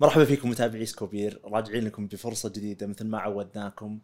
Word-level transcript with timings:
مرحبا 0.00 0.24
فيكم 0.24 0.50
متابعي 0.50 0.86
سكوبير. 0.86 1.40
راجعين 1.44 1.84
لكم 1.84 2.06
بفرصة 2.06 2.48
جديدة 2.48 2.86
مثل 2.86 3.06
ما 3.06 3.18
عودناكم. 3.18 3.98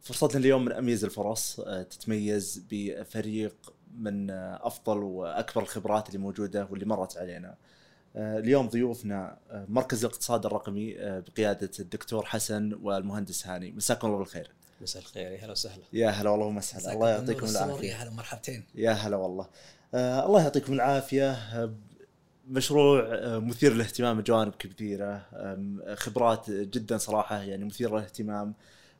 فرصتنا 0.00 0.40
اليوم 0.40 0.64
من 0.64 0.72
أميز 0.72 1.04
الفرص 1.04 1.60
آه، 1.60 1.82
تتميز 1.82 2.64
بفريق 2.70 3.54
من 3.98 4.30
آه، 4.30 4.60
أفضل 4.62 4.98
وأكبر 4.98 5.62
الخبرات 5.62 6.08
اللي 6.08 6.18
موجودة 6.18 6.68
واللي 6.70 6.86
مرت 6.86 7.16
علينا. 7.16 7.54
آه، 8.16 8.38
اليوم 8.38 8.68
ضيوفنا 8.68 9.38
مركز 9.68 10.04
الاقتصاد 10.04 10.46
الرقمي 10.46 10.94
بقيادة 10.98 11.70
الدكتور 11.80 12.26
حسن 12.26 12.78
والمهندس 12.82 13.46
هاني. 13.46 13.72
مساكم 13.72 14.06
الله 14.06 14.18
بالخير. 14.18 14.50
مساء 14.80 15.02
الخير. 15.02 15.32
يا 15.32 15.44
هلا 15.44 15.52
وسهلا. 15.52 15.82
يا 15.92 16.10
هلا 16.10 16.30
والله 16.30 16.46
ومسهلا. 16.46 16.92
الله 16.92 17.10
يعطيكم 17.10 17.46
العافيه 17.46 17.64
العافية. 17.64 17.88
يا 17.88 17.94
هلا 17.94 18.10
مرحبتين. 18.10 18.64
يا 18.74 18.90
هلا 18.90 19.16
والله. 19.16 19.46
الله 19.94 20.42
يعطيكم 20.42 20.72
العافية. 20.72 21.38
مشروع 22.46 23.00
آه، 23.00 23.38
مثير 23.38 23.72
للاهتمام 23.72 24.20
بجوانب 24.20 24.54
كثيرة 24.54 25.26
خبرات 25.94 26.50
جدا 26.50 26.98
صراحة 26.98 27.42
يعني 27.42 27.64
مثيرة 27.64 27.90
للاهتمام. 27.90 28.54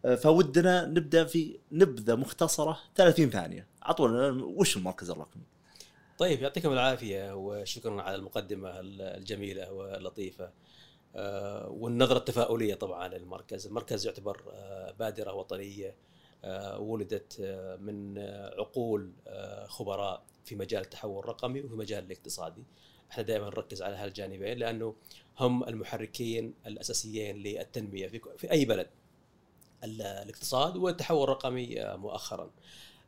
آه، 0.04 0.14
فودنا 0.14 0.86
نبدأ 0.86 1.24
في 1.24 1.58
نبذة 1.72 2.14
مختصرة 2.14 2.78
30 2.94 3.30
ثانية. 3.30 3.66
أعطونا 3.86 4.44
وش 4.44 4.76
المركز 4.76 5.10
الرقمي؟ 5.10 5.42
طيب 6.18 6.42
يعطيكم 6.42 6.72
العافية 6.72 7.34
وشكرا 7.34 8.02
على 8.02 8.16
المقدمة 8.16 8.80
الجميلة 8.80 9.72
واللطيفة. 9.72 10.50
آه، 11.16 11.68
والنظرة 11.68 12.18
التفاؤلية 12.18 12.74
طبعا 12.74 13.08
للمركز، 13.08 13.66
المركز 13.66 14.06
يعتبر 14.06 14.42
بادرة 14.98 15.32
وطنية 15.32 15.94
آه، 16.44 16.78
ولدت 16.78 17.40
من 17.80 18.18
عقول 18.58 19.12
خبراء 19.66 20.22
في 20.44 20.56
مجال 20.56 20.82
التحول 20.82 21.18
الرقمي 21.18 21.60
وفي 21.60 21.74
مجال 21.74 22.04
الاقتصادي. 22.04 22.64
إحنا 23.10 23.22
دائما 23.22 23.46
نركز 23.46 23.82
على 23.82 23.96
هالجانبين 23.96 24.58
لأنه 24.58 24.94
هم 25.38 25.64
المحركين 25.64 26.54
الأساسيين 26.66 27.36
للتنمية 27.36 28.08
في 28.08 28.20
في 28.38 28.50
أي 28.50 28.64
بلد. 28.64 28.86
ال- 29.84 30.02
الاقتصاد 30.02 30.76
والتحول 30.76 31.22
الرقمي 31.24 31.82
آه، 31.82 31.96
مؤخرا. 31.96 32.50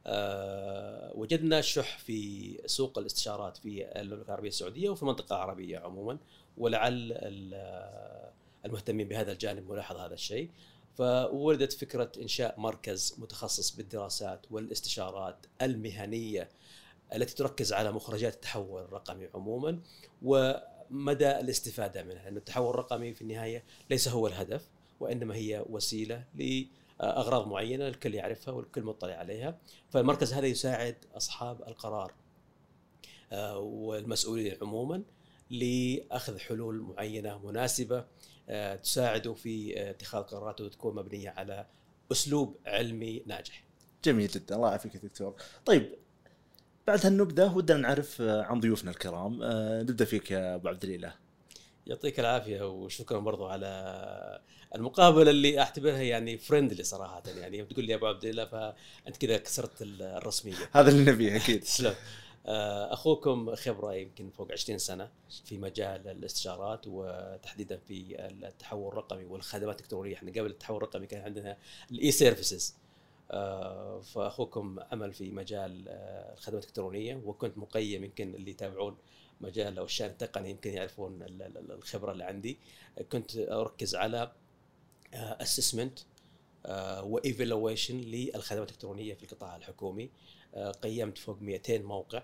آه، 0.06 1.12
وجدنا 1.14 1.60
شح 1.60 1.98
في 1.98 2.58
سوق 2.66 2.98
الاستشارات 2.98 3.56
في 3.56 4.00
المملكة 4.00 4.26
العربية 4.28 4.48
السعودية 4.48 4.90
وفي 4.90 5.02
المنطقة 5.02 5.36
العربية 5.36 5.78
عموما 5.78 6.18
ولعل 6.58 7.12
ال- 7.12 8.28
المهتمين 8.64 9.08
بهذا 9.08 9.32
الجانب 9.32 9.70
ملاحظ 9.70 9.96
هذا 9.96 10.14
الشيء 10.14 10.50
فولدت 10.98 11.72
فكرة 11.72 12.12
إنشاء 12.20 12.60
مركز 12.60 13.14
متخصص 13.18 13.76
بالدراسات 13.76 14.46
والاستشارات 14.50 15.36
المهنية 15.62 16.48
التي 17.14 17.34
تركز 17.34 17.72
على 17.72 17.92
مخرجات 17.92 18.34
التحول 18.34 18.82
الرقمي 18.82 19.28
عموما 19.34 19.80
ومدى 20.22 21.30
الاستفادة 21.30 22.02
منها 22.02 22.24
لأن 22.24 22.36
التحول 22.36 22.70
الرقمي 22.70 23.14
في 23.14 23.22
النهاية 23.22 23.64
ليس 23.90 24.08
هو 24.08 24.26
الهدف 24.26 24.68
وإنما 25.00 25.34
هي 25.34 25.64
وسيلة 25.68 26.24
لأغراض 26.34 27.48
معينة 27.48 27.88
الكل 27.88 28.14
يعرفها 28.14 28.54
والكل 28.54 28.82
مطلع 28.82 29.14
عليها. 29.14 29.58
فالمركز 29.90 30.32
هذا 30.32 30.46
يساعد 30.46 30.96
أصحاب 31.16 31.62
القرار 31.62 32.12
آه، 33.32 33.58
والمسؤولين 33.58 34.56
عموما 34.62 35.02
لأخذ 35.50 36.38
حلول 36.38 36.80
معينة 36.80 37.46
مناسبة 37.46 38.04
آه، 38.48 38.76
تساعده 38.76 39.34
في 39.34 39.80
اتخاذ 39.90 40.22
قرارات 40.22 40.60
وتكون 40.60 40.94
مبنية 40.94 41.30
على 41.30 41.66
أسلوب 42.12 42.56
علمي 42.66 43.22
ناجح. 43.26 43.64
جميل 44.04 44.28
جدا. 44.28 44.56
الله 44.56 44.68
يعافيك 44.68 44.96
دكتور. 44.96 45.34
طيب 45.66 45.94
بعد 46.88 47.06
هالنبذة 47.06 47.56
ودنا 47.56 47.78
نعرف 47.78 48.22
آه، 48.22 48.42
عن 48.42 48.60
ضيوفنا 48.60 48.90
الكرام. 48.90 49.42
آه، 49.42 49.82
نبدأ 49.82 50.04
فيك 50.04 50.30
يا 50.30 50.54
أبو 50.54 50.68
عبد 50.68 50.84
الإله. 50.84 51.14
يعطيك 51.86 52.20
العافية 52.20 52.68
وشكرا 52.68 53.18
برضو 53.18 53.46
على 53.46 54.40
المقابلة 54.74 55.30
اللي 55.30 55.60
أعتبرها 55.60 56.02
يعني 56.02 56.38
فريندلي 56.38 56.82
صراحة. 56.82 57.22
يعني 57.26 57.64
تقول 57.64 57.84
لي 57.84 57.92
يا 57.92 57.96
أبو 57.96 58.06
عبد 58.06 58.24
الله 58.24 58.44
فأنت 58.44 59.16
كذا 59.16 59.36
كسرت 59.36 59.82
الرسمية. 59.82 60.54
هذا 60.76 60.90
اللي 60.90 61.12
نبيه 61.12 61.36
أكيد. 61.36 61.60
تسلم 61.64 61.94
آه، 62.46 62.92
أخوكم 62.92 63.54
خبرة 63.54 63.94
يمكن 63.94 64.30
فوق 64.30 64.52
20 64.52 64.78
سنة 64.78 65.10
في 65.44 65.58
مجال 65.58 66.08
الاستشارات 66.08 66.80
وتحديدا 66.86 67.78
في 67.88 68.16
التحول 68.20 68.88
الرقمي 68.88 69.24
والخدمات 69.24 69.76
الإلكترونية. 69.76 70.14
إحنا 70.14 70.30
قبل 70.30 70.50
التحول 70.50 70.76
الرقمي 70.76 71.06
كان 71.06 71.20
عندنا 71.20 71.56
ال 71.90 72.10
e-services 72.10 72.74
فأخوكم 74.02 74.76
عمل 74.92 75.12
في 75.12 75.30
مجال 75.30 75.84
آه، 75.88 76.32
الخدمات 76.34 76.62
الإلكترونية 76.62 77.14
وكنت 77.24 77.58
مقيم 77.58 78.04
يمكن 78.04 78.34
اللي 78.34 78.50
يتابعون 78.50 78.96
مجال 79.40 79.78
أو 79.78 79.84
الشان 79.84 80.06
التقني 80.10 80.50
يمكن 80.50 80.70
يعرفون 80.70 81.22
ال- 81.22 81.42
ال- 81.42 81.72
الخبرة 81.72 82.12
اللي 82.12 82.24
عندي. 82.24 82.58
كنت 83.12 83.36
أركز 83.36 83.94
على 83.94 84.32
assessment 85.14 85.98
و 87.02 87.11
evaluation 87.11 87.96
للخدمات 88.00 88.68
الإلكترونية 88.68 89.14
في 89.14 89.22
القطاع 89.22 89.56
الحكومي. 89.56 90.10
آه، 90.54 90.70
قيمت 90.70 91.18
فوق 91.18 91.42
200 91.42 91.78
موقع 91.82 92.22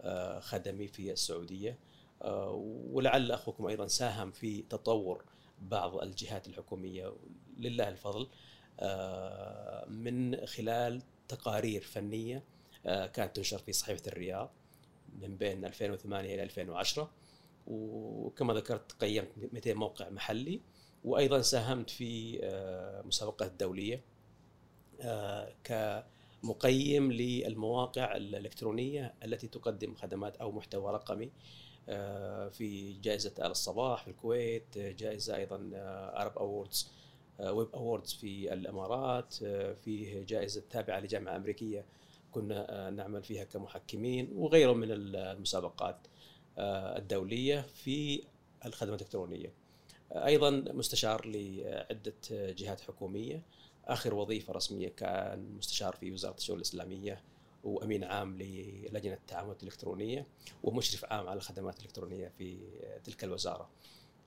آه، 0.00 0.40
خدمي 0.40 0.88
في 0.88 1.12
السعودية. 1.12 1.78
آه، 2.22 2.50
ولعل 2.90 3.32
أخوكم 3.32 3.66
أيضا 3.66 3.86
ساهم 3.86 4.30
في 4.30 4.62
تطور 4.62 5.24
بعض 5.62 5.96
الجهات 6.02 6.46
الحكومية. 6.46 7.12
لله 7.58 7.88
الفضل. 7.88 8.22
آه، 8.22 8.28
من 9.88 10.46
خلال 10.46 11.02
تقارير 11.28 11.82
فنية 11.82 12.42
آه، 12.86 13.06
كانت 13.06 13.36
تنشر 13.36 13.58
في 13.58 13.72
صحيفة 13.72 14.02
الرياض 14.06 14.50
من 15.20 15.36
بين 15.36 15.64
2008 15.64 16.34
إلى 16.34 16.42
2010 16.42 17.10
وكما 17.66 18.54
ذكرت 18.54 18.92
قيمت 18.92 19.28
200 19.52 19.74
موقع 19.74 20.08
محلي. 20.08 20.60
وأيضا 21.04 21.40
ساهمت 21.40 21.90
في 21.90 22.40
آه، 22.42 23.02
مسابقات 23.02 23.52
دوليه 23.52 24.02
آه، 25.00 25.52
كمقيم 25.64 27.12
للمواقع 27.12 28.16
الإلكترونية 28.16 29.14
التي 29.24 29.48
تقدم 29.48 29.94
خدمات 29.94 30.36
أو 30.36 30.52
محتوى 30.52 30.92
رقمي 30.92 31.30
آه، 31.88 32.48
في 32.48 32.92
جائزة 32.92 33.32
آل 33.38 33.50
الصباح 33.50 34.02
في 34.02 34.10
الكويت 34.10 34.76
آه، 34.76 34.92
جائزة 34.92 35.36
أيضا 35.36 35.70
Arab 36.16 36.38
Awards 36.38 36.90
Web 37.40 37.68
Awards 37.74 38.12
في 38.12 38.52
الإمارات 38.52 39.34
آه، 39.44 39.72
فيه 39.72 40.24
جائزة 40.24 40.62
تابعة 40.70 41.00
لجامعة 41.00 41.36
أمريكية 41.36 41.84
كنا 42.32 42.86
آه، 42.86 42.90
نعمل 42.90 43.22
فيها 43.22 43.44
كمحكمين 43.44 44.30
وغيره 44.34 44.72
من 44.72 44.88
المسابقات 44.90 45.96
آه، 46.58 46.98
الدولية 46.98 47.60
في 47.60 48.22
الخدمات 48.66 49.00
الإلكترونية. 49.00 49.52
أيضا 50.12 50.50
مستشار 50.50 51.26
لعدة 51.26 52.14
جهات 52.30 52.80
حكومية 52.80 53.42
آخر 53.84 54.14
وظيفة 54.14 54.52
رسمية 54.52 54.88
كان 54.88 55.56
مستشار 55.58 55.96
في 55.96 56.12
وزارة 56.12 56.36
الشؤون 56.36 56.58
الإسلامية 56.58 57.22
وأمين 57.64 58.04
عام 58.04 58.36
للجنة 58.36 59.14
التعاملات 59.14 59.62
الإلكترونية 59.62 60.26
ومشرف 60.62 61.04
عام 61.04 61.26
على 61.28 61.36
الخدمات 61.36 61.78
الإلكترونية 61.78 62.28
في 62.28 62.58
تلك 63.04 63.24
الوزارة. 63.24 63.68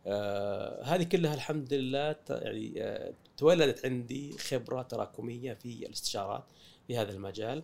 آه 0.07 0.83
هذه 0.83 1.03
كلها 1.03 1.33
الحمد 1.33 1.73
لله 1.73 2.15
يعني 2.29 2.83
آه 2.83 3.13
تولدت 3.37 3.85
عندي 3.85 4.37
خبرة 4.37 4.81
تراكمية 4.81 5.53
في 5.53 5.85
الاستشارات 5.85 6.43
في 6.87 6.97
هذا 6.97 7.11
المجال. 7.11 7.63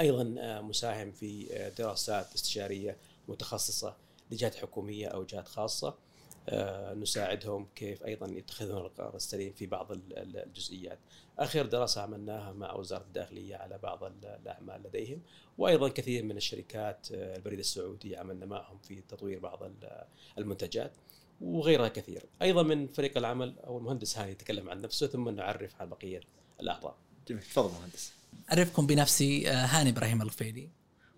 أيضا 0.00 0.34
آه 0.38 0.60
مساهم 0.60 1.12
في 1.12 1.46
دراسات 1.78 2.34
استشارية 2.34 2.96
متخصصة 3.28 3.96
لجهات 4.30 4.54
حكومية 4.54 5.06
أو 5.08 5.24
جهات 5.24 5.48
خاصة. 5.48 5.94
نساعدهم 6.94 7.66
كيف 7.74 8.04
أيضا 8.04 8.26
يتخذون 8.26 8.76
القرار 8.86 9.16
السليم 9.16 9.52
في 9.52 9.66
بعض 9.66 9.92
ال- 9.92 10.18
ال- 10.18 10.36
الجزئيات. 10.36 10.98
آخر 11.38 11.66
دراسة 11.66 12.00
عملناها 12.00 12.52
مع 12.52 12.74
وزارة 12.74 13.02
الداخلية 13.02 13.56
على 13.56 13.78
بعض 13.78 14.04
ال- 14.04 14.24
الأعمال 14.42 14.82
لديهم 14.82 15.22
وأيضا 15.58 15.88
كثير 15.88 16.22
من 16.24 16.36
الشركات 16.36 17.06
البريد 17.10 17.58
السعودي 17.58 18.16
عملنا 18.16 18.46
معهم 18.46 18.78
في 18.78 19.00
تطوير 19.08 19.38
بعض 19.38 19.62
ال- 19.62 20.04
المنتجات 20.38 20.92
وغيرها 21.42 21.88
كثير. 21.88 22.24
أيضا 22.42 22.62
من 22.62 22.88
فريق 22.88 23.18
العمل 23.18 23.58
أو 23.58 23.78
المهندس 23.78 24.18
هاني 24.18 24.32
يتكلم 24.32 24.70
عن 24.70 24.80
نفسه 24.80 25.06
ثم 25.06 25.28
نعرف 25.28 25.80
عن 25.80 25.88
بقية 25.88 26.20
الأعضاء. 26.60 26.96
جميل. 27.28 27.42
تفضل 27.42 27.72
مهندس. 27.72 28.12
أعرفكم 28.52 28.86
بنفسي 28.86 29.50
آه، 29.50 29.66
هاني 29.66 29.90
إبراهيم 29.90 30.22
الغفيلي 30.22 30.68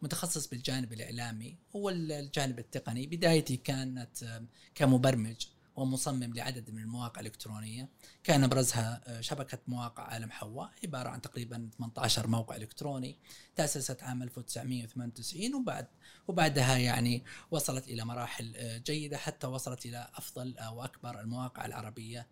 متخصص 0.03 0.47
بالجانب 0.49 0.93
الإعلامي. 0.93 1.57
هو 1.77 1.91
الجانب 1.91 2.59
التقني. 2.59 3.07
بدايتي 3.07 3.57
كانت 3.57 4.41
كمبرمج. 4.75 5.47
ومصمم 5.77 6.35
لعدد 6.35 6.71
من 6.71 6.83
المواقع 6.83 7.21
الإلكترونية. 7.21 7.89
كان 8.25 8.45
أبرزها 8.45 9.01
آه، 9.07 9.21
شبكة 9.21 9.59
مواقع 9.67 10.03
عالم 10.03 10.31
حواء 10.31 10.71
عبارة 10.85 11.09
عن 11.09 11.21
تقريبا 11.21 11.71
18 11.79 12.27
موقع 12.27 12.57
إلكتروني 12.57 13.19
تأسست 13.57 14.03
عام 14.03 14.23
1998 14.23 15.55
وبعد 15.55 15.87
وبعدها 16.29 16.77
يعني 16.77 17.25
وصلت 17.51 17.89
إلى 17.89 18.05
مراحل 18.05 18.57
آه، 18.57 18.79
جيدة 18.79 19.17
حتى 19.17 19.47
وصلت 19.47 19.87
إلى 19.87 20.09
أفضل 20.15 20.59
أو 20.59 20.85
أكبر 20.85 21.21
المواقع 21.21 21.67
العربية 21.67 22.27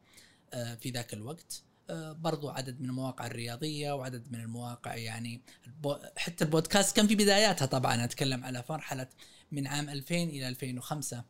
آه، 0.52 0.74
في 0.74 0.90
ذاك 0.90 1.14
الوقت. 1.14 1.62
برضو 2.12 2.50
عدد 2.50 2.80
من 2.80 2.88
المواقع 2.88 3.26
الرياضية 3.26 3.92
وعدد 3.92 4.32
من 4.32 4.40
المواقع 4.40 4.94
يعني. 4.94 5.42
حتى 6.16 6.44
البودكاست 6.44 6.96
كان 6.96 7.06
في 7.06 7.14
بداياتها 7.14 7.66
طبعا. 7.66 8.04
أتكلم 8.04 8.44
على 8.44 8.64
مرحلة 8.70 9.08
من 9.52 9.66
عام 9.66 9.88
2000 9.88 10.14
إلى 10.14 10.48
2005 10.48 11.16
آه، 11.16 11.24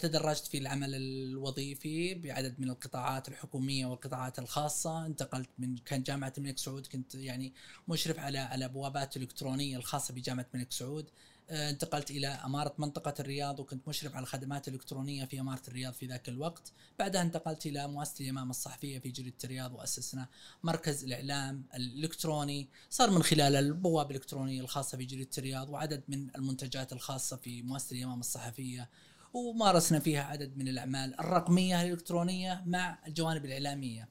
تدرجت 0.00 0.46
في 0.46 0.58
العمل 0.58 0.94
الوظيفي 0.94 2.14
بعدد 2.14 2.60
من 2.60 2.70
القطاعات 2.70 3.28
الحكومية 3.28 3.86
والقطاعات 3.86 4.38
الخاصة. 4.38 5.06
انتقلت 5.06 5.48
من 5.58 5.76
كان 5.76 6.02
جامعة 6.02 6.32
الملك 6.38 6.58
سعود 6.58 6.86
كنت 6.86 7.14
يعني 7.14 7.52
مشرف 7.88 8.18
على 8.18 8.38
على 8.38 8.68
بوابات 8.68 9.16
إلكترونية 9.16 9.76
الخاصة 9.76 10.14
بجامعة 10.14 10.46
الملك 10.54 10.72
سعود. 10.72 11.10
آه، 11.50 11.70
انتقلت 11.70 12.10
إلى 12.10 12.28
إمارة 12.28 12.74
منطقة 12.78 13.14
الرياض 13.20 13.60
وكنت 13.60 13.88
مشرف 13.88 14.14
على 14.14 14.22
الخدمات 14.22 14.68
الالكترونيه 14.68 15.24
في 15.24 15.40
إمارة 15.40 15.62
الرياض 15.68 15.92
في 15.92 16.06
ذاك 16.06 16.28
الوقت، 16.28 16.72
بعدها 16.98 17.22
انتقلت 17.22 17.66
إلى 17.66 17.88
مؤسسة 17.88 18.24
الإمام 18.24 18.50
الصحفية 18.50 18.98
في 18.98 19.10
جريده 19.10 19.36
الرياض 19.44 19.74
وأسسنا 19.74 20.28
مركز 20.62 21.04
الإعلام 21.04 21.64
الإلكتروني، 21.74 22.68
صار 22.90 23.10
من 23.10 23.22
خلال 23.22 23.56
البوابه 23.56 24.10
الإلكترونية 24.10 24.60
الخاصة 24.60 24.98
في 24.98 25.04
جريده 25.04 25.30
الرياض 25.38 25.68
وعدد 25.68 26.02
من 26.08 26.36
المنتجات 26.36 26.92
الخاصة 26.92 27.36
في 27.36 27.62
مؤسسة 27.62 27.96
الإمام 27.96 28.20
الصحفية 28.20 28.88
ومارسنا 29.36 29.98
فيها 29.98 30.22
عدد 30.22 30.56
من 30.56 30.68
الأعمال 30.68 31.20
الرقمية 31.20 31.82
الإلكترونية 31.82 32.62
مع 32.66 32.98
الجوانب 33.06 33.44
الإعلامية. 33.44 34.08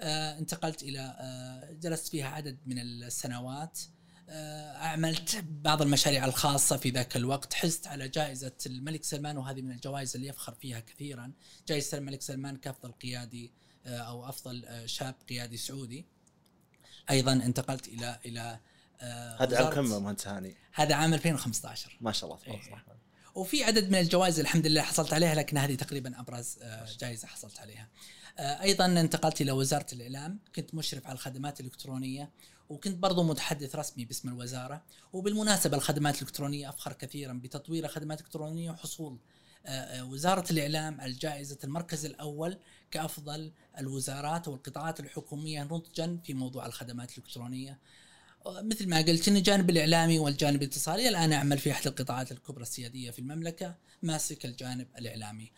آه 0.00 0.38
انتقلت 0.38 0.82
إلى 0.82 1.16
آه 1.18 1.72
جلست 1.72 2.08
فيها 2.08 2.28
عدد 2.28 2.58
من 2.66 2.78
السنوات. 2.78 3.80
آه، 4.28 4.76
عملت 4.76 5.44
بعض 5.48 5.82
المشاريع 5.82 6.24
الخاصة 6.24 6.76
في 6.76 6.90
ذاك 6.90 7.16
الوقت. 7.16 7.54
حزت 7.54 7.86
على 7.86 8.08
جائزة 8.08 8.56
الملك 8.66 9.04
سلمان 9.04 9.38
وهذه 9.38 9.62
من 9.62 9.72
الجوائز 9.72 10.16
اللي 10.16 10.28
يفخر 10.28 10.54
فيها 10.54 10.80
كثيرا. 10.80 11.32
جائزة 11.68 11.98
الملك 11.98 12.22
سلمان 12.22 12.56
كأفضل 12.56 12.92
قيادي 12.92 13.52
أو 13.86 14.28
أفضل 14.28 14.82
شاب 14.86 15.14
قيادي 15.28 15.56
سعودي. 15.56 16.06
أيضا 17.10 17.32
انتقلت 17.32 17.88
إلى 17.88 18.18
إلى 18.24 18.60
هذا 19.40 19.64
عام 19.64 19.74
كم 19.74 19.84
مهندس 19.84 20.28
هاني؟ 20.28 20.56
هذا 20.72 20.94
عام 20.94 21.14
2015 21.14 21.98
ما 22.00 22.12
شاء 22.12 22.30
الله 22.30 22.42
تبارك 22.42 22.66
الرحمن 22.66 23.01
وفي 23.34 23.64
عدد 23.64 23.90
من 23.90 23.98
الجوائز 23.98 24.40
الحمد 24.40 24.66
لله 24.66 24.82
حصلت 24.82 25.12
عليها 25.14 25.34
لكن 25.34 25.58
هذه 25.58 25.74
تقريبا 25.74 26.20
أبرز 26.20 26.58
جائزة 27.00 27.28
حصلت 27.28 27.60
عليها. 27.60 27.88
أيضا 28.38 28.86
انتقلت 28.86 29.40
إلى 29.40 29.52
وزارة 29.52 29.86
الإعلام، 29.92 30.38
كنت 30.56 30.74
مشرف 30.74 31.06
على 31.06 31.14
الخدمات 31.14 31.60
الإلكترونية 31.60 32.30
وكنت 32.68 32.96
برضو 32.96 33.22
متحدث 33.22 33.76
رسمي 33.76 34.04
باسم 34.04 34.28
الوزارة. 34.28 34.82
وبالمناسبة 35.12 35.76
الخدمات 35.76 36.16
الإلكترونية 36.16 36.68
أفخر 36.68 36.92
كثيرا 36.92 37.32
بتطوير 37.32 37.84
الخدمات 37.84 38.20
الإلكترونية 38.20 38.70
وحصول 38.70 39.18
آه، 39.66 39.68
آه، 39.70 40.04
وزارة 40.04 40.52
الإعلام 40.52 41.00
الجائزة 41.00 41.58
المركز 41.64 42.04
الأول 42.04 42.58
كأفضل 42.90 43.52
الوزارات 43.78 44.48
والقطاعات 44.48 45.00
الحكومية 45.00 45.62
نضجا 45.62 46.18
في 46.24 46.34
موضوع 46.34 46.66
الخدمات 46.66 47.18
الإلكترونية. 47.18 47.78
مثل 48.46 48.88
ما 48.88 48.98
قلت 48.98 49.28
إن 49.28 49.36
الجانب 49.36 49.70
الإعلامي 49.70 50.18
والجانب 50.18 50.62
الاتصالي 50.62 51.08
الآن 51.08 51.32
اعمل 51.32 51.58
في 51.58 51.72
أحد 51.72 51.86
القطاعات 51.86 52.32
الكبرى 52.32 52.62
السيادية 52.62 53.10
في 53.10 53.18
المملكة 53.18 53.74
ماسك 54.02 54.44
الجانب 54.44 54.86
الإعلامي. 54.98 55.52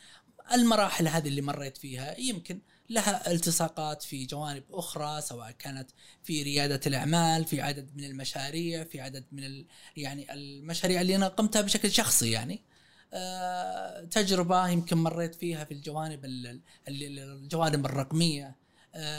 المراحل 0.52 1.08
هذه 1.08 1.28
اللي 1.28 1.42
مريت 1.42 1.76
فيها 1.76 2.20
يمكن 2.20 2.60
لها 2.90 3.30
التصاقات 3.32 4.02
في 4.02 4.26
جوانب 4.26 4.62
أخرى 4.70 5.20
سواء 5.20 5.50
كانت 5.50 5.90
في 6.22 6.42
ريادة 6.42 6.80
الأعمال 6.86 7.44
في 7.44 7.60
عدد 7.60 7.90
من 7.96 8.04
المشاريع 8.04 8.84
في 8.84 9.00
عدد 9.00 9.24
من 9.32 9.44
ال 9.44 9.66
يعني 9.96 10.32
المشاريع 10.32 11.00
اللي 11.00 11.16
أنا 11.16 11.28
قمتها 11.28 11.62
بشكل 11.62 11.92
شخصي 11.92 12.30
يعني 12.30 12.62
أه 13.12 14.04
تجربة 14.04 14.68
يمكن 14.68 14.96
مريت 14.96 15.34
فيها 15.34 15.64
في 15.64 15.74
الجوانب 15.74 16.20
الجوانب 16.88 17.86
الرقمية 17.86 18.56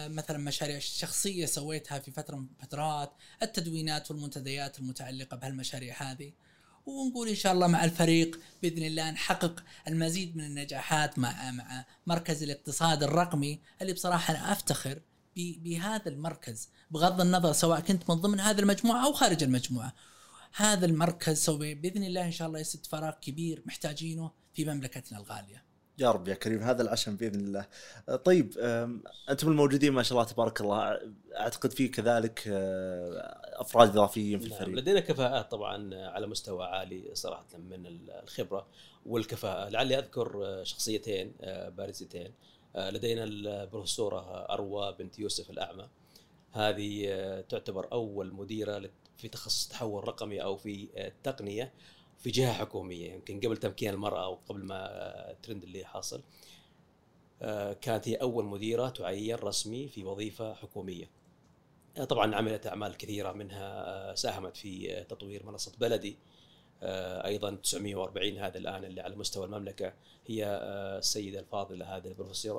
مثلا 0.08 0.38
مشاريع 0.38 0.80
شخصية 0.80 1.46
سويتها 1.46 2.00
في 2.00 2.12
فترة 2.12 2.36
من 2.36 2.48
فترات 2.60 3.14
التدوينات 3.42 4.12
والمنتديات 4.12 4.80
المتعلقة 4.80 5.38
بهالمشاريع 5.38 6.12
هذه 6.12 6.32
ونقول 6.86 7.30
إن 7.30 7.36
شاء 7.36 7.54
الله 7.54 7.68
مع 7.68 7.84
الفريق 7.84 8.40
بإذن 8.62 8.84
الله 8.84 9.12
نحقق 9.12 9.64
المزيد 9.88 10.38
من 10.38 10.46
النجاحات 10.46 11.20
مع 11.20 11.52
مع 11.52 11.86
مركز 12.08 12.44
الاقتصاد 12.44 13.04
الرقمي 13.04 13.60
اللي 13.82 13.94
بصراحة 13.94 14.36
أنا 14.36 14.52
أفتخر 14.52 15.02
بهذا 15.38 16.10
المركز 16.10 16.70
بغض 16.92 17.22
النظر 17.22 17.54
سواء 17.54 17.80
كنت 17.80 18.10
من 18.10 18.16
ضمن 18.16 18.40
هذه 18.40 18.60
المجموعة 18.60 19.06
أو 19.06 19.14
خارج 19.14 19.44
المجموعة. 19.44 19.94
هذا 20.56 20.86
المركز 20.86 21.38
سوي 21.38 21.74
بإذن 21.76 22.04
الله 22.04 22.26
إن 22.26 22.32
شاء 22.32 22.48
الله 22.48 22.60
يسد 22.60 22.86
فراغ 22.86 23.14
كبير 23.22 23.64
محتاجينه 23.66 24.32
في 24.54 24.66
مملكتنا 24.66 25.20
الغالية. 25.20 25.65
يا 25.98 26.12
رب 26.12 26.28
يا 26.28 26.34
كريم 26.34 26.62
هذا 26.62 26.82
العشم 26.82 27.16
بإذن 27.16 27.40
الله. 27.40 27.66
طيب 28.16 28.54
أنتم 29.30 29.48
الموجودين 29.48 29.94
ما 29.94 30.04
شاء 30.04 30.18
الله 30.18 30.32
تبارك 30.32 30.62
الله 30.62 31.00
أعتقد 31.40 31.72
في 31.72 31.88
كذلك 31.88 32.44
أه، 32.48 33.62
أفراد 33.62 33.90
إضافيين 33.90 34.40
في 34.40 34.50
نعم، 34.50 34.54
الفريق. 34.54 34.78
لدينا 34.78 35.00
كفاءات 35.00 35.52
طبعا 35.52 35.96
على 35.96 36.28
مستوى 36.28 36.66
عالي 36.66 37.10
صراحة 37.14 37.58
من 37.58 37.86
الخبرة 38.24 38.68
والكفاءة، 39.06 39.70
لعلي 39.70 39.98
أذكر 40.00 40.46
أه، 40.46 40.64
شخصيتين 40.64 41.34
أه، 41.42 41.70
بارزتين. 41.70 42.34
لدينا 42.76 43.24
البروفيسورة 43.24 44.46
اروى 44.50 44.96
بنت 45.00 45.20
يوسف 45.20 45.50
الأعمى. 45.50 45.88
هذه 46.52 47.10
تعتبر 47.50 47.92
أول 47.92 48.34
مديرة 48.34 48.90
في 49.18 49.28
تخصص 49.28 49.66
التحول 49.66 50.08
رقمي 50.08 50.44
أو 50.44 50.58
في 50.58 50.90
التقنيه 50.98 51.74
في 52.20 52.32
جهة 52.32 52.54
حكومية 52.54 53.12
يمكن 53.12 53.40
قبل 53.40 53.58
تمكين 53.58 53.90
المرأة 53.90 54.28
وقبل 54.30 54.64
ما 54.64 54.76
الترند 55.32 55.64
اللي 55.64 55.86
حاصل 55.86 56.24
آه، 57.42 57.74
كانت 57.74 58.08
هي 58.08 58.16
أول 58.16 58.46
مديرة 58.46 58.90
تعين 58.90 59.36
رسمي 59.36 59.88
في 59.88 60.04
وظيفة 60.04 60.54
حكومية. 60.54 61.10
آه، 61.98 62.04
طبعا 62.04 62.36
عملت 62.36 62.68
أعمال 62.68 62.98
كثيرة 62.98 63.32
منها 63.32 63.86
آه، 63.88 64.16
ساهمت 64.16 64.58
في 64.58 65.04
تطوير 65.10 65.46
منصة 65.46 65.72
بلدي 65.80 66.18
أيضا 66.84 67.56
940 67.56 68.38
هذا 68.38 68.58
الآن 68.58 68.86
اللي 68.86 69.02
على 69.02 69.16
مستوى 69.16 69.46
المملكة 69.46 69.94
هي 70.28 70.46
السيدة 70.98 71.40
الفاضلة 71.40 71.98
هذه 71.98 72.16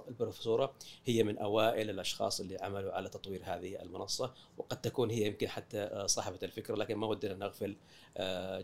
البروفيسورة 0.08 0.74
هي 1.04 1.22
من 1.22 1.38
أوائل 1.38 1.90
الأشخاص 1.90 2.40
اللي 2.40 2.56
عملوا 2.56 2.92
على 2.92 3.08
تطوير 3.08 3.40
هذه 3.44 3.82
المنصة 3.82 4.34
وقد 4.58 4.80
تكون 4.80 5.10
هي 5.10 5.26
يمكن 5.26 5.48
حتى 5.48 6.04
صاحبة 6.06 6.38
الفكرة 6.42 6.76
لكن 6.76 6.94
ما 6.94 7.06
ودنا 7.06 7.34
نغفل 7.34 7.76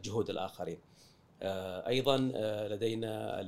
جهود 0.02 0.30
الآخرين. 0.30 0.78
آه، 1.42 1.88
أيضا 1.88 2.32
آه، 2.34 2.68
لدينا 2.68 3.46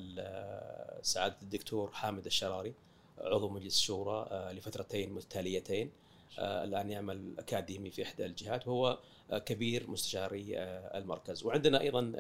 سعادة 1.03 1.37
الدكتور 1.43 1.91
حامد 1.93 2.27
الشراري 2.27 2.75
عضو 3.19 3.49
مجلس 3.49 3.77
الشورى 3.77 4.27
آه، 4.31 4.53
لفترتين 4.53 5.13
متتاليتين 5.13 5.91
الآن 6.39 6.91
يعمل 6.91 7.35
أكاديمي 7.39 7.91
في 7.91 8.03
إحدى 8.03 8.27
الجهات 8.27 8.69
وهو 8.69 8.99
كبير 9.33 9.91
مستشاري 9.91 10.59
المركز 10.95 11.45
وعندنا 11.45 11.81
أيضا 11.81 12.13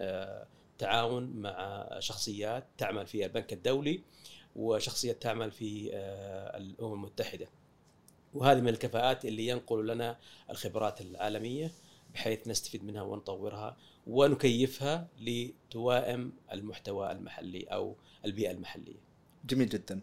تعاون 0.79 1.27
مع 1.37 1.87
شخصيات 1.99 2.65
تعمل 2.79 3.06
في 3.06 3.25
البنك 3.25 3.53
الدولي 3.53 4.01
وشخصيات 4.56 5.23
تعمل 5.23 5.51
في 5.51 5.91
الأمم 6.56 6.95
المتحدة 6.95 7.49
وهذه 8.34 8.61
من 8.61 8.69
الكفاءات 8.69 9.25
اللي 9.25 9.46
ينقل 9.46 9.87
لنا 9.87 10.19
الخبرات 10.51 11.01
العالمية 11.01 11.70
بحيث 12.15 12.49
نستفيد 12.49 12.84
منها 12.84 13.03
ونطورها 13.03 13.77
ونكيفها 14.06 15.08
لتوائم 15.20 16.32
المحتوى 16.53 17.13
المحلي 17.13 17.65
أو 17.65 17.96
البيئة 18.25 18.51
المحلية. 18.51 19.04
جميل 19.44 19.69
جدا. 19.69 20.01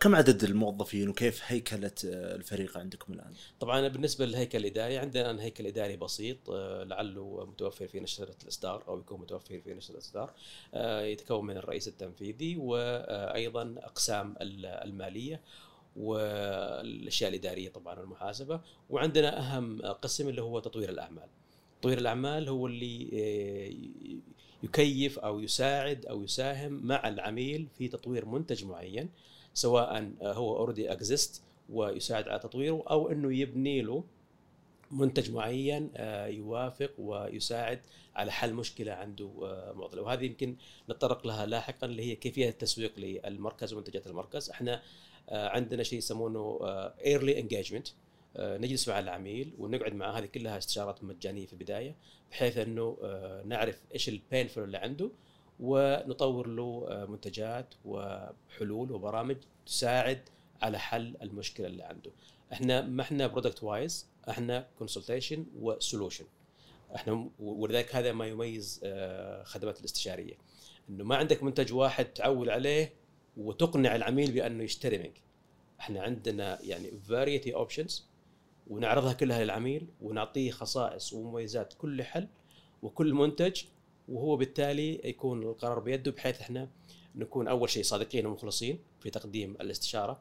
كم 0.00 0.14
عدد 0.14 0.44
الموظفين 0.44 1.08
وكيف 1.08 1.40
هيكله 1.44 1.92
الفريق 2.04 2.78
عندكم 2.78 3.12
الآن؟ 3.12 3.32
طبعا 3.60 3.88
بالنسبة 3.88 4.26
للهيكل 4.26 4.58
الإداري 4.58 4.98
عندنا 4.98 5.42
هيكل 5.42 5.66
إداري 5.66 5.96
بسيط 5.96 6.50
آه، 6.50 6.84
لعله 6.84 7.46
متوفر 7.46 7.86
في 7.86 8.00
نشرة 8.00 8.36
الإصدار 8.42 8.84
أو 8.88 8.98
يكون 8.98 9.20
متوفر 9.20 9.60
في 9.60 9.74
نشرة 9.74 9.94
الإصدار 9.94 10.32
آه، 10.74 11.02
يتكون 11.02 11.46
من 11.46 11.56
الرئيس 11.56 11.88
التنفيذي 11.88 12.56
وأيضا 12.56 13.74
أقسام 13.78 14.34
المالية 14.40 15.40
والأشياء 15.96 17.30
الإدارية 17.30 17.68
طبعا 17.68 17.98
والمحاسبه 17.98 18.60
وعندنا 18.90 19.38
أهم 19.38 19.82
قسم 19.82 20.28
اللي 20.28 20.42
هو 20.42 20.58
تطوير 20.58 20.88
الأعمال. 20.88 21.28
تطوير 21.80 21.98
الأعمال 21.98 22.48
هو 22.48 22.66
اللي 22.66 23.10
آه، 23.12 24.35
يكيف 24.66 25.18
أو 25.18 25.40
يساعد 25.40 26.06
أو 26.06 26.22
يساهم 26.22 26.86
مع 26.86 27.08
العميل 27.08 27.68
في 27.78 27.88
تطوير 27.88 28.26
منتج 28.26 28.64
معين 28.64 29.08
سواء 29.54 30.12
آه، 30.22 30.32
هو 30.32 30.56
already 30.56 30.92
exist 30.92 31.42
ويساعد 31.68 32.28
على 32.28 32.38
تطويره 32.38 32.84
أو 32.90 33.10
إنه 33.12 33.34
يبني 33.34 33.82
له 33.82 34.04
منتج 34.90 35.30
معين 35.30 35.90
آه، 35.96 36.26
يوافق 36.26 36.90
ويساعد 36.98 37.80
على 38.16 38.32
حل 38.32 38.54
مشكلة 38.54 38.92
عنده 38.92 39.30
معضلة. 39.74 40.02
وهذه 40.02 40.24
يمكن 40.24 40.56
نتطرق 40.90 41.26
لها 41.26 41.46
لاحقا 41.46 41.86
اللي 41.86 42.02
هي 42.02 42.16
كيفية 42.16 42.48
التسويق 42.48 42.92
للمركز 42.98 43.72
ومنتجات 43.72 44.06
المركز. 44.06 44.50
إحنا 44.50 44.82
عندنا 45.28 45.82
شيء 45.82 45.98
يسمونه 45.98 46.58
early 47.04 47.40
engagement 47.40 47.88
آه، 47.88 47.92
نجلس 48.38 48.88
مع 48.88 48.98
العميل 48.98 49.54
ونقعد 49.58 49.94
معاه 49.94 50.18
هذه 50.18 50.26
كلها 50.26 50.58
استشارات 50.58 51.04
مجانية 51.04 51.46
في 51.46 51.52
البداية 51.52 51.96
بحيث 52.30 52.58
إنه 52.58 52.98
آه، 53.02 53.42
نعرف 53.42 53.80
إيش 53.94 54.08
ال 54.08 54.15
painful 54.15 54.62
اللي 54.62 54.78
عنده 54.78 55.10
ونطور 55.60 56.48
له 56.48 56.86
آه، 56.88 57.06
منتجات 57.06 57.74
وحلول 57.84 58.92
وبرامج 58.92 59.36
تساعد 59.66 60.20
على 60.62 60.78
حل 60.78 61.16
المشكلة 61.22 61.66
اللي 61.66 61.82
عنده. 61.82 62.10
إحنا 62.52 62.80
ما 62.80 63.02
إحنا 63.02 63.26
product 63.26 63.62
wise 63.62 64.06
إحنا 64.30 64.68
consultation 64.78 65.46
و 65.58 65.65
solution. 65.65 66.24
إحنا 66.94 67.30
ولذلك 67.38 67.96
هذا 67.96 68.12
ما 68.12 68.26
يميز 68.26 68.80
خدمات 69.44 69.80
الاستشارية. 69.80 70.34
إنه 70.90 71.04
ما 71.04 71.16
عندك 71.16 71.42
منتج 71.42 71.72
واحد 71.72 72.04
تعول 72.04 72.50
عليه 72.50 72.92
وتقنع 73.36 73.96
العميل 73.96 74.32
بأنه 74.32 74.64
يشتري 74.64 74.98
منك 74.98 75.20
إحنا 75.80 76.02
عندنا 76.02 76.58
يعني 76.62 76.90
variety 77.08 77.54
options 77.54 78.06
ونعرضها 78.70 79.12
كلها 79.12 79.44
للعميل 79.44 79.86
ونعطيه 80.02 80.50
خصائص 80.50 81.12
ومميزات 81.12 81.74
كل 81.78 82.02
حل 82.02 82.28
وكل 82.82 83.14
منتج 83.14 83.62
وهو 84.08 84.36
بالتالي 84.36 85.00
يكون 85.04 85.42
القرار 85.42 85.78
بيده 85.78 86.10
بحيث 86.10 86.40
إحنا 86.40 86.68
نكون 87.14 87.48
أول 87.48 87.70
شيء 87.70 87.82
صادقين 87.82 88.26
ومخلصين 88.26 88.78
في 89.00 89.10
تقديم 89.10 89.56
الاستشارة 89.60 90.20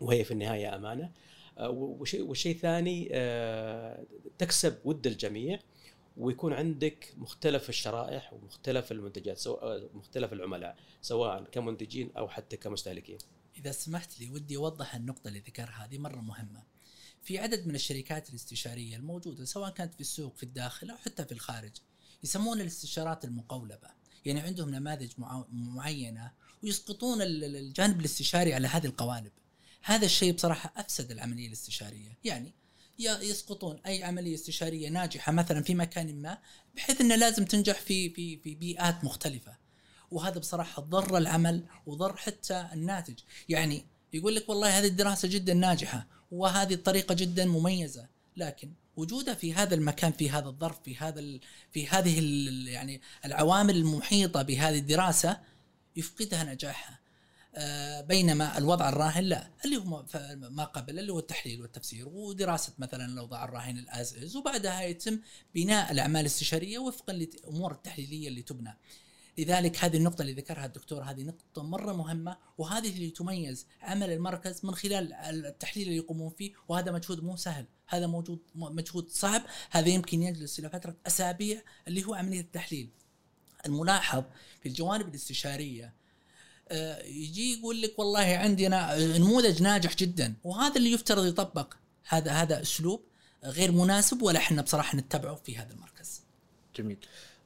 وهي 0.00 0.24
في 0.24 0.30
النهاية 0.30 0.76
أمانة 0.76 1.10
آه، 1.58 1.70
والشيء 1.70 2.54
الثاني 2.54 3.08
آه، 3.12 4.04
تكسب 4.38 4.78
ود 4.84 5.06
الجميع 5.06 5.58
ويكون 6.16 6.52
عندك 6.52 7.14
مختلف 7.16 7.68
الشرائح 7.68 8.32
ومختلف 8.32 8.92
المنتجات 8.92 9.38
سواء 9.38 9.88
مختلف 9.94 10.32
العملاء 10.32 10.76
سواء 11.02 11.44
كمنتجين 11.44 12.10
أو 12.16 12.28
حتى 12.28 12.56
كمستهلكين. 12.56 13.18
إذا 13.56 13.70
سمحت 13.70 14.20
لي 14.20 14.30
ودي 14.30 14.56
أوضح 14.56 14.94
النقطة 14.94 15.28
اللي 15.28 15.38
ذكرها 15.38 15.86
هذه 15.86 15.98
مرة 15.98 16.20
مهمة. 16.20 16.62
في 17.22 17.38
عدد 17.38 17.66
من 17.66 17.74
الشركات 17.74 18.30
الاستشارية 18.30 18.96
الموجودة 18.96 19.44
سواء 19.44 19.70
كانت 19.70 19.94
في 19.94 20.00
السوق 20.00 20.36
في 20.36 20.42
الداخل 20.42 20.90
أو 20.90 20.96
حتى 20.96 21.24
في 21.24 21.32
الخارج 21.32 21.72
يسمون 22.24 22.60
الاستشارات 22.60 23.24
المقولبة، 23.24 23.88
يعني 24.24 24.40
عندهم 24.40 24.70
نماذج 24.70 25.10
معينة 25.52 26.32
ويسقطون 26.62 27.22
الجانب 27.22 28.00
الاستشاري 28.00 28.54
على 28.54 28.68
هذه 28.68 28.86
القوالب. 28.86 29.32
هذا 29.82 30.06
الشيء 30.06 30.32
بصراحة 30.32 30.72
أفسد 30.76 31.10
العملية 31.10 31.46
الاستشارية، 31.46 32.18
يعني 32.24 32.54
يسقطون 32.98 33.80
أي 33.86 34.04
عملية 34.04 34.34
استشارية 34.34 34.88
ناجحة 34.88 35.32
مثلا 35.32 35.62
في 35.62 35.74
مكان 35.74 36.22
ما 36.22 36.38
بحيث 36.76 37.00
إنه 37.00 37.16
لازم 37.16 37.44
تنجح 37.44 37.80
في 37.80 38.10
في 38.10 38.36
في 38.36 38.54
بيئات 38.54 39.04
مختلفة. 39.04 39.56
وهذا 40.10 40.38
بصراحة 40.38 40.82
ضر 40.82 41.18
العمل 41.18 41.66
وضر 41.86 42.16
حتى 42.16 42.68
الناتج. 42.72 43.18
يعني 43.48 43.86
يقول 44.12 44.34
لك 44.34 44.48
والله 44.48 44.78
هذه 44.78 44.86
الدراسة 44.86 45.28
جدا 45.28 45.54
ناجحة 45.54 46.06
وهذه 46.32 46.74
الطريقة 46.74 47.14
جدا 47.14 47.46
مميزة 47.46 48.06
لكن 48.36 48.72
وجودها 48.96 49.34
في 49.34 49.54
هذا 49.54 49.74
المكان 49.74 50.12
في 50.12 50.30
هذا 50.30 50.48
الظرف 50.48 50.82
في 50.84 50.96
هذا 50.96 51.38
في 51.72 51.88
هذه 51.88 52.20
يعني 52.68 53.00
العوامل 53.24 53.76
المحيطة 53.76 54.42
بهذه 54.42 54.78
الدراسة 54.78 55.40
يفقدها 55.96 56.44
نجاحها 56.44 56.98
آه، 57.54 58.00
بينما 58.00 58.58
الوضع 58.58 58.88
الراهن 58.88 59.24
لا 59.24 59.50
اللي 59.64 59.76
هو 59.76 60.04
ما 60.50 60.64
قبل 60.64 60.98
اللي 60.98 61.12
هو 61.12 61.18
التحليل 61.18 61.62
والتفسير 61.62 62.08
ودراسة 62.08 62.72
مثلا 62.78 63.04
الأوضاع 63.04 63.44
الراهن 63.44 63.78
الازئز 63.78 64.36
وبعدها 64.36 64.82
يتم 64.82 65.20
بناء 65.54 65.92
الأعمال 65.92 66.20
الاستشاريه 66.20 66.78
وفقا 66.78 67.12
للامور 67.12 67.72
التحليلية 67.72 68.28
اللي 68.28 68.42
تبنى. 68.42 68.76
لذلك 69.38 69.84
هذه 69.84 69.96
النقطة 69.96 70.22
اللي 70.22 70.32
ذكرها 70.32 70.66
الدكتور 70.66 71.02
هذه 71.02 71.22
نقطة 71.22 71.62
مرة 71.62 71.92
مهمة 71.92 72.36
وهذه 72.58 72.88
اللي 72.88 73.10
تميز 73.10 73.66
عمل 73.82 74.10
المركز 74.10 74.60
من 74.64 74.74
خلال 74.74 75.12
التحليل 75.12 75.86
اللي 75.86 75.96
يقومون 75.96 76.30
فيه 76.30 76.52
وهذا 76.68 76.92
مجهود 76.92 77.24
مو 77.24 77.36
سهل 77.36 77.66
هذا 77.86 78.06
موجود 78.06 78.38
مجهود 78.54 79.08
صعب 79.10 79.42
هذا 79.70 79.88
يمكن 79.88 80.22
يجلس 80.22 80.58
إلى 80.58 80.70
فترة 80.70 80.96
أسابيع 81.06 81.62
اللي 81.88 82.04
هو 82.04 82.14
عملية 82.14 82.40
التحليل 82.40 82.88
الملاحظ 83.66 84.24
في 84.60 84.68
الجوانب 84.68 85.08
الاستشارية 85.08 85.94
آه، 86.70 87.02
يجي 87.02 87.58
يقول 87.58 87.82
لك 87.82 87.98
والله 87.98 88.20
عندنا 88.36 88.98
نموذج 89.18 89.62
ناجح 89.62 89.96
جدا 89.96 90.34
وهذا 90.44 90.76
اللي 90.76 90.92
يفترض 90.92 91.26
يطبق 91.26 91.74
هذا 92.08 92.32
هذا 92.32 92.62
أسلوب 92.62 93.02
غير 93.44 93.72
مناسب 93.72 94.22
ولا 94.22 94.38
إحنا 94.38 94.62
بصراحة 94.62 94.96
نتبعه 94.96 95.34
في 95.34 95.56
هذا 95.56 95.72
المركز. 95.72 96.22
جميل. 96.76 96.98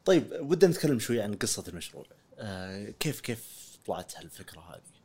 طيب 0.05 0.33
ودنا 0.41 0.71
نتكلم 0.71 0.99
شوي 0.99 1.21
عن 1.21 1.35
قصة 1.35 1.65
المشروع. 1.69 2.05
آه 2.39 2.91
كيف 2.91 3.21
كيف 3.21 3.63
طلعت 3.87 4.17
هالفكرة 4.17 4.61
هذه؟ 4.61 5.03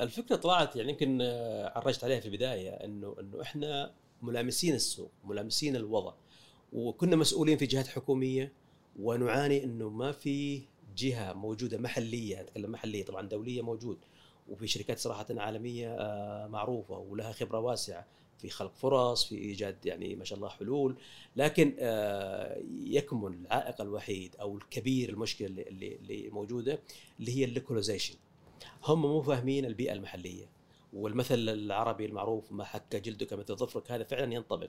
الفكرة 0.00 0.36
طلعت 0.36 0.76
يعني 0.76 0.90
يمكن 0.90 1.18
آه، 1.22 1.78
عرجت 1.78 2.04
عليها 2.04 2.20
في 2.20 2.26
البداية 2.26 2.70
إنه 2.70 3.16
إنه 3.20 3.42
إحنا 3.42 3.92
ملامسين 4.22 4.74
السوق، 4.74 5.10
ملامسين 5.24 5.76
الوضع 5.76 6.12
وكنا 6.72 7.16
مسؤولين 7.16 7.58
في 7.58 7.66
جهات 7.66 7.86
حكومية 7.86 8.52
ونعاني 9.00 9.64
إنه 9.64 9.88
ما 9.88 10.12
في 10.12 10.62
جهة 10.96 11.32
موجودة 11.32 11.78
محلية 11.78 12.40
أتكلم 12.40 12.72
محلية 12.72 13.04
طبعا 13.04 13.28
دولية 13.28 13.62
موجود 13.62 13.98
وفي 14.48 14.66
شركات 14.66 14.98
صراحة 14.98 15.26
عالمية 15.30 15.94
آه، 15.94 16.46
معروفة 16.46 16.98
ولها 16.98 17.32
خبرة 17.32 17.58
واسعة 17.58 18.06
في 18.38 18.48
خلق 18.48 18.72
فرص 18.76 19.24
في 19.24 19.34
إيجاد 19.38 19.86
يعني 19.86 20.14
ما 20.16 20.24
شاء 20.24 20.36
الله 20.36 20.48
حلول. 20.48 20.96
لكن 21.36 21.76
آه، 21.78 22.62
يكمن 22.84 23.34
العائق 23.34 23.80
الوحيد 23.80 24.36
أو 24.40 24.56
الكبير 24.56 25.08
المشكلة 25.08 25.48
اللي 25.48 25.96
اللي 25.96 26.30
موجودة 26.30 26.78
اللي 27.20 27.36
هي 27.38 27.44
اللوكاليزيشن 27.44 28.14
هم 28.84 29.02
مو 29.02 29.22
فاهمين 29.22 29.64
البيئة 29.64 29.92
المحلية. 29.92 30.46
والمثل 30.92 31.48
العربي 31.48 32.04
المعروف 32.04 32.52
ما 32.52 32.64
حك 32.64 32.96
جلدك 32.96 33.32
مثل 33.32 33.56
ظفرك 33.56 33.90
هذا 33.92 34.04
فعلا 34.04 34.34
ينطبق. 34.34 34.68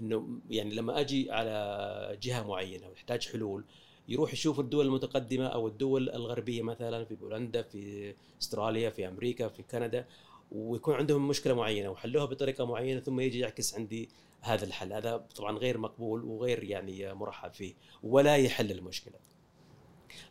إنه 0.00 0.28
يعني 0.50 0.74
لما 0.74 1.00
أجي 1.00 1.32
على 1.32 2.18
جهة 2.22 2.42
معينة 2.48 2.88
ويحتاج 2.88 3.28
حلول 3.28 3.64
يروح 4.08 4.32
يشوف 4.32 4.60
الدول 4.60 4.86
المتقدمة 4.86 5.46
أو 5.46 5.68
الدول 5.68 6.10
الغربية 6.10 6.62
مثلا 6.62 7.04
في 7.04 7.14
بولندا 7.14 7.62
في 7.62 8.14
أستراليا 8.42 8.90
في 8.90 9.08
أمريكا 9.08 9.48
في 9.48 9.62
كندا. 9.62 10.06
ويكون 10.52 10.94
عندهم 10.94 11.28
مشكلة 11.28 11.54
معينة 11.54 11.90
وحلوها 11.90 12.24
بطريقة 12.24 12.64
معينة 12.64 13.00
ثم 13.00 13.20
يجي 13.20 13.38
يعكس 13.38 13.74
عندي 13.74 14.08
هذا 14.40 14.64
الحل. 14.64 14.92
هذا 14.92 15.16
طبعا 15.16 15.58
غير 15.58 15.78
مقبول 15.78 16.24
وغير 16.24 16.64
يعني 16.64 17.14
مرحب 17.14 17.52
فيه 17.52 17.74
ولا 18.02 18.36
يحل 18.36 18.70
المشكلة. 18.70 19.14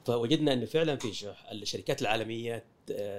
فوجدنا 0.05 0.53
انه 0.53 0.65
فعلا 0.65 0.95
في 0.95 1.33
الشركات 1.51 2.01
العالمية 2.01 2.65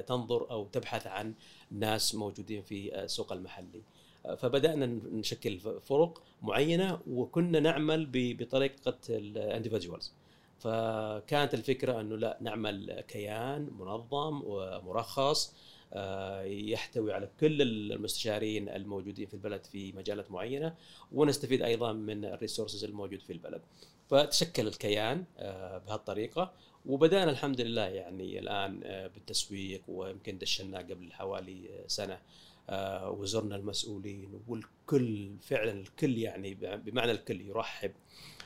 تنظر 0.07 0.50
أو 0.50 0.67
تبحث 0.67 1.07
عن 1.07 1.35
ناس 1.71 2.14
موجودين 2.14 2.62
في 2.62 3.05
السوق 3.05 3.33
المحلي. 3.33 3.83
فبدأنا 4.38 4.87
نشكل 4.87 5.59
فرق 5.59 6.23
معينة 6.43 7.00
وكنا 7.11 7.61
نعمل 7.61 8.09
بطريقة 8.12 8.99
ال 9.09 9.17
individuals 9.17 10.12
فكانت 10.59 11.55
الفكرة 11.55 12.00
أنه 12.00 12.17
لا 12.17 12.38
نعمل 12.40 13.00
كيان 13.09 13.71
منظم 13.78 14.43
ومرخص 14.45 15.55
يحتوي 16.45 17.12
على 17.12 17.28
كل 17.40 17.62
المستشارين 17.62 18.68
الموجودين 18.68 19.26
في 19.26 19.35
البلد 19.35 19.64
في 19.64 19.92
مجالات 19.92 20.30
معينة 20.30 20.75
ونستفيد 21.12 21.62
أيضا 21.62 21.92
من 21.92 22.25
ال 22.25 22.31
resources 22.31 22.85
الموجود 22.85 23.21
في 23.21 23.33
البلد. 23.33 23.62
فتشكل 24.09 24.66
الكيان 24.66 25.25
آه، 25.38 25.78
بهالطريقة 25.78 26.52
وبدأنا 26.87 27.30
الحمد 27.30 27.61
لله 27.61 27.83
يعني 27.83 28.38
الآن 28.38 28.80
آه، 28.85 29.07
بالتسويق 29.07 29.83
ويمكن 29.88 30.38
دشنا 30.38 30.78
قبل 30.78 31.12
حوالي 31.12 31.85
سنة 31.87 32.18
وزرنا 33.04 33.57
المسؤولين 33.57 34.42
والكل 34.49 35.37
فعلا 35.40 35.73
الكل 35.73 36.18
يعني 36.18 36.54
بمعنى 36.54 37.11
الكل 37.11 37.40
يرحب 37.40 37.92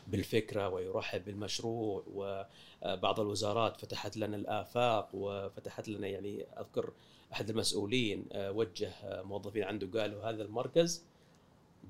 بالفكرة 0.06 0.68
ويرحب 0.68 1.24
بالمشروع 1.24 2.04
وبعض 2.06 3.20
الوزارات 3.20 3.80
فتحت 3.80 4.16
لنا 4.16 4.36
الآفاق 4.36 5.08
وفتحت 5.14 5.88
لنا 5.88 6.06
يعني 6.06 6.46
أذكر 6.58 6.92
أحد 7.32 7.50
المسؤولين 7.50 8.24
آه، 8.32 8.50
وجه 8.52 8.92
موظفين 9.02 9.62
عنده 9.62 10.00
قالوا 10.00 10.30
هذا 10.30 10.42
المركز 10.42 11.02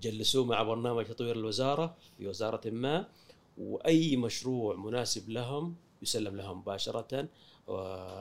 جلسوه 0.01 0.45
مع 0.45 0.63
برنامج 0.63 1.05
تطوير 1.05 1.37
الوزارة 1.37 1.97
في 2.19 2.27
وزارة 2.27 2.71
ما 2.71 3.09
وأي 3.59 4.17
مشروع 4.17 4.77
مناسب 4.77 5.31
لهم 5.31 5.77
يسلم 6.03 6.37
لهم 6.37 6.59
مباشرة 6.59 7.29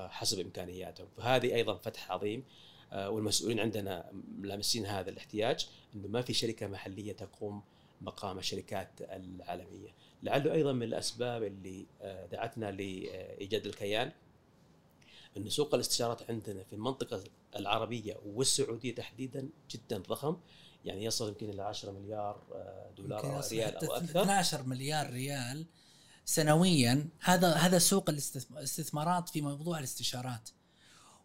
حسب 0.09 0.39
إمكانياتهم. 0.39 1.07
فهذه 1.17 1.55
أيضا 1.55 1.75
فتح 1.75 2.11
عظيم 2.11 2.43
آه، 2.91 3.09
والمسؤولين 3.09 3.59
عندنا 3.59 4.11
لامسين 4.41 4.85
هذا 4.85 5.09
الاحتياج 5.09 5.67
إنه 5.95 6.07
ما 6.07 6.21
في 6.21 6.33
شركة 6.33 6.67
محلية 6.67 7.13
تقوم 7.13 7.61
مقام 8.01 8.37
الشركات 8.37 8.89
العالمية. 9.01 9.89
لعله 10.23 10.53
أيضا 10.53 10.71
من 10.71 10.83
الأسباب 10.83 11.43
اللي 11.43 11.85
آه، 12.01 12.25
دعتنا 12.25 12.71
لإيجاد 12.71 13.65
الكيان. 13.65 14.11
إن 15.37 15.49
سوق 15.49 15.73
الاستشارات 15.75 16.29
عندنا 16.29 16.63
في 16.63 16.73
المنطقة 16.73 17.23
العربية 17.55 18.17
والسعودية 18.25 18.95
تحديدا 18.95 19.49
جدا 19.71 19.97
ضخم 19.97 20.37
يعني 20.85 21.05
يصل 21.05 21.27
يمكن 21.27 21.49
إلى 21.49 21.61
10 21.63 21.91
مليار 21.91 22.41
آه، 22.53 22.91
دولار 22.97 23.35
أو 23.35 23.41
ريال 23.51 23.75
أو 23.75 23.93
أكثر. 23.93 24.21
12 24.21 24.63
مليار 24.63 25.09
ريال 25.09 25.65
سنويا. 26.25 27.09
هذا 27.19 27.53
هذا 27.53 27.79
سوق 27.79 28.09
الاستثمارات 28.09 29.29
في 29.29 29.41
موضوع 29.41 29.79
الاستشارات. 29.79 30.49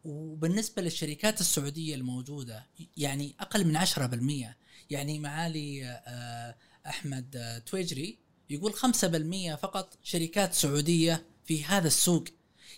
وبالنسبة 0.04 0.82
للشركات 0.82 1.40
السعودية 1.40 1.94
الموجودة 1.94 2.66
يعني 2.96 3.34
أقل 3.40 3.64
من 3.64 3.76
10% 3.76 4.56
يعني 4.90 5.18
معالي 5.18 5.84
آه، 5.86 6.56
أحمد 6.86 7.36
آه، 7.36 7.58
تويجري 7.58 8.18
يقول 8.50 8.72
5% 8.74 9.54
فقط 9.54 9.98
شركات 10.02 10.54
سعودية 10.54 11.26
في 11.44 11.64
هذا 11.64 11.86
السوق. 11.86 12.24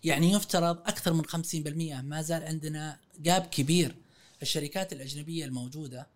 يعني 0.04 0.32
يفترض 0.32 0.78
أكثر 0.78 1.12
من 1.12 1.24
50% 1.24 2.02
ما 2.02 2.22
زال 2.22 2.44
عندنا 2.44 2.98
جاب 3.18 3.42
كبير. 3.42 3.94
الشركات 4.42 4.92
الأجنبية 4.92 5.44
الموجودة 5.44 6.08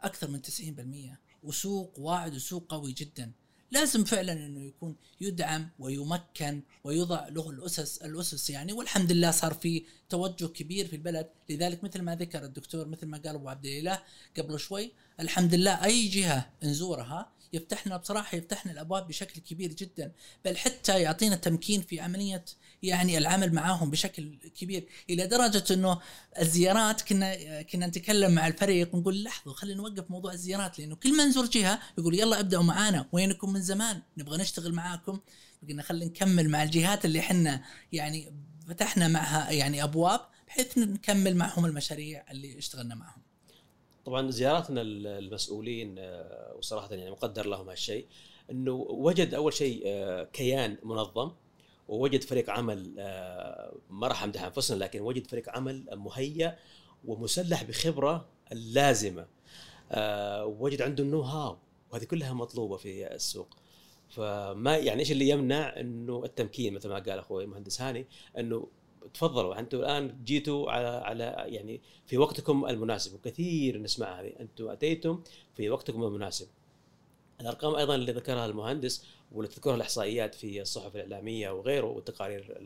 أكثر 0.00 0.30
من 0.30 0.42
90% 0.42 1.18
وسوق 1.42 1.98
واعد 1.98 2.34
وسوق 2.34 2.64
قوي 2.68 2.92
جدا. 2.92 3.32
لازم 3.70 4.04
فعلا 4.04 4.32
إنه 4.32 4.64
يكون 4.64 4.96
يدعم 5.20 5.68
ويمكن 5.78 6.62
ويوضع 6.84 7.28
له 7.28 7.50
الأسس 7.50 7.98
الأسس 7.98 8.50
يعني 8.50 8.72
والحمد 8.72 9.12
لله 9.12 9.30
صار 9.30 9.54
في 9.54 9.84
توجه 10.08 10.46
كبير 10.46 10.88
في 10.88 10.96
البلد. 10.96 11.28
لذلك 11.50 11.84
مثل 11.84 12.02
ما 12.02 12.16
ذكر 12.16 12.44
الدكتور 12.44 12.88
مثل 12.88 13.06
ما 13.06 13.18
قال 13.18 13.34
أبو 13.34 13.48
عبد 13.48 13.66
الإله 13.66 14.02
قبل 14.38 14.60
شوي 14.60 14.92
الحمد 15.20 15.54
لله 15.54 15.84
أي 15.84 16.08
جهة 16.08 16.50
نزورها 16.62 17.32
يفتحنا 17.52 17.96
بصراحة 17.96 18.36
يفتحنا 18.36 18.72
الأبواب 18.72 19.08
بشكل 19.08 19.40
كبير 19.40 19.72
جدا. 19.72 20.12
بل 20.44 20.56
حتى 20.56 21.00
يعطينا 21.02 21.36
تمكين 21.36 21.82
في 21.82 22.00
عملية 22.00 22.44
يعني 22.82 23.18
العمل 23.18 23.54
معاهم 23.54 23.90
بشكل 23.90 24.38
كبير. 24.60 24.88
إلى 25.10 25.26
درجة 25.26 25.64
إنه 25.70 26.00
الزيارات 26.40 27.02
كنا 27.02 27.62
كنا 27.62 27.86
نتكلم 27.86 28.32
مع 28.32 28.46
الفريق 28.46 28.94
ونقول 28.94 29.22
لحظة 29.22 29.52
خلينا 29.52 29.76
نوقف 29.76 30.10
موضوع 30.10 30.32
الزيارات 30.32 30.78
لأنه 30.78 30.96
كل 30.96 31.16
ما 31.16 31.24
نزور 31.24 31.46
جهة 31.46 31.80
يقول 31.98 32.14
يلا 32.20 32.40
ابدأوا 32.40 32.62
معانا 32.62 33.08
وينكم 33.12 33.52
من 33.52 33.62
زمان؟ 33.62 34.02
نبغى 34.16 34.38
نشتغل 34.38 34.72
معاكم. 34.72 35.20
قلنا 35.68 35.82
خلينا 35.82 36.04
نكمل 36.04 36.48
مع 36.48 36.62
الجهات 36.62 37.04
اللي 37.04 37.20
إحنا 37.20 37.62
يعني 37.92 38.32
فتحنا 38.68 39.08
معها 39.08 39.50
يعني 39.50 39.82
أبواب 39.82 40.20
بحيث 40.46 40.78
نكمل 40.78 41.36
معهم 41.36 41.66
المشاريع 41.66 42.24
اللي 42.30 42.58
اشتغلنا 42.58 42.94
معهم. 42.94 43.23
طبعا 44.04 44.30
زياراتنا 44.30 44.82
المسؤولين 44.82 45.94
آه، 45.98 46.54
وصراحة 46.58 46.94
يعني 46.94 47.10
مقدر 47.10 47.46
لهم 47.46 47.68
هالشيء 47.68 48.06
إنه 48.50 48.72
وجد 48.72 49.34
أول 49.34 49.52
شيء 49.52 49.82
آه، 49.86 50.24
كيان 50.24 50.76
منظم 50.82 51.32
ووجد 51.88 52.22
فريق 52.22 52.50
عمل 52.50 52.94
آه، 52.98 53.74
ما 53.90 54.08
راح 54.08 54.22
أمدح 54.22 54.42
أنفسنا 54.42 54.84
لكن 54.84 55.00
وجد 55.00 55.26
فريق 55.26 55.48
عمل 55.48 55.86
مهيأ 55.92 56.58
ومسلح 57.04 57.62
بخبرة 57.62 58.28
اللازمة. 58.52 59.26
وجد 60.44 60.82
عنده 60.82 61.04
النو 61.04 61.20
هاو 61.20 61.56
وهذه 61.90 62.04
كلها 62.04 62.32
مطلوبة 62.32 62.76
في 62.76 63.14
السوق. 63.14 63.48
فما 64.08 64.76
يعني 64.76 65.00
إيش 65.00 65.12
اللي 65.12 65.28
يمنع 65.28 65.80
إنه 65.80 66.24
التمكين 66.24 66.74
مثل 66.74 66.88
ما 66.88 66.94
قال 66.94 67.18
أخوي 67.18 67.44
المهندس 67.44 67.80
هاني 67.80 68.06
إنه 68.38 68.68
تفضلوا 69.14 69.58
أنتم 69.58 69.78
الآن 69.78 70.24
جيتوا 70.24 70.70
على 70.70 70.86
على 70.86 71.24
يعني 71.46 71.80
في 72.06 72.18
وقتكم 72.18 72.66
المناسب 72.66 73.14
وكثير 73.14 73.78
نسمع 73.78 74.20
هذه 74.20 74.32
أنتم 74.40 74.68
أتيتم 74.68 75.22
في 75.56 75.70
وقتكم 75.70 76.04
المناسب. 76.04 76.46
الأرقام 77.40 77.74
أيضا 77.74 77.94
اللي 77.94 78.12
ذكرها 78.12 78.46
المهندس 78.46 79.06
واللي 79.32 79.52
تذكرها 79.52 79.74
الإحصائيات 79.74 80.34
في 80.34 80.60
الصحف 80.62 80.96
الإعلامية 80.96 81.50
وغيره 81.50 81.86
والتقارير 81.86 82.56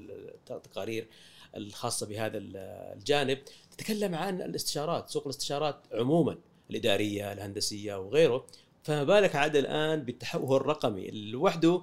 التقارير 0.50 1.06
الخاصة 1.56 2.06
بهذا 2.06 2.38
الجانب 2.38 3.38
تتكلم 3.76 4.14
عن 4.14 4.42
الاستشارات 4.42 5.08
سوق 5.08 5.22
الاستشارات 5.24 5.76
عموما 5.92 6.38
الإدارية 6.70 7.32
الهندسية 7.32 7.94
وغيره. 7.94 8.46
فما 8.82 9.04
بالك 9.04 9.36
عاد 9.36 9.56
الآن 9.56 10.02
بالتحول 10.02 10.56
الرقمي 10.56 11.10
لوحده 11.10 11.82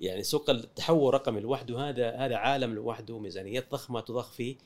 يعني 0.00 0.22
سوق 0.22 0.50
التحول 0.50 1.08
الرقمي 1.08 1.40
لوحده 1.40 1.88
هذا 1.88 2.16
هذا 2.16 2.36
عالم 2.36 2.74
لوحده 2.74 3.18
ميزانيات 3.18 3.70
ضخمة 3.70 4.00
تضخ 4.00 4.32
فيه. 4.32 4.56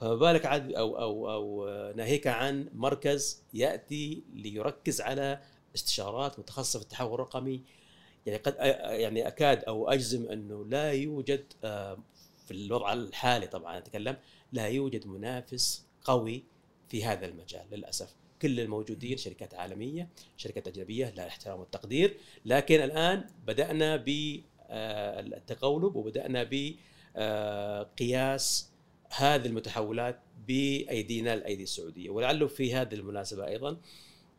فما 0.00 0.14
بالك 0.14 0.46
عاد 0.46 0.72
أو 0.72 0.98
أو 0.98 1.30
أو 1.30 1.68
ناهيك 1.92 2.26
عن 2.26 2.68
مركز 2.74 3.42
يأتي 3.54 4.22
ليركز 4.34 5.00
على 5.00 5.42
استشارات 5.74 6.38
متخصصة 6.38 6.78
في 6.78 6.84
التحول 6.84 7.14
الرقمي. 7.14 7.62
يعني 8.26 8.38
قد 8.38 8.56
يعني 8.84 9.26
أكاد 9.26 9.64
أو 9.64 9.88
أجزم 9.88 10.28
أنه 10.28 10.64
لا 10.64 10.92
يوجد 10.92 11.44
آه، 11.64 11.98
في 12.46 12.50
الوضع 12.54 12.92
الحالي 12.92 13.46
طبعا 13.46 13.78
أتكلم 13.78 14.16
لا 14.52 14.66
يوجد 14.68 15.06
منافس 15.06 15.86
قوي 16.04 16.44
في 16.88 17.04
هذا 17.04 17.26
المجال 17.26 17.64
للأسف. 17.72 18.14
كل 18.42 18.60
الموجودين 18.60 19.16
شركات 19.16 19.54
عالمية 19.54 20.08
شركات 20.36 20.68
أجنبية 20.68 21.10
لها 21.10 21.24
الاحترام 21.24 21.60
والتقدير 21.60 22.16
لكن 22.44 22.80
الآن 22.80 23.24
بدأنا 23.46 23.96
بالتقولب 24.70 25.96
وبدأنا 25.96 26.48
بقياس 27.14 28.70
هذه 29.10 29.46
المتحولات 29.46 30.20
بأيدينا 30.48 31.34
الأيدي 31.34 31.62
السعودية 31.62 32.10
ولعله 32.10 32.46
في 32.46 32.74
هذه 32.74 32.94
المناسبة 32.94 33.46
أيضا 33.46 33.76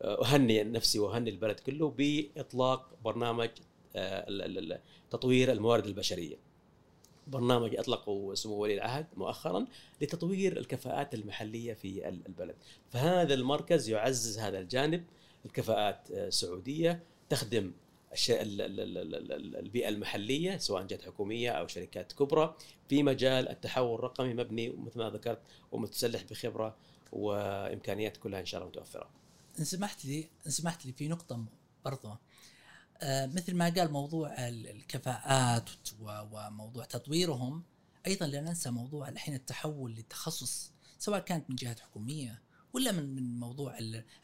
أهني 0.01 0.63
نفسي 0.63 1.00
وأهني 1.00 1.29
البلد 1.29 1.59
كله 1.59 1.89
بإطلاق 1.89 2.89
برنامج 3.03 3.50
آه، 3.96 4.79
تطوير 5.09 5.51
الموارد 5.51 5.85
البشرية. 5.85 6.35
برنامج 7.27 7.75
اطلقه 7.75 8.33
سمو 8.33 8.55
ولي 8.55 8.74
العهد 8.74 9.05
مؤخرا 9.17 9.65
لتطوير 10.01 10.57
الكفاءات 10.57 11.13
المحلية 11.13 11.74
في 11.74 12.09
البلد، 12.09 12.55
فهذا 12.89 13.33
المركز 13.33 13.89
يعزز 13.89 14.39
هذا 14.39 14.59
الجانب 14.59 15.03
الكفاءات 15.46 16.11
آه، 16.11 16.29
سعوديه 16.29 17.03
تخدم 17.29 17.72
البيئة 19.59 19.89
المحلية 19.89 20.57
سواء 20.57 20.83
جهات 20.83 21.01
حكومية 21.01 21.51
أو 21.51 21.67
شركات 21.67 22.13
كبرى 22.13 22.55
في 22.89 23.03
مجال 23.03 23.50
التحول 23.50 23.95
الرقمي 23.95 24.33
مبني 24.33 24.69
مثل 24.69 25.00
ما 25.00 25.09
ذكرت 25.09 25.41
ومتسلح 25.71 26.24
بخبرة 26.24 26.75
وإمكانيات 27.11 28.17
كلها 28.17 28.39
إن 28.39 28.45
شاء 28.45 28.61
الله 28.61 28.69
متوفرة. 28.69 29.09
إن 29.59 29.63
سمحت 29.63 30.05
لي 30.05 30.29
إن 30.45 30.51
سمحت 30.51 30.85
لي 30.85 30.93
في 30.93 31.07
نقطة 31.07 31.45
برضه 31.85 32.17
آه 33.01 33.25
مثل 33.25 33.55
ما 33.55 33.69
قال 33.69 33.91
موضوع 33.91 34.35
الكفاءات 34.47 35.69
وموضوع 36.01 36.85
تطويرهم 36.85 37.63
أيضا 38.07 38.27
لا 38.27 38.41
ننسى 38.41 38.71
موضوع 38.71 39.09
الحين 39.09 39.33
التحول 39.33 39.91
للتخصص 39.91 40.71
سواء 41.00 41.19
كانت 41.19 41.50
من 41.50 41.55
جهات 41.55 41.79
حكومية 41.79 42.41
ولا 42.74 42.92
من 42.92 43.16
من 43.16 43.40
موضوع 43.40 43.77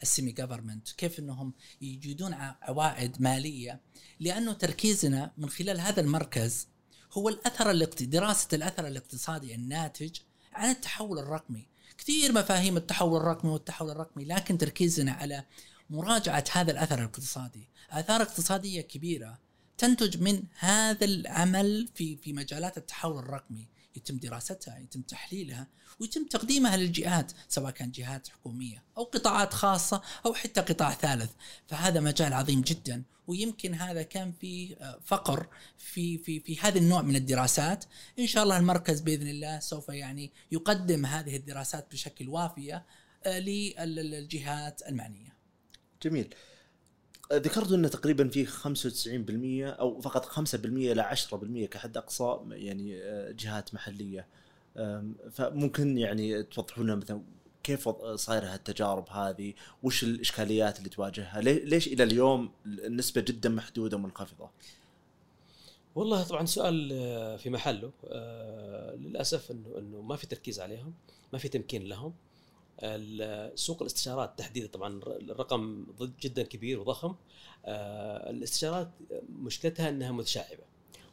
السيمي 0.04 0.32
جفرمنت 0.32 0.92
كيف 0.92 1.20
إنهم 1.20 1.54
يجدون 1.82 2.34
عوائد 2.62 3.22
مالية؟ 3.22 3.82
لأنه 4.20 4.54
تركيزنا 4.54 5.32
من 5.38 5.50
خلال 5.50 5.80
هذا 5.80 6.02
المركز 6.02 6.68
هو 7.14 7.30
الأثر 7.30 7.86
دراسة 8.06 8.48
الأثر 8.54 8.88
الاقتصادي 8.88 9.56
الناتج 9.56 10.20
عن 10.54 10.70
التحول 10.70 11.20
الرقمي. 11.20 11.68
كثير 11.98 12.34
مفاهيم 12.34 12.78
التحول 12.78 13.22
الرقمي 13.22 13.52
والتحول 13.52 13.90
الرقمي 13.90 14.26
لكن 14.26 14.58
تركيزنا 14.58 15.12
على 15.12 15.44
مراجعة 15.90 16.44
هذا 16.52 16.72
الأثر 16.72 17.00
الاقتصادي. 17.00 17.70
آثار 17.92 18.22
اقتصادية 18.22 18.82
كبيرة 18.82 19.40
تنتج 19.78 20.22
من 20.22 20.44
هذا 20.60 21.06
العمل 21.06 21.90
في 21.96 22.18
في 22.18 22.34
مجالات 22.34 22.78
التحول 22.78 23.18
الرقمي. 23.20 23.68
يتم 23.98 24.18
دراستها 24.18 24.78
يتم 24.78 25.02
تحليلها 25.02 25.68
ويتم 26.00 26.26
تقديمها 26.26 26.78
للجهات 26.78 27.32
سواء 27.50 27.72
كان 27.72 27.92
جهات 27.92 28.28
حكومية 28.28 28.84
أو 28.98 29.04
قطاعات 29.04 29.54
خاصة 29.54 30.02
أو 30.26 30.34
حتى 30.34 30.62
قطاع 30.62 30.94
ثالث. 30.94 31.32
فهذا 31.68 32.00
مجال 32.00 32.34
عظيم 32.34 32.62
جدا 32.62 33.04
ويمكن 33.28 33.74
هذا 33.74 34.04
كان 34.04 34.32
في 34.32 34.76
آه، 34.82 35.00
فقر 35.06 35.48
في 35.78 36.18
في 36.18 36.40
في 36.40 36.60
هذا 36.60 36.78
النوع 36.78 37.02
من 37.02 37.16
الدراسات. 37.16 37.86
إن 38.20 38.28
شاء 38.28 38.44
الله 38.44 38.58
المركز 38.58 39.02
بإذن 39.02 39.28
الله 39.28 39.60
سوف 39.60 39.90
يعني 39.90 40.32
يقدم 40.52 41.06
هذه 41.06 41.36
الدراسات 41.36 41.92
بشكل 41.92 42.30
وافية 42.30 42.86
آه، 43.26 43.40
للجهات 43.40 44.82
المعنية. 44.90 45.38
جميل. 46.04 46.36
ذكرت 47.34 47.72
إنه 47.72 47.88
تقريبا 47.88 48.30
في 48.30 48.46
95% 48.46 49.80
أو 49.80 50.02
فقط 50.02 50.26
5% 50.26 50.56
إلى 50.66 51.04
10% 51.04 51.66
كحد 51.66 51.98
أقصى 51.98 52.38
يعني 52.50 52.98
آه، 53.04 53.32
جهات 53.32 53.74
محلية 53.74 54.28
فممكن 55.32 55.98
يعني 55.98 56.44
توضحوا 56.44 56.84
لنا 56.84 56.96
مثلا 56.96 57.22
كيف 57.64 57.90
صايره 58.16 58.46
هالتجارب 58.46 59.10
هذه؟ 59.10 59.54
وش 59.84 60.04
الإشكاليات 60.04 60.80
اللي 60.80 60.90
تواجهها؟ 60.90 61.42
ليش 61.42 61.88
إلى 61.88 62.04
اليوم 62.04 62.52
النسبة 62.66 63.22
جدا 63.22 63.50
محدودة 63.50 63.98
ومنخفضة؟ 63.98 64.50
والله 65.96 66.24
طبعا 66.24 66.46
سؤال 66.46 66.90
آه، 66.94 67.38
في 67.38 67.50
محله 67.50 67.92
آه، 68.06 68.96
للأسف 68.96 69.52
انه 69.52 69.78
إنه 69.78 70.02
ما 70.02 70.16
في 70.16 70.28
تركيز 70.28 70.60
عليهم، 70.60 70.94
ما 71.34 71.40
في 71.40 71.50
تمكين 71.50 71.84
لهم. 71.84 72.14
سوق 73.56 73.82
الاستشارات 73.82 74.40
تحديدا 74.40 74.68
طبعا 74.68 75.00
الرقم 75.04 75.86
جدا 76.22 76.44
كبير 76.44 76.80
وضخم. 76.80 77.16
آه، 77.66 78.30
الاستشارات 78.30 78.92
مشكلتها 79.30 79.90
إنها 79.90 80.12
متشعبة 80.12 80.64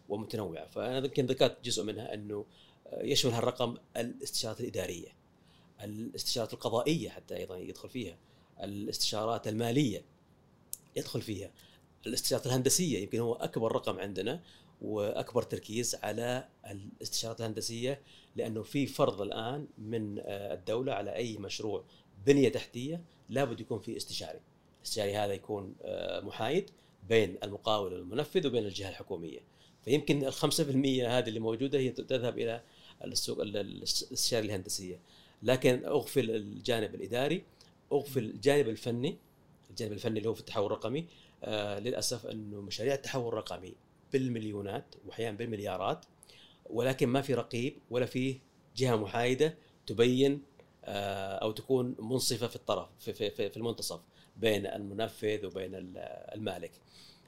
ومتنوعة. 0.08 0.66
فأنا 0.66 0.98
يمكن 0.98 1.26
ذكرت 1.26 1.64
جزء 1.64 1.84
منها 1.84 2.14
إنه 2.14 2.44
يشمل 2.96 3.32
هالرقم 3.32 3.76
الاستشارات 3.96 4.60
الإدارية 4.60 5.08
الاستشارات 5.82 6.52
القضائية 6.52 7.08
حتى 7.08 7.36
أيضا 7.36 7.56
يدخل 7.56 7.88
فيها 7.88 8.16
الاستشارات 8.62 9.48
المالية 9.48 10.04
يدخل 10.96 11.22
فيها 11.22 11.50
الاستشارات 12.06 12.46
الهندسية 12.46 12.98
يمكن 12.98 13.18
هو 13.18 13.34
أكبر 13.34 13.72
رقم 13.72 13.98
عندنا. 13.98 14.40
وأكبر 14.84 15.42
تركيز 15.42 15.94
على 16.02 16.48
الاستشارات 16.70 17.40
الهندسية 17.40 18.00
لأنه 18.36 18.62
في 18.62 18.86
فرض 18.86 19.20
الآن 19.20 19.66
من 19.78 20.18
آه، 20.18 20.54
الدولة 20.54 20.92
على 20.92 21.14
أي 21.14 21.38
مشروع 21.38 21.84
بنية 22.26 22.48
تحتية 22.48 23.00
لابد 23.28 23.60
يكون 23.60 23.78
في 23.78 23.96
استشاري. 23.96 24.40
الاستشاري 24.78 25.16
هذا 25.16 25.32
يكون 25.32 25.74
آه، 25.82 26.20
محايد 26.20 26.70
بين 27.08 27.36
المقاول 27.42 27.92
والمنفذ 27.92 28.46
وبين 28.46 28.64
الجهة 28.64 28.88
الحكومية. 28.88 29.40
فيمكن 29.84 30.24
ال 30.24 30.32
5% 30.32 30.40
هذه 31.08 31.28
اللي 31.28 31.40
موجودة 31.40 31.78
هي 31.78 31.90
تذهب 31.90 32.38
إلى 32.38 32.62
السوق 33.04 33.40
الاستشاري 33.40 34.46
الهندسية. 34.46 34.98
لكن 35.42 35.84
أغفل 35.84 36.30
الجانب 36.30 36.94
الإداري 36.94 37.44
أغفل 37.92 38.24
الجانب 38.24 38.68
الفني 38.68 39.18
الجانب 39.70 39.92
الفني 39.92 40.18
اللي 40.18 40.28
هو 40.28 40.34
في 40.34 40.40
التحول 40.40 40.66
الرقمي 40.66 41.06
آه 41.44 41.78
للأسف 41.78 42.26
أنه 42.26 42.60
مشاريع 42.60 42.94
التحول 42.94 43.28
الرقمي 43.28 43.74
بالمليونات 44.14 44.94
واحيانا 45.06 45.36
بالمليارات 45.36 46.06
ولكن 46.70 47.08
ما 47.08 47.22
في 47.22 47.34
رقيب 47.34 47.78
ولا 47.90 48.06
في 48.06 48.38
جهة 48.76 48.96
محايدة 48.96 49.54
تبين 49.86 50.42
آه 50.84 51.34
أو 51.34 51.52
تكون 51.52 51.96
منصفة 51.98 52.46
في 52.46 52.56
الطرف 52.56 52.88
في, 52.98 53.12
في, 53.12 53.30
في, 53.30 53.50
في 53.50 53.56
المنتصف 53.56 54.00
بين 54.36 54.66
المنفذ 54.66 55.46
وبين 55.46 55.70
المالك. 56.34 56.72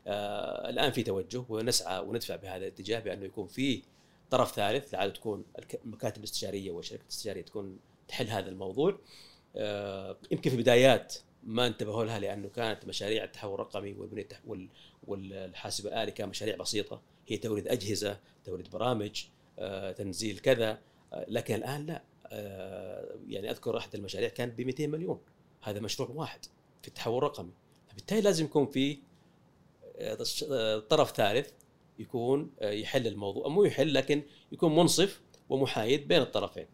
آه 0.07 0.71
الآن 0.71 0.93
في 0.93 1.03
توجه 1.03 1.45
ونسعى 1.49 1.99
وندفع 1.99 2.37
بهذا 2.37 2.57
الاتجاه 2.57 3.01
بأنه 3.01 3.25
يكون 3.25 3.47
في 3.47 3.83
طرف 4.31 4.55
ثالث 4.55 4.95
لعل 4.95 5.13
تكون 5.13 5.45
المكاتب 5.85 6.19
الاستشارية 6.19 6.71
والشركات 6.71 7.05
الاستشارية 7.05 7.43
تكون 7.43 7.79
تحل 8.09 8.27
هذا 8.27 8.49
الموضوع 8.49 8.99
آه، 9.57 10.17
يمكن 10.31 10.51
في 10.51 10.57
بدايات 10.57 11.15
ما 11.43 11.67
انتبهوا 11.67 12.05
لها 12.05 12.19
لأنه 12.19 12.49
كانت 12.49 12.85
مشاريع 12.87 13.25
التحول 13.25 13.55
الرقمي 13.55 13.93
والبنية 13.95 14.29
والحاسب 15.07 15.87
الالي 15.87 16.11
كان 16.11 16.29
مشاريع 16.29 16.57
بسيطة. 16.57 17.03
هي 17.29 17.37
توريد 17.37 17.69
أجهزة 17.69 18.21
توريد 18.45 18.71
برامج 18.71 19.25
آه، 19.59 19.93
تنزيل 19.93 20.39
كذا. 20.39 20.79
آه، 21.13 21.27
لكن 21.29 21.55
الآن 21.55 21.87
لا. 21.87 22.03
يعني 23.29 23.51
أذكر 23.51 23.77
أحد 23.79 23.95
المشاريع 23.95 24.29
كان 24.29 24.51
ب 24.51 24.61
200 24.61 24.87
مليون. 24.87 25.21
هذا 25.63 25.81
مشروع 25.81 26.11
واحد 26.11 26.45
في 26.83 26.89
التحول 26.89 27.19
الرقمي. 27.19 27.53
فبالتالي 27.89 28.21
لازم 28.21 28.45
يكون 28.45 28.67
في 28.67 28.99
طرف 30.89 31.17
ثالث 31.17 31.51
يكون 31.99 32.51
يحل 32.63 33.07
الموضوع. 33.07 33.49
مو 33.49 33.65
يحل 33.65 33.95
لكن 33.95 34.23
يكون 34.53 34.77
منصف 34.77 35.21
ومحايد 35.49 36.09
بين 36.09 36.23
الطرفين. 36.23 36.67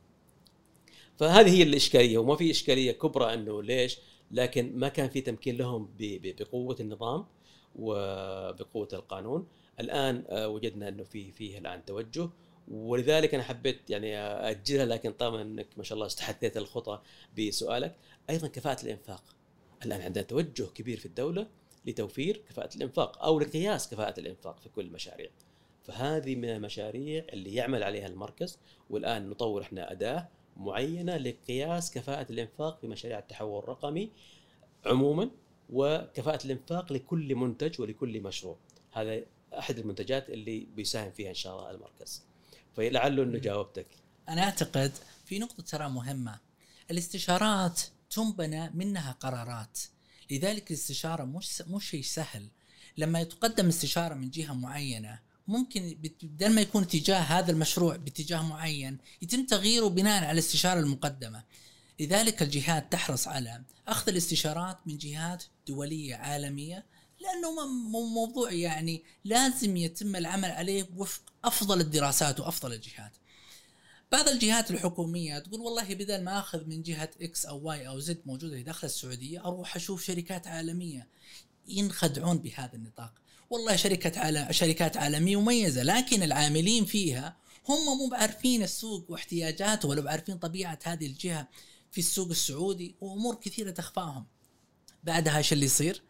فهذه 1.17 1.51
هي 1.51 1.63
الإشكالية 1.63 2.19
وما 2.19 2.37
في 2.37 2.51
إشكالية 2.51 2.93
كبرى 2.93 3.35
إنه 3.35 3.63
ليش؟ 3.63 3.99
لكن 4.31 4.79
ما 4.79 4.89
كان 4.89 5.09
في 5.09 5.21
تمكين 5.21 5.57
لهم 5.57 5.89
بقوة 5.99 6.77
النظام. 6.81 7.27
وبقوة 7.77 8.89
القانون. 8.93 9.47
الآن 9.81 10.25
آه، 10.29 10.49
وجدنا 10.49 10.89
إنه 10.89 11.05
في 11.05 11.33
فيه 11.33 11.59
الآن 11.59 11.85
توجه. 11.85 12.29
ولذلك 12.69 13.35
أنا 13.35 13.43
حبيت 13.43 13.91
يعني 13.91 14.19
اجلها 14.19 14.85
لكن 14.85 15.13
طالما 15.13 15.43
إنك 15.43 15.67
ما 15.77 15.83
شاء 15.83 15.97
الله 15.97 16.07
استحثيت 16.07 16.57
الخطى 16.57 17.01
بسؤالك. 17.39 17.97
أيضا 18.31 18.47
كفاءة 18.49 18.83
الإنفاق. 18.83 19.25
الآن 19.85 20.01
عندنا 20.01 20.25
توجه 20.25 20.65
كبير 20.65 20.99
في 20.99 21.07
الدولة 21.07 21.47
لتوفير 21.87 22.37
كفاءة 22.49 22.77
الإنفاق 22.77 23.25
أو 23.25 23.41
لقياس 23.41 23.91
كفاءة 23.91 24.21
الإنفاق 24.21 24.61
في 24.61 24.69
كل 24.69 24.85
المشاريع 24.87 25.31
فهذه 25.83 26.37
من 26.37 26.49
المشاريع 26.49 27.25
اللي 27.33 27.55
يعمل 27.55 27.83
عليها 27.83 28.07
المركز. 28.07 28.59
والآن 28.91 29.31
نطور 29.31 29.63
إحنا 29.63 29.93
أداة 29.93 30.29
معينة 30.57 31.17
لقياس 31.17 31.91
كفاءة 31.91 32.33
الإنفاق 32.33 32.81
في 32.81 32.87
مشاريع 32.87 33.19
التحول 33.19 33.59
الرقمي. 33.59 34.11
عموما 34.87 35.31
وكفاءة 35.73 36.45
الإنفاق 36.45 36.93
لكل 36.93 37.35
منتج 37.35 37.81
ولكل 37.81 38.21
مشروع. 38.21 38.57
هذا 38.93 39.21
أحد 39.59 39.79
المنتجات 39.79 40.31
اللي 40.31 40.67
بيساهم 40.77 41.11
فيها 41.11 41.29
إن 41.29 41.35
شاء 41.35 41.59
الله 41.59 41.71
المركز. 41.71 42.23
فلعله 42.77 43.23
إنه 43.23 43.39
جاوبتك. 43.39 43.87
أنا 44.29 44.43
أعتقد 44.43 44.93
في 45.25 45.39
نقطة 45.39 45.63
ترى 45.63 45.89
مهمة. 45.89 46.39
الاستشارات 46.91 47.81
تنبنى 48.11 48.71
منها 48.71 49.13
قرارات. 49.13 49.79
لذلك 50.31 50.71
الاستشارة 50.71 51.25
مش 51.25 51.63
مش 51.63 51.91
شيء 51.91 52.03
سهل. 52.03 52.49
لما 52.97 53.21
يتقدم 53.21 53.69
استشارة 53.69 54.15
من 54.15 54.31
جهة 54.31 54.53
معينة 54.53 55.19
ممكن 55.49 55.99
بدل 56.23 56.55
ما 56.55 56.61
يكون 56.61 56.83
اتجاه 56.83 57.19
هذا 57.21 57.53
المشروع 57.53 57.97
باتجاه 57.97 58.43
معين 58.43 58.99
يتم 59.23 59.47
تغييره 59.47 59.89
بناء 59.89 60.23
على 60.23 60.33
الاستشارة 60.33 60.81
المقدمة. 60.81 61.45
لذلك 62.01 62.43
الجهات 62.43 62.93
تحرص 62.93 63.29
على 63.29 63.63
أخذ 63.89 64.09
الاستشارات 64.09 64.79
من 64.87 64.99
جهات 64.99 65.45
دولية 65.69 66.15
عالمية 66.15 66.87
لأنه 67.21 67.67
موضوع 67.97 68.53
يعني 68.53 69.05
لازم 69.25 69.77
يتم 69.77 70.17
العمل 70.17 70.51
عليه 70.51 70.89
وفق 70.97 71.23
أفضل 71.45 71.81
الدراسات 71.81 72.41
وأفضل 72.41 72.73
الجهات. 72.73 73.13
بعض 74.13 74.29
الجهات 74.29 74.71
الحكومية 74.71 75.39
تقول 75.39 75.61
والله 75.61 75.95
بدل 75.95 76.25
ما 76.25 76.39
أخذ 76.39 76.65
من 76.67 76.83
جهة 76.83 77.11
إكس 77.23 77.47
أو 77.47 77.59
واي 77.69 77.89
أو 77.89 77.99
زد 77.99 78.21
موجودة 78.27 78.61
داخل 78.61 78.87
السعودية 78.87 79.45
أروح 79.45 79.77
أشوف 79.77 80.05
شركات 80.05 80.47
عالمية 80.47 81.09
ينخدعون 81.69 82.39
بهذا 82.39 82.75
النطاق. 82.75 83.13
والله 83.51 83.77
شركة 83.77 84.21
عالم 84.21 84.53
شركات 84.53 84.97
عالمية 84.97 85.41
مميزة 85.41 85.83
لكن 85.83 86.23
العاملين 86.23 86.85
فيها 86.85 87.37
هم 87.69 87.99
مو 87.99 88.09
بعارفين 88.09 88.63
السوق 88.63 89.11
واحتياجاته 89.11 89.89
ولا 89.89 90.01
بعارفين 90.01 90.39
طبيعة 90.39 90.79
هذه 90.85 91.07
الجهة 91.07 91.49
في 91.93 91.99
السوق 91.99 92.29
السعودي 92.29 92.97
وأمور 93.01 93.35
كثيرة 93.35 93.71
تخفاهم. 93.71 94.27
بعدها 95.05 95.39
إيش 95.39 95.53
اللي 95.53 95.67
يصير؟ 95.67 96.03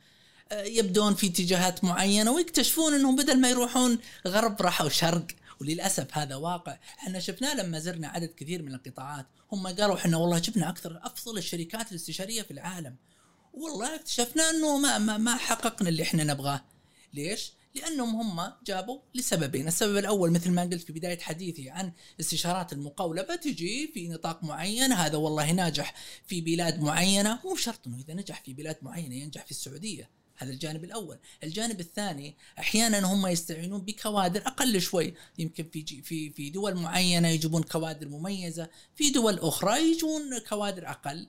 آه، 0.52 0.62
يبدون 0.62 1.14
في 1.14 1.26
اتجاهات 1.26 1.84
معينة 1.84 2.32
ويكتشفون 2.32 2.94
إنهم 2.94 3.16
بدل 3.16 3.40
ما 3.40 3.50
يروحون 3.50 3.98
غرب 4.26 4.62
راحوا 4.62 4.88
شرق. 4.88 5.26
وللأسف 5.60 6.18
هذا 6.18 6.36
واقع. 6.36 6.78
إحنا 6.98 7.20
شفناه 7.20 7.54
لما 7.54 7.78
زرنا 7.78 8.08
عدد 8.08 8.34
كثير 8.36 8.62
من 8.62 8.74
القطاعات. 8.74 9.26
هم 9.52 9.66
قالوا 9.66 9.96
إحنا 9.96 10.16
والله 10.16 10.38
جبنا 10.38 10.68
أكثر 10.68 11.00
أفضل 11.02 11.38
الشركات 11.38 11.90
الاستشارية 11.90 12.42
في 12.42 12.50
العالم. 12.50 12.96
والله 13.52 13.94
اكتشفنا 13.94 14.50
إنه 14.50 14.78
ما 14.78 14.98
ما, 14.98 15.16
ما 15.18 15.36
حققنا 15.36 15.88
اللي 15.88 16.02
إحنا 16.02 16.24
نبغاه. 16.24 16.64
ليش؟ 17.14 17.52
لأنهم 17.74 18.16
هم 18.20 18.52
جابوا 18.66 19.00
لسببين، 19.14 19.68
السبب 19.68 19.96
الأول 19.96 20.30
مثل 20.30 20.50
ما 20.50 20.62
قلت 20.62 20.82
في 20.82 20.92
بداية 20.92 21.18
حديثي 21.18 21.70
عن 21.70 21.92
استشارات 22.20 22.72
المقاولبة 22.72 23.36
تجي 23.36 23.90
في 23.94 24.08
نطاق 24.08 24.44
معين 24.44 24.92
هذا 24.92 25.16
والله 25.16 25.52
ناجح 25.52 25.94
في 26.26 26.40
بلاد 26.40 26.80
معينة. 26.80 27.38
مو 27.44 27.56
شرط 27.56 27.86
إنه 27.86 27.98
إذا 27.98 28.14
نجح 28.14 28.42
في 28.42 28.54
بلاد 28.54 28.76
معينة 28.82 29.14
ينجح 29.14 29.44
في 29.44 29.50
السعودية، 29.50 30.10
هذا 30.36 30.50
الجانب 30.50 30.84
الأول، 30.84 31.18
الجانب 31.44 31.80
الثاني 31.80 32.36
أحيانا 32.58 33.12
هم 33.12 33.26
يستعينون 33.26 33.80
بكوادر 33.80 34.40
أقل 34.46 34.80
شوي، 34.80 35.14
يمكن 35.38 35.68
في 35.72 36.02
في 36.02 36.30
في 36.30 36.50
دول 36.50 36.74
معينة 36.74 37.28
يجيبون 37.28 37.62
كوادر 37.62 38.08
مميزة، 38.08 38.68
في 38.94 39.10
دول 39.10 39.38
أخرى 39.38 39.90
يجون 39.90 40.38
كوادر 40.48 40.90
أقل، 40.90 41.28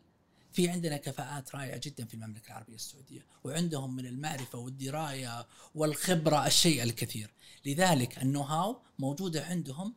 في 0.53 0.69
عندنا 0.69 0.97
كفاءات 0.97 1.55
رائعة 1.55 1.81
جدا 1.83 2.05
في 2.05 2.13
المملكة 2.13 2.47
العربية 2.47 2.75
السعودية 2.75 3.25
وعندهم 3.43 3.95
من 3.95 4.05
المعرفة 4.05 4.59
والدراية 4.59 5.47
والخبرة 5.75 6.47
الشيء 6.47 6.83
الكثير. 6.83 7.33
لذلك 7.65 8.17
النو 8.21 8.41
هاو 8.41 8.81
موجودة 8.99 9.45
عندهم 9.45 9.93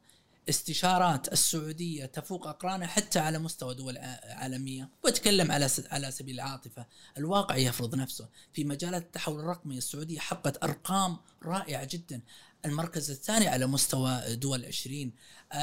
استشارات 0.49 1.33
السعودية 1.33 2.07
تفوق 2.07 2.47
أقرانها 2.47 2.87
حتى 2.87 3.19
على 3.19 3.39
مستوى 3.39 3.75
دول 3.75 3.99
عالمية. 4.25 4.89
وأتكلم 5.05 5.53
على 5.53 5.69
على 5.91 6.11
سبيل 6.11 6.35
العاطفة 6.35 6.87
الواقع 7.19 7.57
يفرض 7.57 7.95
نفسه. 7.95 8.29
في 8.53 8.65
مجالات 8.65 9.03
التحول 9.03 9.41
الرقمي 9.41 9.79
السعودية 9.79 10.19
حققت 10.19 10.65
أرقام 10.65 11.17
رائعة 11.43 11.89
جدا. 11.91 12.21
المركز 12.67 13.11
الثاني 13.11 13.49
على 13.49 13.67
مستوى 13.67 14.37
دول 14.37 14.65
20 14.65 15.13
آه، 15.53 15.57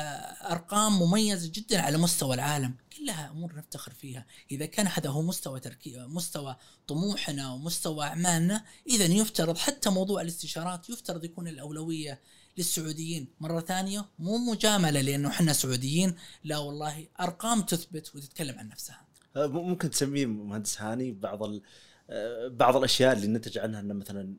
أرقام 0.52 1.00
مميزة 1.00 1.52
جدا 1.54 1.82
على 1.82 1.98
مستوى 1.98 2.36
العالم. 2.36 2.76
كلها 2.98 3.32
أمور 3.32 3.56
نفتخر 3.56 3.92
فيها. 3.92 4.26
إذا 4.52 4.66
كان 4.66 4.88
هذا 4.88 5.10
هو 5.10 5.22
مستوى 5.22 5.60
تركي 5.60 6.06
مستوى 6.08 6.56
طموحنا 6.88 7.54
ومستوى 7.54 8.06
أعمالنا 8.06 8.66
اذا 8.88 9.06
يفترض 9.06 9.58
حتى 9.58 9.90
موضوع 9.90 10.22
الاستشارات 10.22 10.90
يفترض 10.90 11.24
يكون 11.24 11.48
الأولوية 11.48 12.22
للسعوديين. 12.58 13.28
مرة 13.40 13.62
ثانية 13.62 14.06
مو 14.20 14.38
مجاملة 14.38 15.02
لأنه 15.02 15.30
إحنا 15.30 15.54
سعوديين. 15.54 16.16
لا 16.44 16.58
والله 16.58 17.08
أرقام 17.20 17.62
تثبت 17.62 18.16
وتتكلم 18.16 18.60
عن 18.60 18.68
نفسها. 18.70 19.06
آه، 19.36 19.48
ممكن 19.48 19.90
تسميه 19.90 20.26
مهندس 20.26 20.82
هاني 20.82 21.12
بعض 21.12 21.44
ال... 21.44 21.62
آه، 22.10 22.48
بعض 22.48 22.76
الأشياء 22.76 23.14
اللي 23.14 23.28
نتج 23.28 23.58
عنها 23.58 23.80
ان 23.80 23.96
مثلا 23.96 24.36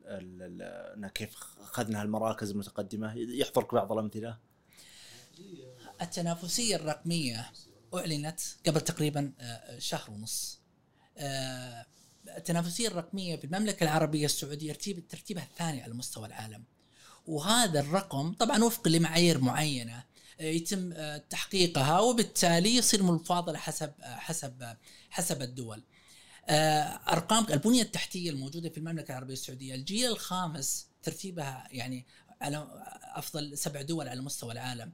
ان 0.95 1.07
كيف 1.07 1.35
أخذنا 1.61 2.01
المراكز 2.01 2.51
المتقدمة 2.51 3.13
يحضرك 3.15 3.73
بعض 3.73 3.91
الأمثلة؟ 3.91 4.37
التنافسية 6.01 6.75
الرقمية 6.75 7.51
أعلنت 7.93 8.39
قبل 8.67 8.81
تقريبا 8.81 9.33
آه، 9.39 9.79
شهر 9.79 10.11
ونص. 10.11 10.59
التنافسية 12.37 12.87
الرقمية 12.87 13.35
في 13.35 13.43
المملكه 13.43 13.83
العربية 13.83 14.25
السعودية 14.25 14.73
ترتيب 14.73 15.07
ترتيبها 15.07 15.43
الثاني 15.43 15.81
على 15.83 15.93
مستوى 15.93 16.27
العالم. 16.27 16.63
وهذا 17.27 17.79
الرقم 17.79 18.33
طبعا 18.33 18.63
وفق 18.63 18.87
لمعايير 18.87 19.41
معينة 19.41 20.03
يتم 20.39 20.93
تحقيقها 21.17 21.99
وبالتالي 21.99 22.75
يصير 22.75 23.03
مفاضلة 23.03 23.57
حسب 23.57 23.91
حسب 24.01 24.75
حسب 25.09 25.41
الدول. 25.41 25.83
ارقام 26.49 27.45
البنية 27.49 27.81
التحتية 27.81 28.29
الموجودة 28.29 28.69
في 28.69 28.77
المملكة 28.77 29.11
العربية 29.11 29.33
السعودية 29.33 29.75
الجيل 29.75 30.11
الخامس 30.11 30.87
ترتيبها 31.03 31.67
يعني 31.71 32.05
على 32.41 32.67
أفضل 33.15 33.57
سبع 33.57 33.81
دول 33.81 34.07
على 34.07 34.21
مستوى 34.21 34.51
العالم. 34.51 34.91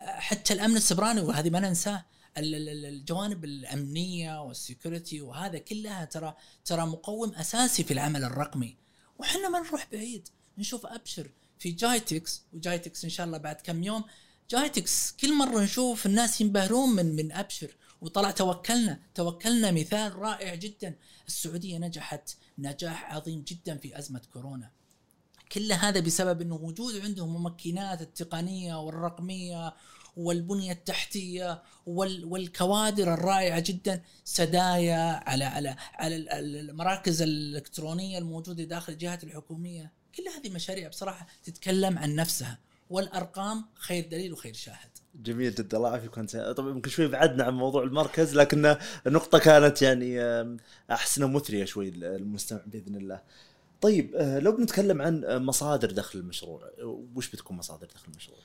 حتى 0.00 0.54
الأمن 0.54 0.76
السبراني 0.76 1.20
وهذه 1.20 1.50
ما 1.50 1.60
ننساه 1.60 2.04
الجوانب 2.36 3.44
الأمنية 3.44 4.42
والسكيورتي 4.42 5.20
وهذا 5.20 5.58
كلها 5.58 6.04
ترى 6.04 6.34
ترى 6.64 6.86
مقوم 6.86 7.34
أساسي 7.34 7.84
في 7.84 7.92
العمل 7.92 8.24
الرقمي. 8.24 8.76
وحنا 9.18 9.48
ما 9.48 9.60
نروح 9.60 9.88
بعيد 9.92 10.28
نشوف 10.58 10.86
أبشر 10.86 11.30
في 11.58 11.70
جايتكس 11.70 12.42
وجايتكس 12.52 13.04
إن 13.04 13.10
شاء 13.10 13.26
الله 13.26 13.38
بعد 13.38 13.56
كم 13.56 13.82
يوم. 13.82 14.04
جايتكس 14.50 15.12
كل 15.12 15.34
مرة 15.34 15.60
نشوف 15.60 16.06
الناس 16.06 16.40
ينبهرون 16.40 16.90
من 16.90 17.16
من 17.16 17.32
أبشر. 17.32 17.76
وطلع 18.04 18.30
توكلنا 18.30 19.00
توكلنا 19.14 19.70
مثال 19.70 20.16
رائع 20.16 20.54
جدا. 20.54 20.94
السعودية 21.26 21.78
نجحت 21.78 22.36
نجاح 22.58 23.14
عظيم 23.14 23.42
جدا 23.42 23.76
في 23.76 23.98
أزمة 23.98 24.22
كورونا. 24.32 24.70
كل 25.52 25.72
هذا 25.72 26.00
بسبب 26.00 26.40
إنه 26.40 26.54
وجود 26.54 27.00
عندهم 27.00 27.42
ممكنات 27.42 28.02
التقنية 28.02 28.74
والرقمية 28.80 29.74
والبنية 30.16 30.72
التحتية 30.72 31.62
وال 31.86 32.24
والكوادر 32.24 33.14
الرائعة 33.14 33.60
جدا. 33.60 34.02
سدايا 34.24 35.22
على 35.30 35.44
على 35.44 35.76
على 35.94 36.16
ال- 36.16 36.28
ال- 36.28 36.70
المراكز 36.70 37.22
الإلكترونية 37.22 38.18
الموجودة 38.18 38.64
داخل 38.64 38.92
الجهات 38.92 39.24
الحكومية. 39.24 39.92
كل 40.16 40.24
هذه 40.36 40.50
مشاريع 40.54 40.88
بصراحة 40.88 41.26
تتكلم 41.44 41.98
عن 41.98 42.14
نفسها. 42.14 42.58
والأرقام 42.90 43.64
خير 43.74 44.08
دليل 44.08 44.32
وخير 44.32 44.54
شاهد. 44.54 44.93
جميل 45.22 45.54
جدا 45.54 45.76
الله 45.76 45.88
يعافيك 45.88 46.36
طبعا 46.56 46.70
يمكن 46.70 46.90
شوي 46.90 47.08
بعدنا 47.08 47.44
عن 47.44 47.54
موضوع 47.54 47.82
المركز 47.82 48.36
لكن 48.36 48.76
النقطة 49.06 49.38
كانت 49.38 49.82
يعني 49.82 50.20
احس 50.90 51.18
انها 51.18 51.28
مثرية 51.28 51.64
شوي 51.64 51.90
للمستمع 51.90 52.60
بإذن 52.66 52.96
الله. 52.96 53.20
طيب 53.80 54.14
آه، 54.14 54.38
لو 54.38 54.52
بنتكلم 54.52 55.02
عن 55.02 55.24
مصادر 55.26 55.90
دخل 55.90 56.18
المشروع 56.18 56.70
وش 57.16 57.30
بتكون 57.30 57.56
مصادر 57.56 57.86
دخل 57.86 58.06
المشروع؟ 58.12 58.38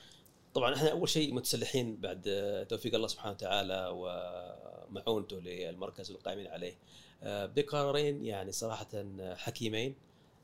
طبعا 0.54 0.74
إحنا 0.74 0.90
أول 0.90 1.08
شيء 1.08 1.34
متسلحين 1.34 1.96
بعد 1.96 2.22
توفيق 2.68 2.94
الله 2.94 3.06
سبحانه 3.06 3.32
وتعالى 3.32 3.90
ومعونته 3.92 5.40
للمركز 5.40 6.10
والقائمين 6.10 6.46
عليه 6.46 6.74
آه، 7.22 7.46
بقرارين 7.46 8.24
يعني 8.24 8.52
صراحة 8.52 8.88
حكيمين 9.34 9.94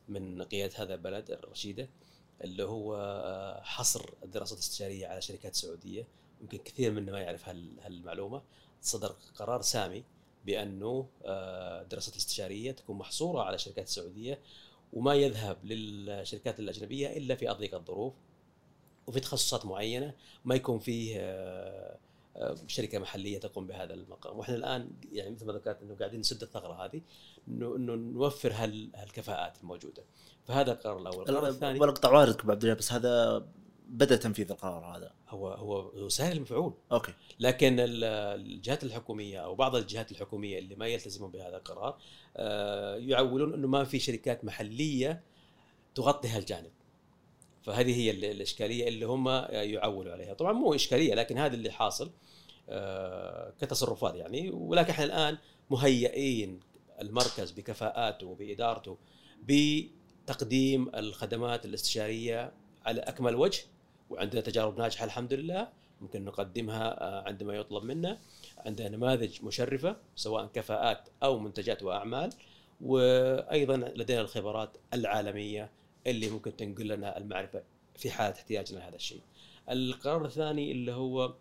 من 0.08 0.42
قيادة 0.42 0.82
هذا 0.82 0.94
البلد 0.94 1.30
الرشيدة 1.30 1.88
اللي 2.44 2.62
هو 2.64 2.96
آه، 2.96 3.60
حصر 3.62 4.10
الدراسات 4.22 4.58
الاستشارية 4.58 5.06
على 5.06 5.20
شركات 5.22 5.54
سعودية. 5.54 6.06
يمكن 6.40 6.58
كثير 6.58 6.90
منا 6.92 7.12
ما 7.12 7.20
يعرف 7.20 7.48
هال- 7.48 7.80
هالمعلومة. 7.80 8.42
صدر 8.82 9.16
قرار 9.34 9.62
سامي 9.62 10.04
بأنه 10.46 11.08
آه، 11.24 11.82
الدراسات 11.82 12.14
الاستشارية 12.14 12.72
تكون 12.72 12.96
محصورة 12.98 13.42
على 13.42 13.54
الشركات 13.54 13.86
السعوديه 13.86 14.38
وما 14.92 15.14
يذهب 15.14 15.64
للشركات 15.64 16.60
الأجنبية 16.60 17.16
إلا 17.16 17.34
في 17.34 17.50
أضيق 17.50 17.74
الظروف 17.74 18.14
وفي 19.06 19.20
تخصصات 19.20 19.66
معينة. 19.66 20.14
ما 20.44 20.54
يكون 20.54 20.78
فيه 20.78 21.16
آه، 21.20 21.98
شركة 22.66 22.98
محلية 22.98 23.38
تقوم 23.38 23.66
بهذا 23.66 23.94
المقام. 23.94 24.38
وإحنا 24.38 24.54
الآن 24.54 24.90
يعني 25.12 25.30
مثل 25.30 25.46
ما 25.46 25.52
ذكرت 25.52 25.82
إنه 25.82 25.94
قاعدين 25.94 26.20
نسد 26.20 26.42
الثغرة 26.42 26.84
هذه 26.84 27.00
انه 27.48 27.76
إنه 27.76 27.94
نوفر 27.94 28.52
هال 28.54 28.90
هالكفاءات 28.96 29.58
الموجودة. 29.62 30.04
فهذا 30.44 30.72
القرار 30.72 30.98
الأول. 30.98 31.28
القرار 31.28 31.48
الثاني 31.48 31.78
بقطع 31.78 32.12
واردك 32.12 32.40
ابو 32.42 32.52
عبد 32.52 32.62
الله 32.64 32.74
بس 32.74 32.92
هذا 32.92 33.46
بدأ 33.88 34.16
تنفيذ 34.16 34.50
القرار 34.50 34.96
هذا. 34.96 35.12
هو 35.28 35.48
هو 35.48 36.08
سهل 36.08 36.36
المفعول 36.36 36.74
أوكي. 36.92 37.12
لكن 37.40 37.80
ال- 37.80 38.04
الجهات 38.40 38.84
الحكومية 38.84 39.38
أو 39.38 39.54
بعض 39.54 39.76
الجهات 39.76 40.12
الحكومية 40.12 40.58
اللي 40.58 40.74
ما 40.74 40.86
يلتزمون 40.86 41.30
بهذا 41.30 41.56
القرار 41.56 41.98
آه، 42.36 42.96
يعولون 42.96 43.54
إنه 43.54 43.68
ما 43.68 43.84
في 43.84 43.98
شركات 43.98 44.44
محلية 44.44 45.22
تغطي 45.94 46.28
هالجانب. 46.28 46.70
فهذه 47.62 47.96
هي 48.00 48.10
ال- 48.10 48.24
الإشكالية 48.24 48.88
اللي 48.88 49.06
هم 49.06 49.28
يعولوا 49.50 50.12
عليها. 50.12 50.34
طبعا 50.34 50.52
مو 50.52 50.74
إشكالية 50.74 51.14
لكن 51.14 51.38
هذا 51.38 51.54
اللي 51.54 51.70
حاصل. 51.70 52.06
آه، 52.06 52.10
كتصرفات 53.60 54.14
يعني. 54.14 54.50
ولكن 54.50 54.90
إحنا 54.90 55.04
الآن 55.04 55.38
مهيئين 55.70 56.60
المركز 57.00 57.50
بكفاءاته 57.50 58.26
وبإدارته 58.26 58.96
بتقديم 59.42 60.88
الخدمات 60.94 61.64
الاستشارية 61.64 62.52
على 62.86 63.00
أكمل 63.00 63.34
وجه. 63.34 63.62
وعندنا 64.10 64.40
تجارب 64.40 64.78
ناجحة 64.78 65.04
الحمد 65.04 65.32
لله. 65.32 65.68
ممكن 66.00 66.24
نقدمها 66.24 67.02
آه، 67.02 67.28
عندما 67.28 67.54
يطلب 67.54 67.84
منا. 67.84 68.18
عندنا 68.58 68.88
نماذج 68.88 69.44
مشرفة 69.44 69.96
سواء 70.16 70.46
كفاءات 70.46 71.08
أو 71.22 71.38
منتجات 71.38 71.82
وأعمال. 71.82 72.30
وأيضا 72.80 73.76
لدينا 73.76 74.20
الخبرات 74.20 74.76
العالمية 74.94 75.70
اللي 76.06 76.30
ممكن 76.30 76.56
تنقل 76.56 76.88
لنا 76.88 77.18
المعرفة 77.18 77.62
في 77.96 78.10
حاله 78.10 78.34
احتياجنا 78.34 78.78
لهذا 78.78 78.96
الشيء. 78.96 79.20
القرار 79.70 80.24
الثاني 80.24 80.72
اللي 80.72 80.92
هو 80.92 81.34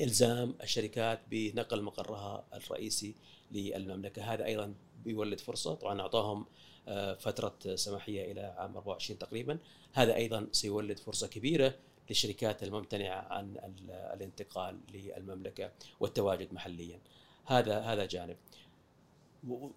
إلزام 0.00 0.54
الشركات 0.62 1.20
بنقل 1.30 1.82
مقرها 1.82 2.44
الرئيسي 2.54 3.14
للمملكة، 3.52 4.34
هذا 4.34 4.44
أيضا 4.44 4.74
بيولد 5.04 5.40
فرصة، 5.40 5.74
طبعا 5.74 6.00
أعطاهم 6.00 6.46
آه، 6.88 7.14
فترة 7.14 7.74
سماحية 7.74 8.32
إلى 8.32 8.40
عام 8.40 8.76
24 8.76 9.18
تقريبا، 9.18 9.58
هذا 9.92 10.14
أيضا 10.16 10.46
سيولد 10.52 10.98
فرصة 10.98 11.26
كبيرة 11.26 11.74
للشركات 12.08 12.62
الممتنعة 12.62 13.26
عن 13.32 13.56
ال- 13.56 13.90
الانتقال 13.90 14.80
للمملكة 14.94 15.72
والتواجد 16.00 16.52
محليا. 16.54 16.98
هذا 17.46 17.78
هذا 17.80 18.06
جانب. 18.06 18.36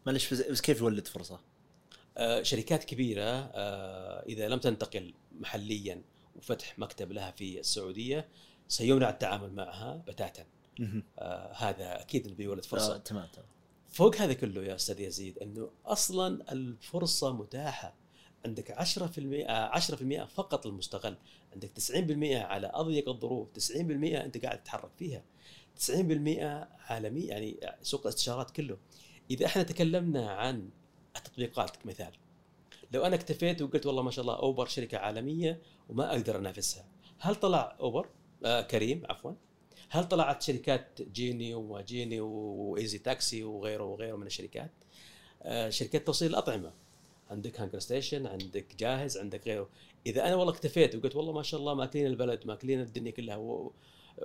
معلش 0.06 0.34
بس 0.34 0.62
كيف 0.62 0.80
يولد 0.82 1.08
فرصة؟ 1.08 1.40
آه، 2.18 2.42
شركات 2.44 2.84
كبيرة 2.84 3.22
آه، 3.54 4.24
إذا 4.26 4.48
لم 4.48 4.60
تنتقل 4.60 5.14
محليا 5.40 6.02
وفتح 6.36 6.80
مكتب 6.80 7.12
لها 7.12 7.32
في 7.32 7.60
السعودية 7.60 8.28
سيمنع 8.72 9.10
التعامل 9.10 9.54
معها 9.54 10.04
بتاتا. 10.08 10.46
آه، 11.20 11.54
هذا 11.54 12.02
أكيد 12.02 12.24
اللي 12.24 12.36
بيولد 12.36 12.64
آه، 12.64 12.68
فرصة. 12.68 12.98
تمام 12.98 13.28
تمام. 13.34 13.48
فوق 13.90 14.16
هذا 14.16 14.34
كله 14.34 14.64
يا 14.64 14.76
أستاذ 14.76 15.00
يزيد 15.00 15.38
إنه 15.38 15.70
أصلا 15.86 16.52
الفرصة 16.52 17.34
متاحة. 17.34 17.96
عندك 18.46 18.72
10% 18.72 19.46
آه، 19.48 19.76
10% 19.76 20.26
فقط 20.26 20.66
المستغل. 20.68 21.18
عندك 21.54 21.70
90% 21.70 22.38
على 22.38 22.72
أضيق 22.74 23.10
الظروف 23.10 23.50
90% 23.50 24.24
أنت 24.24 24.46
قاعد 24.46 24.64
تتحرك 24.64 24.92
فيها. 25.00 25.24
90% 25.76 26.70
عالمي 26.90 27.22
يعني 27.22 27.60
سوق 27.82 28.02
الاستشارات 28.02 28.52
كله. 28.52 28.78
إذا 29.32 29.46
إحنا 29.46 29.64
تكلمنا 29.64 30.32
عن 30.32 30.70
التطبيقات 31.16 31.76
كمثال 31.76 32.12
لو 32.92 33.06
أنا 33.06 33.16
اكتفيت 33.16 33.62
وقلت 33.62 33.86
والله 33.86 34.02
ما 34.02 34.12
شاء 34.12 34.22
الله 34.22 34.40
أوبر 34.40 34.66
شركة 34.66 34.98
عالمية 34.98 35.62
وما 35.90 36.12
أقدر 36.12 36.38
أنافسها 36.38 36.86
هل 37.20 37.36
طلع 37.36 37.78
أوبر؟ 37.80 38.10
آه 38.46 38.62
كريم 38.62 39.04
عفوا. 39.10 39.32
هل 39.90 40.08
طلعت 40.08 40.42
شركات 40.42 41.02
جيني 41.02 41.54
وما 41.54 41.82
جيني 41.82 42.20
وإيزي 42.20 42.98
تاكسي 42.98 43.44
وغيره 43.44 43.84
وغيره 43.84 44.16
من 44.16 44.28
الشركات؟ 44.28 44.72
آه 45.44 45.70
شركات 45.70 46.06
توصيل 46.08 46.30
الأطعمة. 46.30 46.74
عندك 47.30 47.60
هانكر 47.60 47.80
ستيشن 47.80 48.28
عندك 48.28 48.76
جاهز 48.76 49.18
عندك 49.18 49.48
غيره. 49.48 49.70
إذا 50.06 50.28
أنا 50.28 50.36
والله 50.36 50.54
اكتفيت 50.54 50.96
وقلت 50.96 51.16
والله 51.16 51.34
ما 51.34 51.44
شاء 51.44 51.60
الله 51.60 51.74
ماكلين 51.74 52.08
البلد 52.08 52.48
ماكلين 52.48 52.82
الدنيا 52.82 53.12
كلها. 53.12 53.70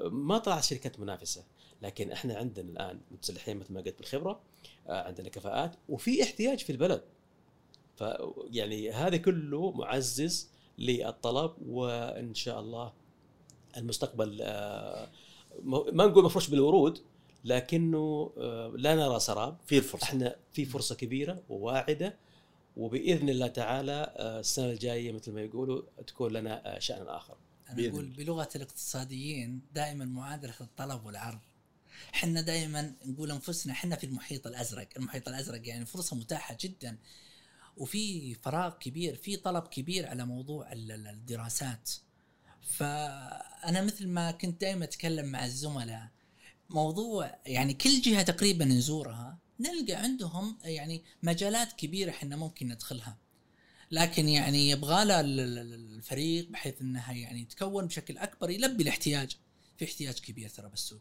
ما 0.03 0.39
طلعت 0.39 0.63
شركات 0.63 1.01
منافسة. 1.01 1.45
لكن 1.83 2.13
إحنا 2.13 2.37
عندنا 2.37 2.71
الآن 2.71 3.01
متسلحين 3.11 3.57
مثل 3.57 3.73
ما 3.73 3.81
قلت 3.81 3.99
بالخبرة 3.99 4.41
آه، 4.89 5.03
عندنا 5.03 5.29
كفاءات 5.29 5.77
وفي 5.89 6.23
احتياج 6.23 6.59
في 6.59 6.71
البلد. 6.73 7.03
ف 7.97 8.05
يعني 8.51 8.91
هذا 8.91 9.17
كله 9.17 9.71
معزز 9.71 10.51
للطلب 10.79 11.53
وإن 11.69 12.35
شاء 12.35 12.61
الله 12.61 12.93
المستقبل 13.77 14.39
آه، 14.43 15.09
ما 15.93 16.07
نقول 16.07 16.25
مفروش 16.25 16.49
بالورود 16.49 16.99
لكنه 17.45 18.33
آه، 18.39 18.73
لا 18.77 18.95
نرى 18.95 19.21
سراب 19.21 19.57
في 19.67 19.79
الفرصة. 19.79 20.05
إحنا 20.05 20.37
في 20.53 20.65
فرصة 20.65 20.95
كبيرة 20.95 21.43
وواعدة 21.49 22.17
وبإذن 22.77 23.29
الله 23.29 23.47
تعالى 23.47 24.15
آه، 24.17 24.41
السنة 24.41 24.71
الجاية 24.71 25.13
مثل 25.13 25.33
ما 25.33 25.41
يقولوا 25.41 25.83
تكون 26.07 26.33
لنا 26.33 26.77
شأن 26.79 27.07
آخر 27.09 27.37
أنا 27.69 27.77
بإذن 27.77 27.91
أقول. 27.93 28.07
بلغة 28.07 28.49
الاقتصاديين 28.57 29.61
دائما 29.75 30.05
معادلة 30.05 30.55
الطلب 30.61 31.07
والعرض 31.07 31.39
إحنا 32.15 32.41
دائما 32.41 32.93
نقول 33.07 33.31
أنفسنا 33.31 33.73
إحنا 33.73 33.97
في 33.97 34.05
المحيط 34.07 34.47
الأزرق، 34.47 34.89
المحيط 34.97 35.29
الأزرق 35.29 35.69
يعني 35.69 35.87
فرصة 35.87 36.17
متاحة 36.17 36.57
جدا 36.61 36.99
وفي 37.77 38.35
فراغ 38.35 38.75
كبير، 38.81 39.15
في 39.15 39.37
طلب 39.37 39.63
كبير 39.67 40.07
على 40.07 40.27
موضوع 40.27 40.73
ال- 40.73 40.93
ال- 40.93 41.07
الدراسات. 41.07 41.91
فأنا 42.67 43.83
مثل 43.83 44.09
ما 44.09 44.31
كنت 44.31 44.61
دائما 44.61 44.85
أتكلم 44.85 45.27
مع 45.27 45.45
الزملاء 45.45 46.09
موضوع 46.71 47.39
يعني 47.47 47.75
كل 47.75 48.01
جهة 48.01 48.23
تقريبا 48.23 48.65
نزورها 48.65 49.39
نلقى 49.61 49.95
عندهم 49.95 50.59
يعني 50.65 51.03
مجالات 51.23 51.73
كبيرة 51.73 52.11
إحنا 52.11 52.37
ممكن 52.37 52.69
ندخلها. 52.69 53.17
لكن 53.91 54.29
يعني 54.29 54.71
يبغى 54.71 55.05
لها 55.05 55.21
ال- 55.21 55.41
ال- 55.41 55.75
الفريق 55.97 56.49
بحيث 56.49 56.81
انها 56.81 57.13
يعني 57.13 57.45
تكون 57.45 57.87
بشكل 57.87 58.19
أكبر 58.19 58.51
يلبي 58.51 58.83
الاحتياج. 58.83 59.37
في 59.79 59.85
احتياج 59.85 60.15
كبير 60.21 60.49
ترى 60.49 60.69
بالسوق. 60.69 61.01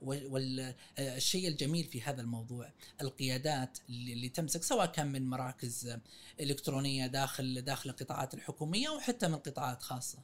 والشيء 0.00 1.48
الجميل 1.48 1.84
في 1.84 2.02
هذا 2.02 2.20
الموضوع 2.20 2.72
القيادات 3.00 3.78
اللي 3.88 4.28
تمسك 4.28 4.62
سواء 4.62 4.86
كان 4.86 5.12
من 5.12 5.26
مراكز 5.26 5.96
إلكترونية 6.40 7.06
داخل 7.06 7.62
داخل 7.62 7.90
القطاعات 7.90 8.34
الحكومية 8.34 8.88
أو 8.88 9.00
حتى 9.00 9.28
من 9.28 9.36
قطاعات 9.36 9.82
خاصة. 9.82 10.18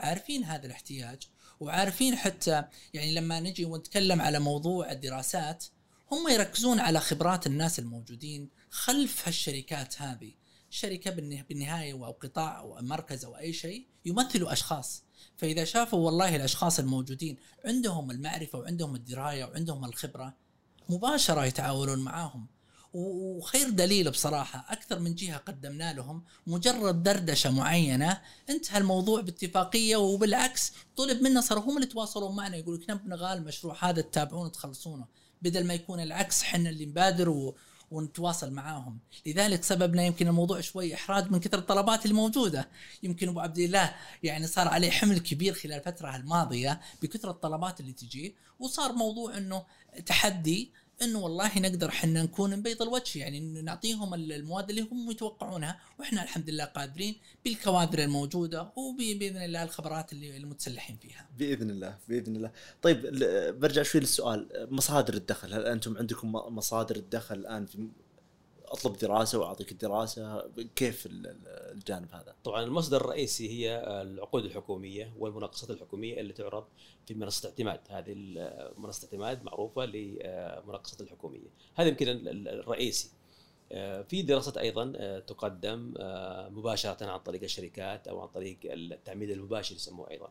عارفين 0.00 0.44
هذا 0.44 0.66
الاحتياج 0.66 1.22
وعارفين 1.60 2.16
حتى 2.16 2.64
يعني 2.94 3.14
لما 3.14 3.40
نجي 3.40 3.64
ونتكلم 3.64 4.20
على 4.20 4.38
موضوع 4.38 4.92
الدراسات 4.92 5.64
هم 6.12 6.28
يركزون 6.28 6.80
على 6.80 7.00
خبرات 7.00 7.46
الناس 7.46 7.78
الموجودين 7.78 8.48
خلف 8.70 9.28
هالشركات 9.28 10.02
هذه. 10.02 10.32
شركة 10.70 11.10
بالنه- 11.10 11.44
بالنهاية 11.48 11.92
أو 11.92 12.10
قطاع 12.12 12.58
أو 12.58 12.78
مركز 12.82 13.24
أو 13.24 13.36
أي 13.36 13.52
شيء 13.52 13.86
يمثلوا 14.04 14.52
أشخاص. 14.52 15.04
فإذا 15.36 15.64
شافوا 15.64 15.98
والله 15.98 16.36
الأشخاص 16.36 16.78
الموجودين 16.78 17.36
عندهم 17.64 18.10
المعرفة 18.10 18.58
وعندهم 18.58 18.94
الدراية 18.94 19.44
وعندهم 19.44 19.84
الخبرة 19.84 20.34
مباشرة 20.88 21.44
يتعاونون 21.44 21.98
معاهم. 21.98 22.46
وخير 22.94 23.70
دليل 23.70 24.10
بصراحة 24.10 24.66
أكثر 24.68 24.98
من 24.98 25.14
جهة 25.14 25.36
قدمنا 25.36 25.92
لهم 25.92 26.24
مجرد 26.46 27.02
دردشة 27.02 27.50
معينة 27.50 28.20
انتهى 28.50 28.78
الموضوع 28.78 29.20
باتفاقية 29.20 29.96
وبالعكس 29.96 30.72
طلب 30.96 31.22
منا 31.22 31.40
صاروا 31.40 31.64
هم 31.64 31.76
اللي 31.76 31.86
يتواصلون 31.86 32.36
معنا 32.36 32.56
يقولوا 32.56 32.80
كنا 32.86 33.00
نبغى 33.04 33.32
المشروع 33.32 33.76
هذا 33.80 34.02
تتابعونه 34.02 34.48
تخلصونه 34.48 35.06
بدل 35.42 35.66
ما 35.66 35.74
يكون 35.74 36.00
العكس 36.00 36.42
إحنا 36.42 36.70
اللي 36.70 36.86
نبادر 36.86 37.28
و... 37.28 37.56
ونتواصل 37.90 38.52
معاهم. 38.52 38.98
لذلك 39.26 39.64
سببنا 39.64 40.02
يمكن 40.02 40.28
الموضوع 40.28 40.60
شوي 40.60 40.94
إحراج 40.94 41.30
من 41.30 41.40
كثر 41.40 41.58
الطلبات 41.58 42.06
الموجودة. 42.06 42.68
يمكن 43.02 43.28
أبو 43.28 43.40
عبد 43.40 43.58
الله 43.58 43.94
يعني 44.22 44.46
صار 44.46 44.68
عليه 44.68 44.90
حمل 44.90 45.18
كبير 45.18 45.54
خلال 45.54 45.74
الفترة 45.74 46.16
الماضية 46.16 46.80
بكثر 47.02 47.30
الطلبات 47.30 47.80
اللي 47.80 47.92
تجي 47.92 48.36
وصار 48.58 48.92
موضوع 48.92 49.36
إنه 49.38 49.64
تحدي 50.06 50.72
إنه 51.02 51.18
والله 51.18 51.58
نقدر 51.58 51.88
إحنا 51.88 52.22
نكون 52.22 52.50
نبيض 52.50 52.82
الوجه 52.82 53.18
يعني 53.18 53.40
نعطيهم 53.40 54.14
المواد 54.14 54.70
اللي 54.70 54.82
هم 54.92 55.10
يتوقعونها 55.10 55.80
وإحنا 55.98 56.22
الحمد 56.22 56.50
لله 56.50 56.64
قادرين 56.64 57.16
بالكوادر 57.44 57.98
الموجودة 57.98 58.72
وبإذن 58.76 59.36
الله 59.36 59.62
الخبرات 59.62 60.12
اللي 60.12 60.36
المتسلحين 60.36 60.96
فيها. 60.96 61.28
بإذن 61.38 61.70
الله 61.70 61.98
بإذن 62.08 62.36
الله. 62.36 62.50
طيب 62.82 63.00
برجع 63.60 63.82
شوي 63.82 64.00
للسؤال 64.00 64.68
مصادر 64.70 65.14
الدخل 65.14 65.54
هل 65.54 65.66
أنتم 65.66 65.96
عندكم 65.98 66.32
مصادر 66.32 66.96
الدخل 66.96 67.34
الآن 67.34 67.66
في 67.66 67.88
أطلب 68.70 68.96
دراسة 68.96 69.38
وأعطيك 69.38 69.72
الدراسة 69.72 70.50
كيف 70.76 71.08
الجانب 71.10 72.08
هذا؟ 72.12 72.34
طبعا 72.44 72.62
المصدر 72.62 73.00
الرئيسي 73.00 73.48
هي 73.50 73.82
العقود 74.02 74.44
الحكومية 74.44 75.12
والمناقصات 75.18 75.70
الحكومية 75.70 76.20
اللي 76.20 76.32
تعرض 76.32 76.64
في 77.06 77.14
منصة 77.14 77.48
اعتماد، 77.48 77.80
هذه 77.88 78.14
منصة 78.78 79.04
اعتماد 79.04 79.44
معروفة 79.44 79.84
للمناقصات 79.84 81.00
الحكومية، 81.00 81.48
هذا 81.74 81.88
يمكن 81.88 82.08
الرئيسي. 82.28 83.10
في 84.08 84.22
دراسات 84.22 84.56
أيضا 84.56 85.18
تقدم 85.18 85.94
مباشرة 86.56 87.06
عن 87.06 87.18
طريق 87.18 87.42
الشركات 87.42 88.08
أو 88.08 88.20
عن 88.20 88.28
طريق 88.28 88.58
التعميد 88.64 89.30
المباشر 89.30 89.74
يسموه 89.74 90.10
أيضا. 90.10 90.30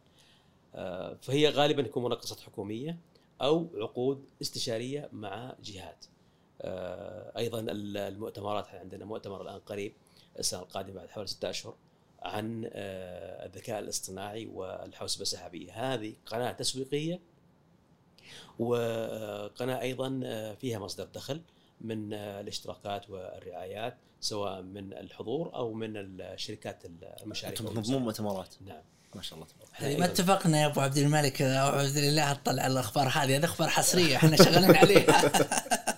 فهي 1.21 1.49
غالبا 1.49 1.81
تكون 1.81 2.03
مناقصات 2.03 2.39
حكومية 2.39 2.97
أو 3.41 3.67
عقود 3.75 4.25
استشارية 4.41 5.09
مع 5.13 5.55
جهات. 5.63 6.05
آه، 6.61 7.37
أيضا 7.37 7.65
المؤتمرات 7.69 8.67
عندنا 8.67 9.05
مؤتمر 9.05 9.41
الآن 9.41 9.59
قريب 9.59 9.93
السنة 10.39 10.59
القادمة 10.59 10.93
بعد 10.93 11.09
حوالي 11.09 11.27
ستة 11.27 11.49
أشهر 11.49 11.75
عن 12.21 12.69
آه، 12.73 13.45
الذكاء 13.45 13.79
الاصطناعي 13.79 14.45
والحوسبة 14.45 15.21
السحابية. 15.21 15.93
هذه 15.93 16.13
قناة 16.25 16.51
تسويقية 16.51 17.19
وقناة 18.59 19.81
أيضا 19.81 20.21
آه، 20.23 20.53
فيها 20.53 20.79
مصدر 20.79 21.05
دخل 21.05 21.41
من 21.81 22.13
الاشتراكات 22.13 23.09
والرعايات 23.09 23.97
سواء 24.21 24.61
من 24.61 24.93
الحضور 24.93 25.55
أو 25.55 25.73
من 25.73 25.93
الشركات 25.97 26.83
المشاركة 27.21 27.61
أنتم 27.61 27.73
تنظمون 27.73 28.01
مؤتمرات. 28.01 28.55
نعم. 28.65 28.81
ما 29.15 29.21
شاء 29.21 29.39
الله 29.39 29.47
تبارك 29.79 29.99
ما 29.99 30.05
اتفقنا 30.05 30.61
يا 30.61 30.65
أبو 30.65 30.81
عبد 30.81 30.97
الملك 30.97 31.41
ابو 31.41 31.77
عبد 31.77 31.97
الله 31.97 32.31
اطلع 32.31 32.63
على 32.63 32.73
الأخبار 32.73 33.07
هذه. 33.07 33.37
هذه 33.37 33.45
أخبار 33.45 33.69
حصرية 33.69 34.15
إحنا 34.15 34.35
شغالين 34.35 34.75
عليها. 34.75 35.31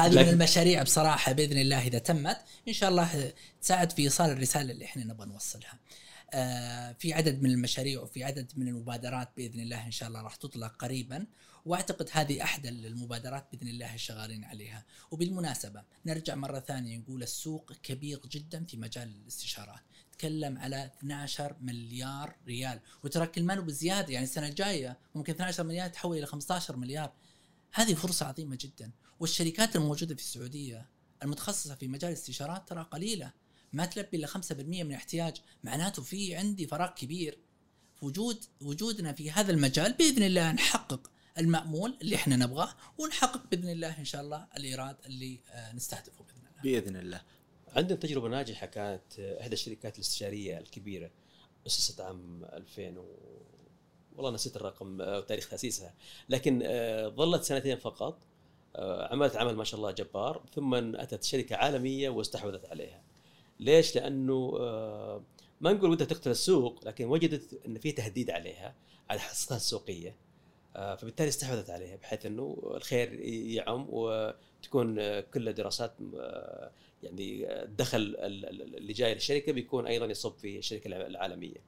هذه 0.00 0.22
من 0.22 0.28
المشاريع 0.28 0.82
بصراحة 0.82 1.32
بإذن 1.32 1.58
الله 1.58 1.86
إذا 1.86 1.98
تمت 1.98 2.38
إن 2.68 2.72
شاء 2.72 2.90
الله 2.90 3.32
تساعد 3.62 3.92
في 3.92 4.02
إيصال 4.02 4.30
الرسالة 4.30 4.72
اللي 4.72 4.84
إحنا 4.84 5.04
نبغى 5.04 5.26
نوصلها. 5.26 5.78
آه 6.34 6.92
في 6.92 7.12
عدد 7.12 7.42
من 7.42 7.50
المشاريع 7.50 8.00
وفي 8.00 8.24
عدد 8.24 8.52
من 8.56 8.68
المبادرات 8.68 9.28
بإذن 9.36 9.60
الله 9.60 9.86
إن 9.86 9.90
شاء 9.90 10.08
الله 10.08 10.22
راح 10.22 10.34
تطلق 10.36 10.76
قريبا 10.76 11.26
وأعتقد 11.64 12.08
هذه 12.12 12.42
احدى 12.42 12.68
المبادرات 12.68 13.48
بإذن 13.52 13.68
الله 13.68 13.96
شغالين 13.96 14.44
عليها. 14.44 14.84
وبالمناسبة 15.10 15.82
نرجع 16.06 16.34
مرة 16.34 16.60
ثانية 16.60 16.98
نقول 16.98 17.22
السوق 17.22 17.72
كبير 17.82 18.20
جدا 18.30 18.64
في 18.64 18.76
مجال 18.76 19.08
الاستشارات. 19.22 19.80
تكلم 20.12 20.58
على 20.58 20.90
12 20.98 21.56
مليار 21.60 22.36
ريال. 22.46 22.80
وترى 23.04 23.26
كل 23.26 23.42
ما 23.42 23.54
بزياده 23.54 24.12
يعني 24.12 24.24
السنة 24.24 24.48
الجاية 24.48 24.98
ممكن 25.14 25.32
12 25.32 25.64
مليار 25.64 25.88
تحول 25.88 26.18
إلى 26.18 26.26
15 26.26 26.76
مليار. 26.76 27.12
هذه 27.72 27.94
فرصة 27.94 28.26
عظيمة 28.26 28.58
جدا. 28.60 28.90
والشركات 29.20 29.76
الموجودة 29.76 30.14
في 30.14 30.20
السعودية 30.20 30.86
المتخصصة 31.22 31.74
في 31.74 31.88
مجال 31.88 32.10
الاستشارات 32.10 32.68
ترى 32.68 32.82
قليلة 32.90 33.32
ما 33.72 33.86
تلبي 33.86 34.16
إلا 34.16 34.26
5% 34.26 34.52
من 34.52 34.82
الاحتياج 34.82 35.36
معناته 35.64 36.02
في 36.02 36.34
عندي 36.34 36.66
فراغ 36.66 36.90
كبير 36.90 37.38
وجود 38.02 38.44
وجودنا 38.60 39.12
في 39.12 39.30
هذا 39.30 39.52
المجال 39.52 39.92
بإذن 39.92 40.22
الله 40.22 40.52
نحقق 40.52 41.10
المأمول 41.38 41.98
اللي 42.02 42.16
إحنا 42.16 42.36
نبغاه 42.36 42.74
ونحقق 42.98 43.46
بإذن 43.50 43.68
الله 43.68 43.98
إن 43.98 44.04
شاء 44.04 44.20
الله 44.20 44.46
الإيراد 44.56 44.96
اللي 45.06 45.40
آه، 45.50 45.72
نستهدفه 45.72 46.24
بإذن 46.24 46.46
الله. 46.46 46.62
بإذن 46.62 46.96
الله. 46.96 47.22
عندنا 47.76 47.98
تجربة 47.98 48.28
ناجحة 48.28 48.66
كانت 48.66 49.18
آه، 49.18 49.40
إحدى 49.40 49.52
الشركات 49.52 49.94
الاستشارية 49.94 50.58
الكبيرة 50.58 51.10
اسست 51.66 52.00
عام 52.00 52.44
2000 52.44 52.98
و... 52.98 53.04
والله 54.16 54.30
نسيت 54.30 54.56
الرقم 54.56 55.00
وتاريخ 55.00 55.48
تأسيسها 55.48 55.94
لكن 56.28 56.62
آه، 56.64 57.08
ظلت 57.08 57.42
سنتين 57.42 57.78
فقط 57.78 58.18
آه، 58.22 58.25
عملت 59.10 59.36
عمل 59.36 59.56
ما 59.56 59.64
شاء 59.64 59.78
الله 59.78 59.90
جبار 59.90 60.42
ثم 60.54 60.74
أتت 60.74 61.24
شركة 61.24 61.56
عالمية 61.56 62.08
واستحوذت 62.08 62.66
عليها. 62.66 63.02
ليش؟ 63.60 63.96
لأنه 63.96 64.56
آه، 64.60 65.22
ما 65.60 65.72
نقول 65.72 65.90
ودها 65.90 66.06
تقتل 66.06 66.30
السوق 66.30 66.86
لكن 66.86 67.04
وجدت 67.04 67.60
إن 67.66 67.78
في 67.78 67.92
تهديد 67.92 68.30
عليها 68.30 68.74
على 69.10 69.20
حصتها 69.20 69.56
السوقية 69.56 70.16
فبالتالي 70.74 71.28
استحوذت 71.28 71.70
عليها 71.70 71.96
بحيث 71.96 72.26
إنه 72.26 72.72
الخير 72.74 73.12
يعم 73.30 73.86
وتكون 73.88 75.20
كل 75.20 75.52
دراسات 75.52 75.94
يعني 77.02 77.52
الدخل 77.62 78.16
اللي 78.18 78.92
جاي 78.92 79.14
للشركة 79.14 79.52
بيكون 79.52 79.86
أيضا 79.86 80.06
يصب 80.06 80.36
في 80.36 80.58
الشركة 80.58 80.86
العالمية. 80.86 81.60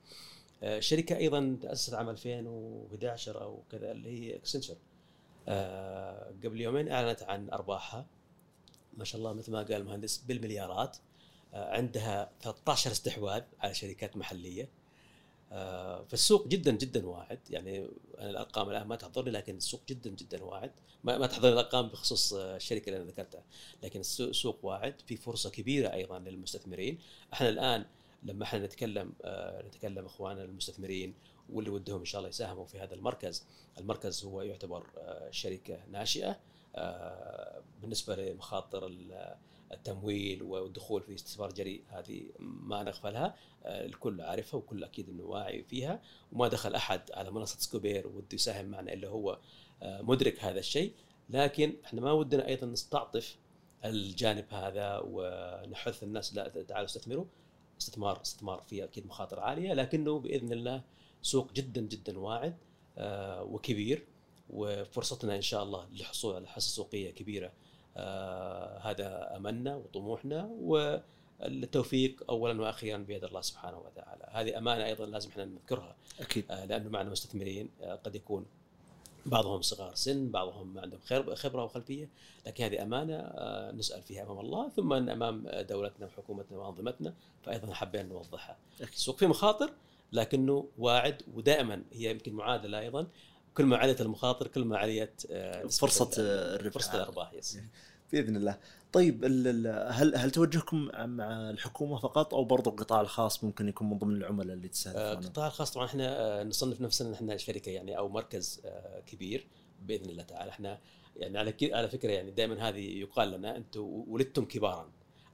شركه 0.79 1.17
أيضا 1.17 1.59
تأسست 1.63 1.95
عام 1.95 2.09
2011 2.09 3.43
أو 3.43 3.63
كذا 3.71 3.93
اللي 3.93 4.09
هي 4.09 4.37
اكسنشر 4.37 4.73
آه، 4.75 4.88
قبل 6.45 6.61
يومين 6.61 6.93
أعلنت 6.93 7.23
عن 7.23 7.51
أرباحها. 7.51 8.07
ما 8.97 9.05
شاء 9.05 9.19
الله 9.19 9.33
مثل 9.33 9.53
ما 9.53 9.59
قال 9.59 9.73
المهندس 9.73 10.19
بالمليارات. 10.19 10.97
آه، 11.55 11.77
عندها 11.77 12.31
13 12.41 12.91
استحواذ 12.91 13.43
على 13.61 13.75
شركات 13.75 14.17
محلية. 14.17 14.69
آه، 15.53 16.05
فالسوق 16.05 16.49
جدا 16.49 16.73
جدا 16.73 17.07
واعد. 17.07 17.41
يعني 17.51 17.89
أنا 18.19 18.31
الأرقام 18.31 18.71
الآن 18.71 18.87
ما 18.87 18.97
تحضرني 18.97 19.31
لكن 19.31 19.57
السوق 19.57 19.81
جدا 19.89 20.11
جدا 20.11 20.45
واعد. 20.45 20.73
ما, 21.05 21.27
تحضرني 21.27 21.53
الأرقام 21.53 21.89
بخصوص 21.89 22.33
الشركة 22.33 22.89
اللي 22.89 22.97
أنا 22.97 23.11
ذكرتها. 23.11 23.43
لكن 23.83 24.01
السوق 24.01 24.65
واعد. 24.65 24.95
في 25.07 25.17
فرصة 25.17 25.51
كبيرة 25.51 25.93
أيضا 25.93 26.19
للمستثمرين. 26.19 26.99
إحنا 27.33 27.49
الآن 27.49 27.85
لما 28.23 28.45
إحنا 28.45 28.67
نتكلم 28.67 29.13
آه 29.23 29.63
نتكلم 29.63 30.05
إخواننا 30.07 30.45
المستثمرين 30.45 31.15
واللي 31.53 31.71
ودهم 31.71 31.99
إن 31.99 32.05
شاء 32.05 32.19
الله 32.19 32.29
يساهموا 32.29 32.65
في 32.65 32.79
هذا 32.79 32.95
المركز، 32.95 33.45
المركز 33.79 34.25
هو 34.25 34.43
يعتبر 34.43 34.87
آه 34.99 35.31
شركة 35.31 35.79
ناشئة 35.91 36.39
آه 36.77 37.63
بالنسبة 37.83 38.17
لمخاطر 38.17 38.87
التمويل 39.73 40.43
والدخول 40.43 41.03
في 41.03 41.15
استثمار 41.15 41.53
جريء 41.53 41.83
هذه 41.89 42.23
ما 42.39 42.83
نغفلها 42.83 43.35
آه، 43.65 43.87
الكل 43.87 44.21
عارفها 44.21 44.59
وكل 44.59 44.85
أكيد 44.85 45.09
إنه 45.09 45.25
واعي 45.25 45.63
فيها. 45.63 46.03
وما 46.33 46.49
دخل 46.49 46.75
أحد 46.75 47.01
على 47.13 47.31
منصة 47.31 47.59
سكوبير 47.59 48.07
وده 48.07 48.27
يساهم 48.33 48.67
معنا 48.67 48.93
إلا 48.93 49.09
هو 49.09 49.39
مدرك 49.83 50.45
هذا 50.45 50.59
الشيء. 50.59 50.93
لكن 51.31 51.77
إحنا 51.85 52.01
ما 52.01 52.13
ودنا 52.13 52.47
أيضا 52.47 52.67
نستعطف 52.67 53.37
الجانب 53.85 54.45
هذا 54.51 55.03
ونحث 55.05 56.03
الناس 56.03 56.35
لا 56.35 56.49
تعالوا 56.49 56.87
استثمروا. 56.87 57.25
استثمار 57.81 58.21
استثمار 58.23 58.63
فيه 58.67 58.85
أكيد 58.85 59.07
مخاطر 59.07 59.41
عالية 59.41 59.75
لكنه 59.75 60.19
بإذن 60.19 60.53
الله 60.53 60.83
سوق 61.23 61.53
جدا 61.53 61.81
جدا 61.81 62.19
واعد 62.19 62.57
آه، 62.99 63.43
وكبير 63.43 64.05
وفرصتنا 64.51 65.37
إن 65.37 65.43
شاء 65.43 65.63
الله 65.63 65.87
للحصول 65.93 66.35
على 66.37 66.47
حصة 66.49 66.69
سوقية 66.69 67.11
كبيرة 67.11 67.53
آه، 67.97 68.79
هذا 68.79 69.37
أملنا 69.37 69.77
وطموحنا 69.77 70.51
والتوفيق 70.61 72.23
اولا 72.29 72.61
وأخيرا 72.63 72.99
بيد 72.99 73.25
الله 73.25 73.41
سبحانه 73.41 73.79
وتعالى. 73.79 74.27
هذه 74.31 74.59
أمانة 74.59 74.85
أيضا 74.85 75.07
لازم 75.07 75.31
إحنا 75.31 75.45
نذكرها. 75.45 75.97
أكيد. 76.21 76.45
آه، 76.51 76.65
لأنه 76.65 76.89
معنا 76.91 77.11
مستثمرين 77.11 77.71
قد 78.05 78.15
يكون 78.15 78.47
بعضهم 79.27 79.63
صغار 79.63 79.95
سن 79.95 80.31
بعضهم 80.31 80.79
عندهم 80.79 81.01
خبرة 81.35 81.65
وخلفية 81.65 82.09
لكن 82.47 82.65
هذه 82.65 82.83
أمانة 82.83 83.33
نسأل 83.79 84.03
فيها 84.03 84.23
أمام 84.23 84.41
الله 84.41 84.69
ثم 84.69 84.93
أمام 84.93 85.49
دولتنا 85.49 86.07
وحكومتنا 86.07 86.59
وأنظمتنا 86.59 87.15
فايضا 87.43 87.75
حبينا 87.75 88.09
نوضحها. 88.09 88.57
السوق 88.81 89.17
فيه 89.17 89.27
مخاطر 89.27 89.71
لكنه 90.13 90.69
واعد 90.79 91.23
ودائما 91.35 91.85
هي 91.93 92.11
يمكن 92.11 92.33
معادلة 92.33 92.79
أيضا. 92.79 93.07
كل 93.55 93.65
ما 93.65 93.77
عليت 93.77 94.01
المخاطر 94.01 94.47
كل 94.47 94.65
ما 94.65 94.79
عليت 94.79 95.23
آه، 95.31 95.67
فرصة 95.67 96.11
الربح 96.19 96.75
فرصة 96.75 96.95
الارباح 96.95 97.33
يس 97.33 97.59
بإذن 98.13 98.37
الله. 98.37 98.59
طيب 98.93 99.25
هل 99.91 100.17
هل 100.17 100.31
توجهكم 100.31 100.89
مع 100.95 101.51
الحكومة 101.51 101.99
فقط 101.99 102.35
أو 102.35 102.45
برضو 102.45 102.71
القطاع 102.71 103.01
الخاص 103.01 103.45
ممكن 103.45 103.69
يكون 103.69 103.91
من 103.91 103.99
ضمن 103.99 104.17
العملاء 104.17 104.57
اللي 104.57 104.69
تستهدفون؟ 104.69 105.03
آه، 105.03 105.13
القطاع 105.13 105.47
الخاص 105.47 105.73
طبعا 105.73 105.87
إحنا 105.87 106.41
آه، 106.41 106.45
نصنف 106.45 106.81
نفسنا 106.81 107.15
إحنا 107.15 107.37
شركة 107.37 107.71
يعني 107.71 107.99
أو 107.99 108.09
مركز 108.09 108.63
آه، 108.65 109.01
كبير 109.01 109.47
بإذن 109.83 110.11
الله 110.11 110.23
تعالى. 110.23 110.51
إحنا 110.51 110.79
يعني 111.17 111.39
على 111.39 111.55
على 111.63 111.89
فكرة 111.89 112.11
يعني 112.11 112.31
دائما 112.31 112.69
هذه 112.69 113.01
يقال 113.01 113.31
لنا 113.31 113.57
أنتم 113.57 114.05
ولدتم 114.09 114.45
كبارا. 114.45 114.91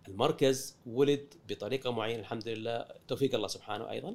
المركز 0.08 0.76
ولد 0.86 1.34
بطريقة 1.48 1.90
معينة 1.90 2.20
الحمد 2.20 2.48
لله. 2.48 2.86
توفيق 3.08 3.34
الله 3.34 3.48
سبحانه 3.48 3.90
أيضا. 3.90 4.08
آه، 4.08 4.14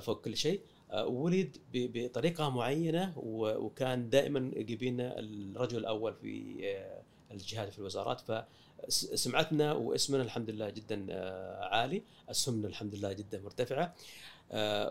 فوق 0.00 0.20
كل 0.20 0.36
شيء. 0.36 0.60
آه، 0.90 1.06
ولد 1.06 1.56
بطريقة 1.72 2.48
معينة 2.50 3.12
وكان 3.36 4.10
دائما 4.10 4.50
يجيبنا 4.56 5.18
الرجل 5.18 5.78
الأول 5.78 6.14
في 6.14 6.60
آه، 6.64 7.02
الجهات 7.30 7.72
في 7.72 7.78
الوزارات. 7.78 8.46
فسمعتنا 8.88 9.72
واسمنا 9.72 10.22
الحمد 10.22 10.50
لله 10.50 10.70
جدا 10.70 11.06
آه، 11.10 11.64
عالي. 11.64 12.02
اسهمنا 12.30 12.68
الحمد 12.68 12.94
لله 12.94 13.12
جدا 13.12 13.40
مرتفعة. 13.40 13.94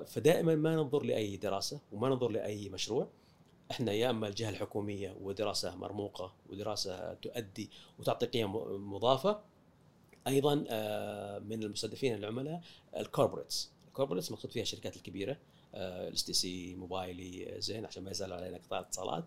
فدائما 0.06 0.56
ما 0.56 0.76
ننظر 0.76 1.04
لأي 1.04 1.38
دراسة 1.38 1.80
وما 1.91 2.10
ننظر 2.10 2.30
لأي 2.30 2.70
مشروع. 2.70 3.08
إحنا 3.72 3.91
يا 3.91 4.10
أما 4.10 4.28
الجهة 4.28 4.50
الحكومية 4.50 5.16
ودراسة 5.22 5.76
مرموقة 5.76 6.34
ودراسة 6.50 7.14
تؤدي 7.14 7.70
وتعطي 8.00 8.26
قيم 8.26 8.56
مضافة 8.94 9.41
أيضا 10.28 10.56
من 11.39 11.64
المستهدفين 11.64 12.16
العملاء 12.16 12.62
ال 12.98 13.04
corporates 13.04 13.73
ال 13.94 13.97
corporates 13.97 14.32
مقصود 14.32 14.52
فيها 14.52 14.62
الشركات 14.64 14.96
الكبيرة 14.96 15.38
ال 15.76 16.24
STC 16.24 16.76
موبايلي 16.76 17.56
آه، 17.56 17.60
زين 17.60 17.86
عشان 17.86 18.04
ما 18.04 18.12
يزال 18.12 18.34
علينا 18.34 18.58
قطاع 18.58 18.80
الاتصالات 18.80 19.26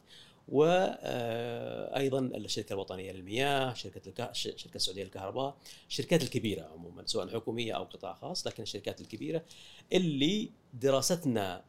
وأيضا 0.49 2.19
الشركة 2.21 2.73
الوطنية 2.73 3.13
للمياه 3.13 3.75
شركة 3.75 4.09
الك... 4.09 4.29
شركة 4.35 4.77
السعودية 4.77 5.05
للكهرباء 5.05 5.57
الشركات 5.89 6.23
الكبيرة 6.23 6.63
عموما 6.63 7.03
سواء 7.07 7.29
حكومية 7.29 7.73
أو 7.77 7.85
قطاع 7.85 8.15
خاص 8.15 8.47
لكن 8.47 8.63
الشركات 8.63 9.01
الكبيرة 9.01 9.45
اللي 9.93 10.51
دراستنا 10.75 11.65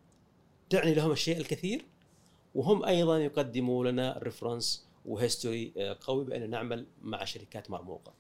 تعني 0.70 0.94
لهم 0.94 1.12
الشيء 1.12 1.38
الكثير 1.38 1.86
وهم 2.56 2.86
أيضا 2.86 3.18
يقدموا 3.20 3.86
لنا 3.92 4.20
reference 4.24 4.86
و 5.06 5.14
history 5.14 5.74
قوي 6.02 6.26
بأن 6.26 6.50
نعمل 6.50 6.86
مع 7.02 7.26
شركات 7.26 7.70
مرموقة. 7.72 8.14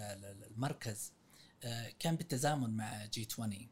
ال- 0.00 0.44
المركز 0.50 1.12
آه، 1.12 1.21
كان 1.98 2.16
بالتزامن 2.16 2.70
مع 2.70 3.06
G 3.06 3.26
20 3.32 3.68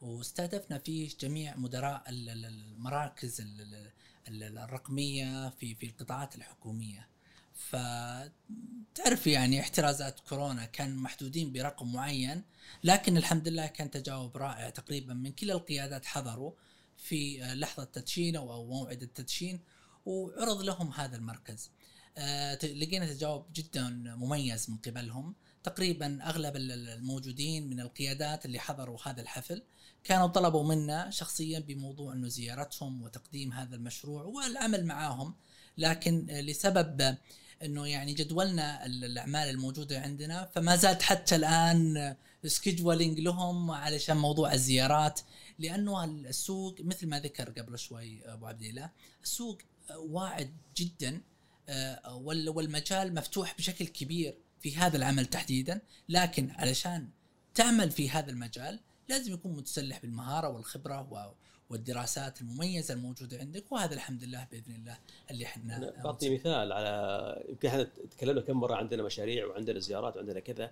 واستهدفنا 0.00 0.78
فيه 0.78 1.10
جميع 1.20 1.56
مدراء 1.56 2.02
ال- 2.08 2.28
ال- 2.28 2.44
المراكز 2.44 3.40
ال- 3.40 3.60
ال- 3.60 4.42
ال- 4.42 4.58
الرقمية 4.58 5.48
في 5.50 5.74
في 5.74 5.86
القطاعات 5.86 6.34
الحكومية. 6.36 7.08
فتعرف 7.54 9.26
يعني 9.26 9.60
احترازات 9.60 10.20
كورونا 10.20 10.64
كان 10.64 10.96
محدودين 10.96 11.52
برقم 11.52 11.92
معين 11.92 12.42
لكن 12.84 13.16
الحمد 13.16 13.48
لله 13.48 13.66
كان 13.66 13.90
تجاوب 13.90 14.36
رائع 14.36 14.70
تقريبا 14.70 15.14
من 15.14 15.32
كلا 15.32 15.54
القيادات 15.54 16.04
حضروا 16.06 16.52
في 16.96 17.38
لحظة 17.54 17.84
تدشين 17.84 18.36
أو 18.36 18.66
موعد 18.66 19.02
التدشين 19.02 19.60
وعرض 20.06 20.62
لهم 20.62 20.92
هذا 20.92 21.16
المركز. 21.16 21.70
آه، 22.18 22.54
لقينا 22.54 23.06
تجاوب 23.06 23.46
جدا 23.52 23.88
مميز 24.16 24.70
من 24.70 24.76
قبلهم. 24.76 25.34
تقريبا 25.64 26.18
أغلب 26.22 26.56
ال- 26.56 26.72
ال- 26.72 26.88
الموجودين 26.88 27.70
من 27.70 27.80
القيادات 27.80 28.44
اللي 28.44 28.58
حضروا 28.58 28.98
هذا 29.04 29.20
الحفل 29.22 29.62
كانوا 30.04 30.26
طلبوا 30.26 30.64
منا 30.74 31.10
شخصيا 31.10 31.58
بموضوع 31.58 32.12
إنه 32.12 32.28
زيارتهم 32.28 33.02
وتقديم 33.02 33.52
هذا 33.52 33.76
المشروع 33.76 34.22
والعمل 34.24 34.84
معاهم 34.86 35.34
لكن 35.78 36.26
لسبب 36.26 37.16
إنه 37.62 37.86
يعني 37.86 38.14
جدولنا 38.14 38.86
ال- 38.86 39.04
الأعمال 39.04 39.48
الموجودة 39.50 40.00
عندنا 40.00 40.50
فما 40.54 40.76
زالت 40.76 41.02
حتى 41.02 41.36
الآن 41.36 42.16
سكيجولينج 42.46 43.20
لهم 43.20 43.70
علشان 43.70 44.16
موضوع 44.16 44.52
الزيارات 44.52 45.20
لأنه 45.58 46.04
السوق 46.04 46.80
مثل 46.80 47.06
ما 47.06 47.20
ذكر 47.20 47.50
قبل 47.50 47.78
شوي 47.78 48.32
أبو 48.32 48.46
عبد 48.46 48.62
الله 48.62 48.90
السوق 49.22 49.58
واعد 49.96 50.50
جدا 50.76 51.20
آه، 51.68 52.14
وال- 52.16 52.48
والمجال 52.48 53.14
مفتوح 53.14 53.56
بشكل 53.58 53.86
كبير. 53.86 54.34
في 54.62 54.76
هذا 54.76 54.96
العمل 54.96 55.26
تحديدا 55.26 55.80
لكن 56.08 56.50
علشان 56.50 57.08
تعمل 57.54 57.90
في 57.90 58.10
هذا 58.10 58.30
المجال 58.30 58.80
لازم 59.08 59.32
يكون 59.34 59.52
متسلح 59.52 60.00
بالمهارة 60.02 60.48
والخبرة 60.48 61.12
و- 61.12 61.32
والدراسات 61.70 62.40
المميزة 62.40 62.94
الموجودة 62.94 63.38
عندك 63.38 63.72
وهذا 63.72 63.94
الحمد 63.94 64.24
لله 64.24 64.46
بإذن 64.52 64.74
الله 64.74 64.98
اللي 65.30 65.44
إحنا 65.44 65.76
أنا 65.76 66.02
بعطي 66.04 66.34
مثال 66.34 66.72
على 66.72 67.44
يمكن 67.48 67.68
إحنا 67.68 67.88
تكلمنا 68.10 68.40
كم 68.40 68.56
مرة 68.60 68.74
عندنا 68.74 69.02
مشاريع 69.02 69.46
وعندنا 69.46 69.78
زيارات 69.80 70.16
وعندنا 70.16 70.40
كذا 70.40 70.70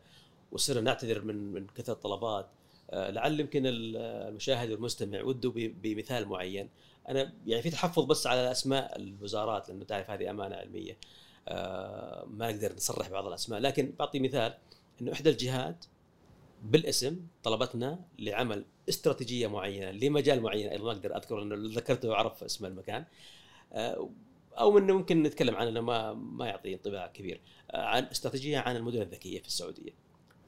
وصرنا 0.52 0.80
نعتذر 0.80 1.22
من 1.24 1.36
من 1.52 1.66
كثرة 1.76 1.92
الطلبات. 1.92 2.48
آه، 2.90 3.10
لعل 3.10 3.40
يمكن 3.40 3.66
ال- 3.66 3.96
المشاهد 3.96 4.70
والمستمع 4.70 5.22
وده 5.22 5.52
بمثال 5.54 6.28
معين. 6.28 6.68
أنا 7.08 7.32
يعني 7.46 7.62
في 7.62 7.70
تحفظ 7.70 8.04
بس 8.04 8.26
على 8.26 8.50
أسماء 8.50 8.96
الوزارات 8.96 9.68
لأنه 9.68 9.84
تعرف 9.84 10.10
هذه 10.10 10.30
أمانة 10.30 10.56
علمية. 10.56 10.96
ما 12.26 12.52
نقدر 12.52 12.74
نصرح 12.74 13.08
بعض 13.08 13.26
الأسماء 13.26 13.60
لكن 13.60 13.92
بعطي 13.98 14.20
مثال 14.20 14.54
إنه 15.00 15.12
إحدى 15.12 15.30
الجهات 15.30 15.84
بالاسم 16.62 17.26
طلبتنا 17.42 18.00
لعمل 18.18 18.64
استراتيجية 18.88 19.46
معينة 19.46 19.90
لمجال 19.90 20.40
معين 20.40 20.68
أيضا 20.68 20.84
ما 20.84 20.92
أقدر 20.92 21.16
أذكر 21.16 21.38
لأنه 21.38 21.54
لو 21.54 21.68
ذكرته 21.68 22.08
وأعرف 22.08 22.44
اسم 22.44 22.66
المكان 22.66 23.04
آه، 23.72 24.10
أو 24.58 24.78
إنه 24.78 24.96
ممكن 24.96 25.22
نتكلم 25.22 25.54
عنه 25.56 25.80
ما 25.80 26.14
ما 26.14 26.46
يعطي 26.46 26.74
انطباع 26.74 27.06
كبير 27.06 27.40
آه، 27.70 27.84
عن 27.84 28.04
استراتيجية 28.04 28.58
عن 28.58 28.76
المدن 28.76 29.02
الذكية 29.02 29.40
في 29.40 29.46
السعودية. 29.46 29.90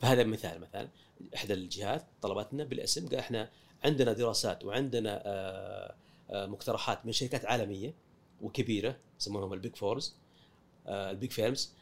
فهذا 0.01 0.25
مثال 0.25 0.61
مثلا 0.61 0.89
إحدى 1.35 1.55
الجهات 1.55 2.07
طلبتنا 2.23 2.65
بالاسم 2.65 3.09
قال 3.09 3.19
إحنا 3.19 3.51
عندنا 3.85 4.13
دراسات 4.13 4.65
وعندنا 4.65 5.23
آه، 5.27 5.95
آه، 6.31 6.47
مقترحات 6.47 7.07
من 7.07 7.13
شركات 7.13 7.45
عالمية 7.45 7.95
وكبيرة 8.41 8.97
يسمونهم 9.21 9.53
ال 9.53 9.59
big 9.59 9.77
fours 9.77 10.17
ال 10.89 10.99
big 10.99 11.31
firms 11.31 11.75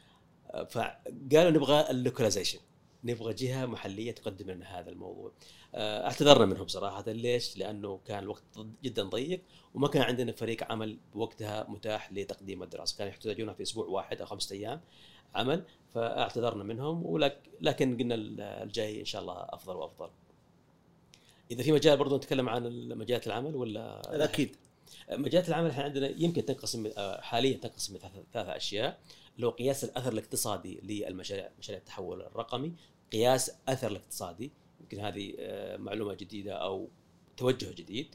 فقالوا 0.69 1.51
نبغى 1.51 1.91
اللوكاليزيشن 1.91 2.59
نبغى 3.03 3.33
جهة 3.33 3.65
محلية 3.65 4.11
تقدم 4.11 4.51
لنا 4.51 4.79
هذا 4.79 4.89
الموضوع. 4.89 5.31
آه، 5.75 6.05
اعتذرنا 6.05 6.45
منهم 6.45 6.67
صراحة. 6.67 7.03
ليش؟ 7.07 7.57
لأنه 7.57 7.99
كان 8.05 8.23
الوقت 8.23 8.43
جدا 8.83 9.03
ضيق 9.03 9.41
وما 9.73 9.87
كان 9.87 10.01
عندنا 10.01 10.31
فريق 10.31 10.71
عمل 10.71 10.97
بوقتها 11.13 11.65
متاح 11.69 12.13
لتقديم 12.13 12.63
الدراسة، 12.63 12.97
كانوا 12.97 13.11
يحتاجونها 13.11 13.53
في 13.53 13.63
أسبوع 13.63 13.85
واحد 13.85 14.21
أو 14.21 14.25
خمسة 14.25 14.55
أيام 14.55 14.81
عمل 15.35 15.63
فاعتذرنا 15.93 16.63
منهم 16.63 17.05
ولك 17.05 17.39
لكن 17.61 17.97
قلنا 17.97 18.15
الجاي 18.63 18.99
إن 18.99 19.05
شاء 19.05 19.21
الله 19.21 19.35
أفضل 19.37 19.75
وأفضل. 19.75 20.09
إذا 21.51 21.63
في 21.63 21.71
مجال 21.71 21.97
برضو 21.97 22.17
نتكلم 22.17 22.49
عن 22.49 22.89
مجالات 22.89 23.27
العمل 23.27 23.55
ولا؟ 23.55 24.23
أكيد 24.23 24.55
مجالات 25.11 25.49
العمل 25.49 25.69
إحنا 25.69 25.83
عندنا 25.83 26.09
يمكن 26.17 26.45
تنقسم 26.45 26.91
آه، 26.97 27.21
حاليا 27.21 27.57
تنقسم 27.57 27.97
ثلاث 28.33 28.47
أشياء. 28.47 28.99
اللي 29.35 29.47
هو 29.47 29.51
قياس 29.51 29.83
الأثر 29.83 30.13
الاقتصادي 30.13 30.79
للمشاريع 30.83 31.49
مشاريع 31.59 31.79
التحول 31.79 32.21
الرقمي، 32.21 32.73
قياس 33.11 33.51
أثر 33.67 33.91
الاقتصادي 33.91 34.51
يمكن 34.81 34.99
هذه 34.99 35.33
آه، 35.39 35.77
معلومة 35.77 36.13
جديدة 36.13 36.53
أو 36.53 36.89
توجه 37.37 37.73
جديد. 37.73 38.07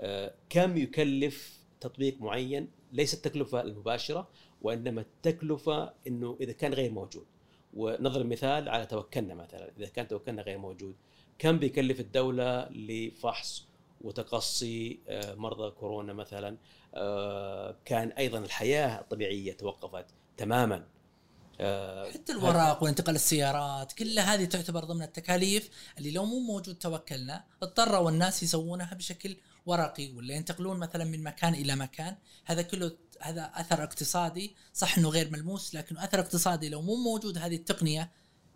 آه، 0.00 0.34
كم 0.50 0.76
يكلف 0.76 1.58
تطبيق 1.80 2.20
معين؟ 2.20 2.68
ليس 2.92 3.14
التكلفه 3.14 3.60
المباشرة 3.60 4.28
وإنما 4.62 5.00
التكلفه 5.00 5.92
إنه 6.06 6.36
إذا 6.40 6.52
كان 6.52 6.74
غير 6.74 6.90
موجود. 6.90 7.26
ونضرب 7.74 8.26
مثال 8.26 8.68
على 8.68 8.86
توكلنا 8.86 9.34
مثلا 9.34 9.70
إذا 9.78 9.86
كان 9.86 10.08
توكلنا 10.08 10.42
غير 10.42 10.58
موجود 10.58 10.94
كم 11.38 11.58
بيكلف 11.58 12.00
الدولة 12.00 12.68
لفحص 12.68 13.66
وتقصي 14.04 15.00
آه، 15.08 15.34
مرضى 15.34 15.70
كورونا 15.70 16.12
مثلا. 16.12 16.56
آه، 16.94 17.76
كان 17.84 18.08
أيضا 18.08 18.38
الحياة 18.38 19.00
الطبيعية 19.00 19.52
توقفت 19.52 20.06
تماما. 20.36 20.84
آه، 21.60 22.10
حتى 22.10 22.32
الوراق 22.32 22.82
وانتقال 22.82 23.14
السيارات 23.14 23.92
كل 23.92 24.18
هذه 24.18 24.44
تعتبر 24.44 24.84
ضمن 24.84 25.02
التكاليف 25.02 25.70
اللي 25.98 26.10
لو 26.10 26.24
مو 26.24 26.38
موجود 26.38 26.74
توكلنا 26.74 27.44
اضطروا 27.62 28.10
الناس 28.10 28.42
يسوونها 28.42 28.94
بشكل 28.94 29.36
ورقي 29.66 30.12
ولا 30.12 30.34
ينتقلون 30.34 30.78
مثلا 30.78 31.04
من 31.04 31.22
مكان 31.22 31.54
إلى 31.54 31.76
مكان 31.76 32.16
هذا 32.44 32.62
كله 32.62 32.96
هذا 33.20 33.52
أثر 33.54 33.82
اقتصادي. 33.82 34.56
صح 34.74 34.98
إنه 34.98 35.08
غير 35.08 35.30
ملموس 35.30 35.74
لكن 35.74 35.98
أثر 35.98 36.20
اقتصادي 36.20 36.68
لو 36.68 36.82
مو 36.82 36.96
موجود 36.96 37.38
هذه 37.38 37.56
التقنية 37.56 38.10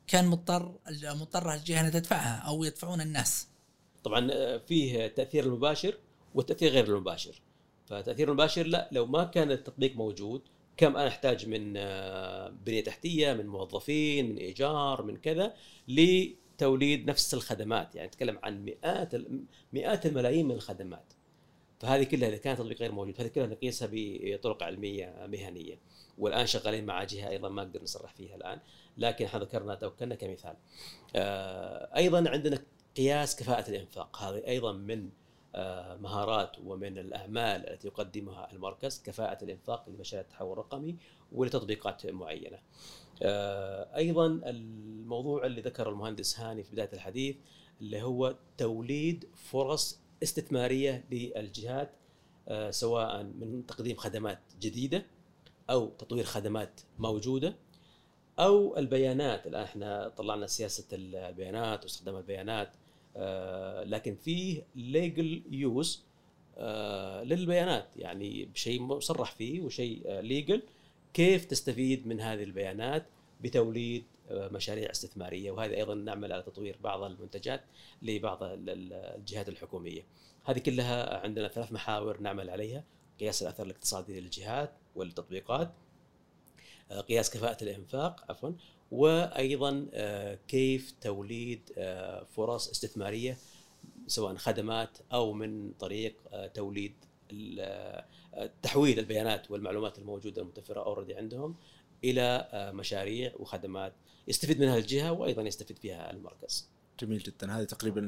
كان 0.07 0.27
مضطر 0.27 0.79
مضطرة 1.03 1.55
الجهة 1.55 1.89
تدفعها 1.89 2.37
أو 2.37 2.65
يدفعون 2.65 3.01
الناس. 3.01 3.47
طبعا 4.07 4.29
آه، 4.33 4.57
فيه 4.57 5.07
تأثير 5.07 5.45
المباشر 5.45 5.95
والتاثير 6.35 6.71
غير 6.71 6.85
المباشر. 6.85 7.43
فالتاثير 7.87 8.29
المباشر 8.29 8.67
لا 8.67 8.89
لو 8.93 9.07
ما 9.07 9.25
كان 9.25 9.51
التطبيق 9.51 9.97
موجود 9.97 10.43
كم 10.77 10.97
أنا 10.97 11.09
أحتاج 11.09 11.49
من 11.49 11.75
آه، 11.77 12.49
بنية 12.49 12.85
تحتية 12.85 13.33
من 13.33 13.47
موظفين 13.47 14.29
من 14.29 14.37
إيجار 14.37 15.03
من 15.03 15.17
كذا 15.17 15.55
لتوليد 15.89 17.11
نفس 17.11 17.35
الخدمات. 17.35 17.95
يعني 17.95 18.09
نتكلم 18.09 18.39
عن 18.43 18.65
مئات 18.65 19.15
مئات 19.73 20.07
الملايين 20.07 20.47
من 20.47 20.55
الخدمات. 20.55 21.13
فهذه 21.81 22.05
كلها 22.05 22.29
إذا 22.29 22.37
كان 22.37 22.53
التطبيق 22.53 22.81
غير 22.81 22.93
موجود 22.93 23.21
هذه 23.21 23.29
كلها 23.29 23.47
نقيسها 23.47 23.89
بطرق 23.93 24.63
علمية 24.63 25.27
مهنية. 25.27 25.79
والآن 26.19 26.47
شغالين 26.47 26.87
مع 26.87 27.05
جهة 27.05 27.29
أيضا 27.29 27.49
ما 27.49 27.65
نقدر 27.65 27.83
نصرح 27.83 28.15
فيها 28.15 28.37
الآن 28.37 28.61
لكن 28.99 29.25
إحنا 29.25 29.41
ذكرنا 29.41 29.75
توكلنا 29.75 30.15
كمثال. 30.15 30.55
آه، 31.17 31.97
أيضا 31.97 32.31
عندنا 32.31 32.59
قياس 32.97 33.37
كفاءة 33.37 33.71
الإنفاق 33.71 34.23
هذه 34.23 34.47
أيضا 34.47 34.73
من 34.73 35.11
آه، 35.55 35.97
مهارات 35.97 36.57
ومن 36.65 36.99
الأعمال 36.99 37.71
التي 37.71 37.89
يقدمها 37.89 38.53
المركز 38.53 39.03
كفاءة 39.03 39.45
الإنفاق 39.45 39.89
لمشاريع 39.89 40.25
التحول 40.25 40.53
الرقمي 40.53 40.97
ولتطبيقات 41.33 42.07
معينة. 42.07 42.59
آه، 43.23 43.97
أيضا 43.97 44.27
الموضوع 44.27 45.47
اللي 45.47 45.61
ذكر 45.61 45.89
المهندس 45.89 46.41
هاني 46.41 46.63
في 46.63 46.73
بداية 46.73 46.91
الحديث 46.93 47.37
اللي 47.81 48.03
هو 48.03 48.37
توليد 48.59 49.29
فرص 49.35 50.01
استثمارية 50.23 51.05
للجهات 51.11 51.91
آه، 52.49 52.71
سواء 52.71 53.23
من 53.23 53.67
تقديم 53.67 53.97
خدمات 53.97 54.41
جديدة 54.61 55.07
أو 55.71 55.89
تطوير 55.89 56.25
خدمات 56.25 56.81
موجودة 56.99 57.57
أو 58.39 58.77
البيانات 58.77 59.47
الآن 59.47 59.63
إحنا 59.63 60.09
طلعنا 60.09 60.47
سياسة 60.47 60.85
البيانات 60.93 61.85
واستخدام 61.85 62.17
البيانات 62.17 62.73
لكن 63.85 64.15
فيه 64.15 64.63
legal 64.75 65.43
use 65.51 66.05
للبيانات. 67.23 67.89
يعني 67.97 68.45
بشيء 68.45 68.83
مصرح 68.83 69.33
فيه 69.33 69.61
وشيء 69.61 70.21
legal 70.21 70.63
كيف 71.15 71.45
تستفيد 71.45 72.07
من 72.07 72.21
هذه 72.21 72.43
البيانات 72.43 73.07
بتوليد 73.41 74.05
آه، 74.31 74.49
مشاريع 74.49 74.91
استثمارية. 74.91 75.51
وهذا 75.51 75.75
أيضا 75.75 75.95
نعمل 75.95 76.33
على 76.33 76.43
تطوير 76.43 76.79
بعض 76.81 77.03
المنتجات 77.03 77.65
لبعض 78.03 78.39
الجهات 78.43 79.49
الحكومية. 79.49 80.07
هذه 80.45 80.59
كلها 80.59 81.21
عندنا 81.21 81.49
ثلاث 81.49 81.73
محاور 81.73 82.21
نعمل 82.21 82.51
عليها. 82.51 82.85
قياس 83.21 83.43
الأثر 83.43 83.67
الاقتصادي 83.67 84.21
للجهات 84.21 84.73
والتطبيقات. 84.95 85.75
آه، 86.91 87.01
قياس 87.01 87.31
كفاءة 87.31 87.65
الإنفاق 87.65 88.25
عفوا. 88.31 88.51
وأيضا 88.91 89.87
آه، 89.95 90.39
كيف 90.49 90.95
توليد 91.01 91.61
فرص 92.37 92.69
استثمارية 92.69 93.39
سواء 94.07 94.35
خدمات 94.37 94.99
أو 95.13 95.33
من 95.33 95.73
طريق 95.73 96.15
توليد 96.55 96.93
تحويل 98.63 98.99
البيانات 98.99 99.51
والمعلومات 99.51 99.99
الموجودة 99.99 100.43
المتوفرة 100.43 100.81
already 100.81 101.15
عندهم 101.15 101.55
إلى 102.05 102.49
آه، 102.53 102.73
مشاريع 102.73 103.33
وخدمات 103.39 103.93
يستفيد 104.29 104.61
منها 104.61 104.77
الجهة 104.77 105.13
وأيضا 105.13 105.43
يستفيد 105.43 105.79
فيها 105.79 106.11
المركز. 106.11 106.69
جميل 107.01 107.19
جدا 107.19 107.53
هذه 107.53 107.65
تقريبا 107.65 108.01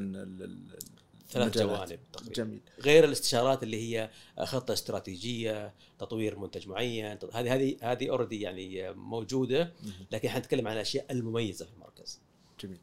ثلاث 1.30 1.58
جوانب 1.58 1.98
تقريبا. 2.12 2.32
جميل. 2.34 2.60
غير 2.80 3.04
الاستشارات 3.04 3.62
اللي 3.62 3.76
هي 3.76 4.10
خطة 4.38 4.72
استراتيجية 4.72 5.74
تطوير 5.98 6.38
منتج 6.38 6.68
معين 6.68 7.18
هذه 7.34 7.54
هذه 7.54 7.76
هذه 7.82 8.10
اوريدي 8.10 8.40
يعني 8.40 8.92
موجودة 8.92 9.72
لكن 10.12 10.28
حنتكلم 10.28 10.68
عن 10.68 10.74
الاشياء 10.74 11.06
المميزة 11.10 11.64
في 11.64 11.72
المركز. 11.72 12.20
جميل. 12.60 12.80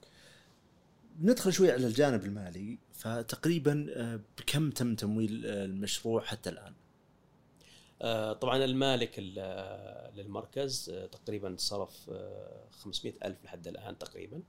ندخل 1.21 1.53
شوي 1.53 1.71
على 1.71 1.87
الجانب 1.87 2.25
المالي 2.25 2.77
فتقريبا 2.93 3.87
آه، 3.89 4.19
بكم 4.37 4.69
تم 4.69 4.95
تمويل 4.95 5.45
المشروع 5.45 6.21
حتى 6.21 6.49
الآن؟ 6.49 6.73
آه، 8.01 8.33
طبعا 8.33 8.65
المالك 8.65 9.19
للمركز 10.15 10.89
آه، 10.89 11.05
تقريبا 11.05 11.55
صرف 11.57 12.11
500 12.71 13.13
آه، 13.21 13.27
ألف 13.27 13.43
لحد 13.43 13.67
الآن 13.67 13.97
تقريبا. 13.97 14.41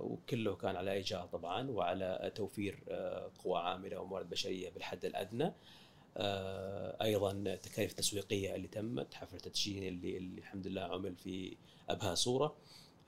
وكله 0.00 0.56
كان 0.56 0.76
على 0.76 0.92
إيجار 0.92 1.26
طبعا 1.26 1.70
وعلى 1.70 2.32
توفير 2.34 2.84
قوى 3.44 3.58
عاملة 3.58 4.00
وموارد 4.00 4.30
بشرية 4.30 4.70
بالحد 4.70 5.04
الأدنى. 5.04 5.52
أيضا 7.02 7.32
التكاليف 7.32 7.90
التسويقيه 7.90 8.54
اللي 8.54 8.68
تمت 8.68 9.14
حفل 9.14 9.40
تدشين 9.40 9.82
اللي, 9.82 10.16
اللي 10.16 10.38
الحمد 10.40 10.66
لله 10.66 10.82
عمل 10.82 11.16
في 11.16 11.56
أبهى 11.88 12.16
صورة. 12.16 12.56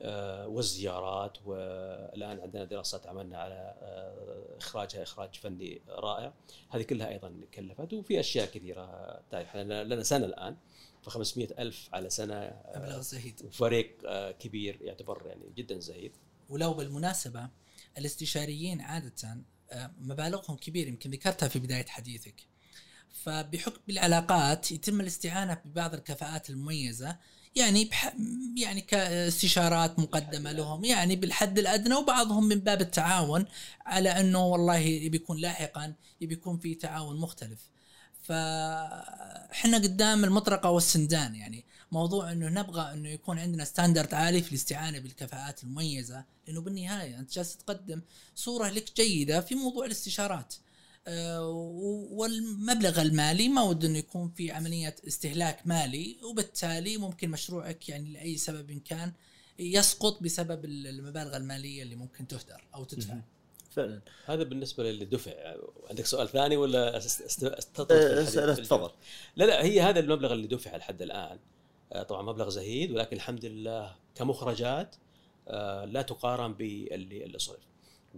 آه، 0.02 0.48
والزيارات 0.48 1.38
والآن 1.46 2.40
عندنا 2.40 2.64
دراسات 2.64 3.06
عملنا 3.06 3.38
على 3.38 3.74
آه، 3.82 4.56
إخراجها 4.58 5.02
إخراج 5.02 5.34
فني 5.34 5.80
رائع. 5.88 6.32
هذه 6.70 6.82
كلها 6.82 7.08
أيضا 7.08 7.40
كلفت 7.54 7.92
وفي 7.92 8.20
أشياء 8.20 8.46
كثيرة. 8.46 9.20
تعرف 9.30 9.56
لنا 9.56 10.02
سنة 10.02 10.26
الآن. 10.26 10.56
500 11.06 11.48
ألف 11.58 11.88
على 11.92 12.10
سنة 12.10 12.34
آه، 12.34 12.78
مبلغ 12.78 13.00
زهيد. 13.00 13.42
وفريق 13.44 13.96
كبير 14.30 14.78
يعتبر 14.82 15.26
يعني 15.26 15.52
جدا 15.56 15.80
زهيد. 15.80 16.12
ولو 16.48 16.74
بالمناسبة 16.74 17.48
الاستشاريين 17.98 18.80
عادة 18.80 19.38
مبالغهم 20.00 20.56
كبيرة 20.56 20.88
يمكن 20.88 21.10
ذكرتها 21.10 21.48
في 21.48 21.58
بداية 21.58 21.86
حديثك. 21.86 22.50
فبحكم 23.12 23.80
العلاقات 23.90 24.72
يتم 24.72 25.00
الاستعانة 25.00 25.60
ببعض 25.64 25.94
الكفاءات 25.94 26.50
المميزة 26.50 27.16
يعني 27.56 27.84
بح 27.84 28.14
يعني 28.56 28.80
كاستشارات 28.80 29.98
مقدمة 29.98 30.52
لهم 30.52 30.84
يعني 30.84 31.16
بالحد 31.16 31.58
الأدنى 31.58 31.94
وبعضهم 31.94 32.44
من 32.44 32.60
باب 32.60 32.80
التعاون 32.80 33.44
على 33.86 34.08
أنه 34.08 34.46
والله 34.46 35.08
بيكون 35.08 35.38
لاحقا 35.38 35.94
بيكون 36.20 36.58
في 36.58 36.74
تعاون 36.74 37.20
مختلف. 37.20 37.60
فاحنا 38.30 39.76
قدام 39.76 40.24
المطرقة 40.24 40.70
والسندان 40.70 41.34
يعني. 41.34 41.64
موضوع 41.92 42.32
إنه 42.32 42.48
نبغى 42.48 42.92
إنه 42.92 43.08
يكون 43.08 43.38
عندنا 43.38 43.64
ستاندرد 43.64 44.14
عالي 44.14 44.42
في 44.42 44.48
الاستعانة 44.48 44.98
بالكفاءات 44.98 45.64
المميزة 45.64 46.24
لأنه 46.46 46.60
بالنهاية 46.60 47.18
أنت 47.18 47.32
جالس 47.32 47.56
تقدم 47.56 48.02
صورة 48.34 48.68
لك 48.68 48.96
جيدة 48.96 49.40
في 49.40 49.54
موضوع 49.54 49.86
الاستشارات. 49.86 50.54
آه، 51.06 51.48
والمبلغ 52.10 53.02
المالي 53.02 53.48
ما 53.48 53.62
ود 53.62 53.84
إنه 53.84 53.98
يكون 53.98 54.30
في 54.36 54.50
عملية 54.50 54.96
استهلاك 55.08 55.66
مالي 55.66 56.16
وبالتالي 56.22 56.96
ممكن 56.96 57.30
مشروعك 57.30 57.88
يعني 57.88 58.12
لأي 58.12 58.36
سبب 58.36 58.82
كان 58.84 59.12
يسقط 59.58 60.22
بسبب 60.22 60.64
المبالغ 60.64 61.36
المالية 61.36 61.82
اللي 61.82 61.96
ممكن 61.96 62.26
تهدر 62.26 62.64
أو 62.74 62.84
تدفع. 62.84 63.14
فعلا. 63.70 64.00
هذا 64.24 64.42
بالنسبة 64.42 64.84
للي 64.84 65.04
دفع 65.04 65.32
عندك 65.90 66.06
سؤال 66.06 66.28
ثاني 66.28 66.56
ولا 66.56 66.96
اسئله 66.96 68.54
تفضل 68.54 68.90
لا 69.36 69.44
لا 69.44 69.64
هي 69.64 69.80
هذا 69.80 70.00
المبلغ 70.00 70.32
اللي 70.32 70.46
دفع 70.46 70.76
لحد 70.76 71.02
الآن. 71.02 71.38
آه، 71.92 72.02
طبعا 72.02 72.22
مبلغ 72.22 72.48
زهيد 72.48 72.90
ولكن 72.90 73.16
الحمد 73.16 73.44
لله 73.44 73.96
كمخرجات 74.14 74.96
آه، 75.48 75.84
لا 75.84 76.02
تقارن 76.02 76.54
باللي 76.54 77.38
صرف. 77.38 77.70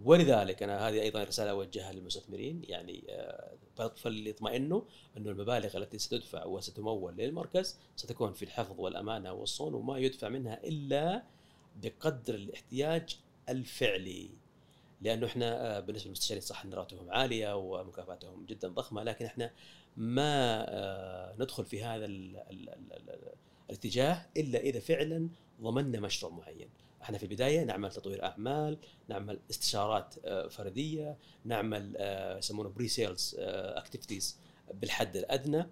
ولذلك 0.05 0.63
أنا 0.63 0.89
هذه 0.89 1.03
أيضا 1.03 1.25
رسالة 1.25 1.51
أوجهها 1.51 1.93
للمستثمرين. 1.93 2.63
يعني 2.69 3.05
فليطمئنوا 3.97 4.83
أنه 5.17 5.31
المبالغ 5.31 5.77
التي 5.77 5.99
ستدفع 5.99 6.45
وستمول 6.45 7.17
للمركز 7.17 7.79
ستكون 7.97 8.33
في 8.33 8.45
الحفظ 8.45 8.81
والأمانة 8.81 9.33
والصون 9.33 9.75
وما 9.75 9.99
يدفع 9.99 10.29
منها 10.29 10.61
إلا 10.65 11.23
بقدر 11.83 12.35
الاحتياج 12.35 13.17
الفعلي. 13.49 14.31
لأنه 15.03 15.27
إحنا 15.27 15.77
آه، 15.77 15.81
بالنسبة 15.81 16.07
للمستشارين 16.07 16.43
صح 16.43 16.65
إن 16.65 16.75
راتبهم 16.75 17.11
عالية 17.11 17.57
ومكافاتهم 17.57 18.47
جدا 18.47 18.69
ضخمة 18.69 19.03
لكن 19.03 19.25
إحنا 19.25 19.51
ما 19.97 20.65
آه، 20.69 21.35
ندخل 21.39 21.65
في 21.65 21.85
هذا 21.85 22.07
الاتجاه 23.71 24.27
إلا 24.37 24.59
إذا 24.59 24.81
فعلا 24.81 25.29
ضمننا 25.61 26.01
مشروع 26.01 26.33
معين. 26.33 26.69
إحنا 27.03 27.19
في 27.19 27.25
البداية 27.25 27.65
نعمل 27.65 27.91
تطوير 27.91 28.25
أعمال 28.25 28.79
نعمل 29.09 29.41
استشارات 29.51 30.15
آه، 30.25 30.49
فردية 30.49 31.19
نعمل 31.45 31.97
يسمونه 32.39 32.69
pre-sales 32.69 33.37
activities 33.39 34.39
بالحد 34.75 35.17
الأدنى. 35.17 35.67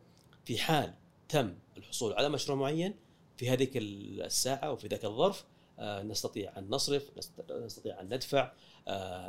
في 0.44 0.58
حال 0.58 0.94
تم 1.28 1.58
الحصول 1.76 2.12
على 2.12 2.28
مشروع 2.28 2.58
معين 2.58 2.94
في 3.36 3.50
هذيك 3.50 3.70
الساعة 3.76 4.72
وفي 4.72 4.88
ذاك 4.88 5.04
الظرف 5.04 5.44
نستطيع 5.80 6.58
أن 6.58 6.68
نصرف 6.70 7.10
نستطيع 7.50 8.00
أن 8.00 8.14
ندفع 8.14 8.52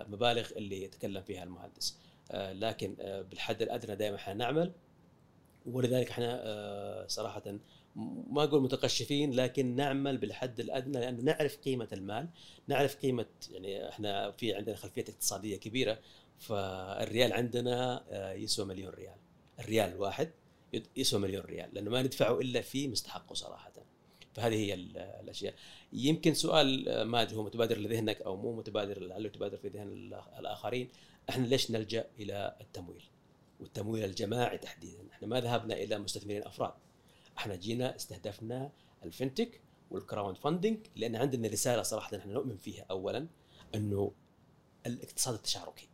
مبالغ 0.08 0.50
اللي 0.58 0.84
يتكلم 0.84 1.24
فيها 1.24 1.44
المهندس 1.44 1.98
لكن 2.34 2.96
بالحد 3.30 3.62
الأدنى 3.62 3.96
دائما 3.96 4.16
إحنا 4.16 4.34
نعمل 4.34 4.72
ولذلك 5.66 6.10
إحنا 6.10 7.06
صراحة 7.08 7.44
ما 7.96 8.44
أقول 8.44 8.62
متقشفين 8.62 9.34
لكن 9.34 9.76
نعمل 9.76 10.18
بالحد 10.18 10.60
الأدنى 10.60 11.00
لأنه 11.00 11.22
نعرف 11.22 11.58
قيمة 11.58 11.88
المال، 11.94 12.30
نعرف 12.68 12.96
قيمة 12.96 13.26
يعني 13.52 13.90
إحنا 13.90 14.32
في 14.32 14.56
عندنا 14.56 14.76
خلفية 14.76 15.06
اقتصادية 15.10 15.58
كبيرة 15.58 16.00
فالريال 16.40 17.34
عندنا 17.34 18.04
آه، 18.10 18.34
يسوى 18.34 18.66
مليون 18.66 18.94
ريال، 18.94 19.16
الريال 19.60 19.90
الواحد 19.90 20.32
يسوى 20.96 21.20
مليون 21.20 21.46
ريال 21.46 21.70
لأنه 21.74 21.92
ما 21.92 22.02
ندفعه 22.02 22.40
إلا 22.40 22.62
في 22.62 22.88
مستحقه 22.88 23.34
صراحة. 23.34 23.72
فهذه 24.34 24.56
هي 24.56 24.74
الأشياء. 25.20 25.54
يمكن 25.94 26.34
سؤال 26.34 26.90
آه، 26.90 27.04
ما 27.04 27.22
أدري 27.22 27.36
هو 27.36 27.44
متبادر 27.44 27.78
لذهنك 27.78 28.22
أو 28.22 28.38
مو 28.38 28.56
متبادر 28.56 29.02
لعله 29.02 29.26
يتبادر 29.26 29.58
في 29.58 29.68
ذهن 29.68 29.88
الآخرين، 30.40 30.90
إحنا 31.30 31.46
ليش 31.46 31.72
نلجأ 31.72 32.08
إلى 32.20 32.56
التمويل؟ 32.62 33.04
والتمويل 33.60 34.06
الجماعي 34.06 34.58
تحديدا، 34.58 35.08
إحنا 35.12 35.28
ما 35.28 35.42
ذهبنا 35.42 35.74
إلى 35.74 36.00
مستثمرين 36.00 36.44
أفراد. 36.44 36.74
إحنا 37.38 37.56
جينا 37.56 37.96
استهدفنا 37.96 38.72
ال 39.04 39.09
fintech 39.09 39.50
وال 39.50 39.62
crowdfunding 39.92 40.80
لأن 40.96 41.16
عندنا 41.16 41.48
رسالة 41.48 41.82
صراحة 41.82 42.18
إحنا 42.18 42.34
نؤمن 42.34 42.58
فيها. 42.58 42.86
اولا 42.92 43.28
إنه 43.76 44.12
الاقتصاد 44.86 45.34
التشاركي. 45.34 45.90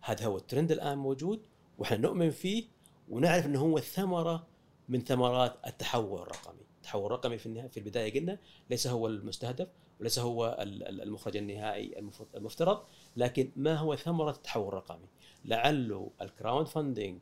هذا 0.00 0.26
هو 0.26 0.36
الترند 0.36 0.72
الآن 0.72 0.98
موجود 0.98 1.46
وإحنا 1.78 1.96
نؤمن 1.96 2.30
فيه 2.30 2.64
ونعرف 3.08 3.46
إنه 3.46 3.60
هو 3.60 3.80
ثمره 3.80 4.46
من 4.88 5.04
ثمرات 5.04 5.56
التحول 5.66 6.22
الرقمي. 6.22 6.61
التحول 6.92 7.06
الرقمي 7.06 7.38
في 7.38 7.46
النهايه 7.46 7.68
في 7.68 7.76
البداية 7.76 8.12
قلنا 8.20 8.38
ليس 8.70 8.86
هو 8.86 9.06
المستهدف 9.06 9.68
وليس 10.00 10.18
هو 10.18 10.56
ال- 10.60 10.88
ال- 10.88 11.02
المخرج 11.02 11.36
النهائي 11.36 11.98
المف- 11.98 12.36
المفترض 12.36 12.82
لكن 13.16 13.50
ما 13.56 13.74
هو 13.76 13.96
ثمرة 13.96 14.30
التحول 14.30 14.68
الرقمي 14.68 15.06
لعله 15.44 16.10
الكراود 16.22 16.66
فاندنج 16.68 17.18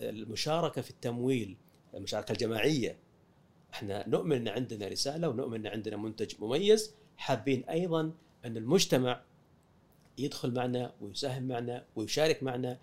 والمشاركه 0.00 0.82
في 0.82 0.90
التمويل 0.90 1.56
المشاركة 1.94 2.32
الجماعية. 2.32 2.96
إحنا 3.72 4.08
نؤمن 4.08 4.36
إن 4.36 4.48
عندنا 4.48 4.88
رسالة 4.88 5.28
ونؤمن 5.28 5.66
إن 5.66 5.72
عندنا 5.72 5.96
منتج 5.96 6.32
مميز. 6.40 6.94
حابين 7.16 7.64
أيضا 7.64 8.12
أن 8.44 8.56
المجتمع 8.56 9.22
يدخل 10.18 10.54
معنا 10.54 10.92
ويساهم 11.00 11.42
معنا 11.42 11.84
ويشارك 11.96 12.42
معنا 12.42 12.78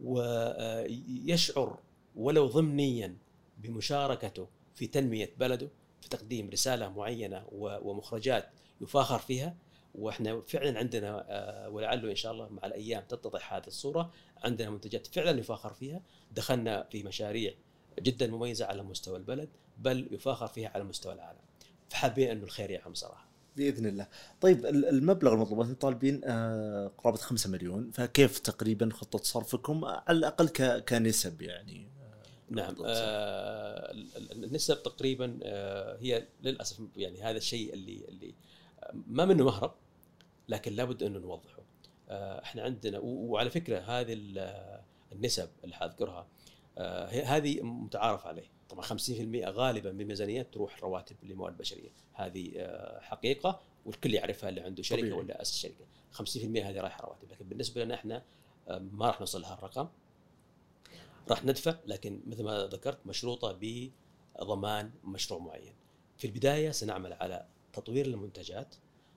ويشعر 0.00 1.78
ولو 2.16 2.46
ضمنيا 2.46 3.16
بمشاركته 3.62 4.48
في 4.74 4.86
تنمية 4.86 5.30
بلده 5.38 5.68
في 6.00 6.08
تقديم 6.08 6.50
رسالة 6.50 6.88
معينة 6.88 7.44
ومخرجات 7.52 8.48
يفاخر 8.80 9.18
فيها. 9.18 9.54
وإحنا 9.94 10.40
فعلا 10.40 10.78
عندنا 10.78 11.24
آه، 11.28 11.68
ولعله 11.68 12.10
إن 12.10 12.16
شاء 12.16 12.32
الله 12.32 12.48
مع 12.48 12.66
الأيام 12.66 13.02
تتضح 13.08 13.54
هذه 13.54 13.66
الصورة 13.66 14.12
عندنا 14.44 14.70
منتجات 14.70 15.06
فعلا 15.06 15.38
يفاخر 15.40 15.72
فيها. 15.74 16.00
دخلنا 16.32 16.82
في 16.90 17.02
مشاريع 17.02 17.54
جدا 18.00 18.26
مميزة 18.26 18.66
على 18.66 18.82
مستوى 18.82 19.16
البلد 19.16 19.48
بل 19.78 20.08
يفاخر 20.10 20.46
فيها 20.46 20.68
على 20.74 20.84
مستوى 20.84 21.12
العالم. 21.12 21.38
فحابين 21.90 22.30
أنه 22.30 22.44
الخير 22.44 22.70
يعم 22.70 22.94
صراحة. 22.94 23.28
بإذن 23.56 23.86
الله. 23.86 24.06
طيب 24.40 24.66
ال- 24.66 24.88
المبلغ 24.88 25.32
المطلوب 25.32 25.60
أنتم 25.60 25.74
طالبين 25.74 26.20
آه، 26.24 26.92
قرابة 26.98 27.16
5 27.18 27.50
مليون 27.50 27.90
فكيف 27.90 28.38
تقريبا 28.38 28.88
خطة 28.92 29.18
صرفكم؟ 29.18 29.84
على 29.84 30.18
الأقل 30.18 30.48
كنسب 30.78 31.42
يعني. 31.42 31.88
نعم. 32.50 32.74
آه 32.84 33.90
ال- 33.92 34.16
ال- 34.16 34.44
النسب 34.44 34.82
تقريبا 34.82 35.38
آه 35.42 35.96
هي 36.00 36.26
للأسف 36.42 36.80
يعني 36.96 37.22
هذا 37.22 37.36
الشيء 37.36 37.74
اللي 37.74 38.04
اللي 38.08 38.34
آه، 38.82 38.92
ما 39.06 39.24
منه 39.24 39.44
مهرب 39.44 39.74
لكن 40.48 40.72
لابد 40.72 41.02
انه 41.02 41.18
نوضحه. 41.18 41.62
آه 42.08 42.42
إحنا 42.42 42.62
عندنا 42.62 42.98
وعلى 43.02 43.50
فكرة 43.50 43.78
هذه 43.78 44.32
آه، 44.38 44.84
النسب 45.12 45.48
اللي 45.64 45.74
حاذكرها 45.74 46.26
آه 46.78 47.06
هذه 47.06 47.60
متعارف 47.62 48.26
عليه. 48.26 48.50
طبعا 48.68 48.84
50% 48.84 49.48
غالبا 49.48 49.92
من 49.92 50.00
الميزانيات 50.00 50.54
تروح 50.54 50.80
رواتب 50.82 51.16
للموارد 51.22 51.52
البشريه 51.54 51.90
هذه 52.14 52.52
آه 52.56 53.00
حقيقة 53.00 53.60
والكل 53.86 54.14
يعرفها 54.14 54.48
اللي 54.50 54.60
عنده 54.60 54.82
شركة 54.82 55.00
طبيعي. 55.02 55.18
ولا 55.18 55.42
أسس 55.42 55.56
شركة. 55.58 55.84
50% 56.12 56.36
هذه 56.38 56.80
رايحة 56.80 57.04
رواتب. 57.06 57.30
لكن 57.32 57.48
بالنسبة 57.48 57.84
لنا 57.84 57.94
إحنا 57.94 58.22
آه، 58.68 58.78
ما 58.78 59.06
راح 59.06 59.20
نوصل 59.20 59.40
لها 59.42 59.54
راح 61.32 61.44
ندفع 61.44 61.74
لكن 61.86 62.20
مثل 62.26 62.44
ما 62.44 62.66
ذكرت 62.66 63.06
مشروطة 63.06 63.58
بضمان 63.60 64.90
مشروع 65.04 65.40
معين. 65.40 65.74
في 66.18 66.26
البداية 66.26 66.70
سنعمل 66.70 67.12
على 67.12 67.46
تطوير 67.72 68.06
المنتجات، 68.06 68.74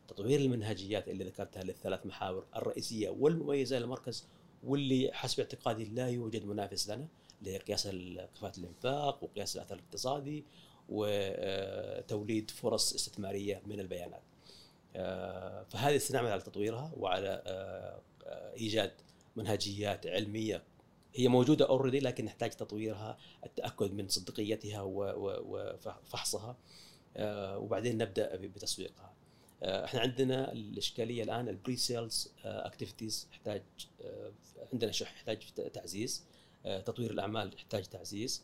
تطوير 0.07 0.39
المنهجيات 0.39 1.09
اللي 1.09 1.23
ذكرتها 1.23 1.63
للثلاث 1.63 2.05
محاور 2.05 2.45
الرئيسية 2.55 3.09
والمميزة 3.09 3.79
للمركز 3.79 4.27
واللي 4.63 5.09
حسب 5.13 5.39
اعتقادي 5.39 5.85
لا 5.85 6.09
يوجد 6.09 6.45
منافس 6.45 6.89
لنا 6.89 7.07
لقياس 7.41 7.87
كفاءة 8.35 8.57
الإنفاق 8.57 9.23
وقياس 9.23 9.55
الأثر 9.55 9.75
الاقتصادي 9.75 10.45
وتوليد 10.89 12.51
فرص 12.51 12.93
استثمارية 12.93 13.61
من 13.65 13.79
البيانات. 13.79 14.23
آه، 14.95 15.63
فهذه 15.63 15.97
سنعمل 15.97 16.31
على 16.31 16.41
تطويرها 16.41 16.91
وعلى 16.97 17.43
آه، 17.45 18.01
آه، 18.25 18.53
إيجاد 18.53 18.91
منهجيات 19.35 20.07
علمية 20.07 20.63
هي 21.15 21.27
موجودة 21.27 21.69
already 21.69 21.99
لكن 21.99 22.25
نحتاج 22.25 22.49
تطويرها 22.49 23.17
التأكد 23.45 23.93
من 23.93 24.07
صدقيتها 24.07 24.81
وفحصها 24.85 26.57
آه، 27.17 27.57
وبعدين 27.57 27.97
نبدأ 27.97 28.35
بتسويقها. 28.35 29.13
آه، 29.63 29.85
إحنا 29.85 29.99
عندنا 29.99 30.51
الإشكالية 30.51 31.23
الآن 31.23 31.49
ال 31.49 31.75
pre-sales 31.77 32.31
activities 32.45 33.27
يحتاج 33.31 33.61
آه، 34.05 34.31
عندنا 34.73 34.91
شح 34.91 35.13
يحتاج 35.15 35.39
تعزيز. 35.73 36.23
تطوير 36.85 37.11
الأعمال 37.11 37.53
يحتاج 37.53 37.83
تعزيز. 37.83 38.43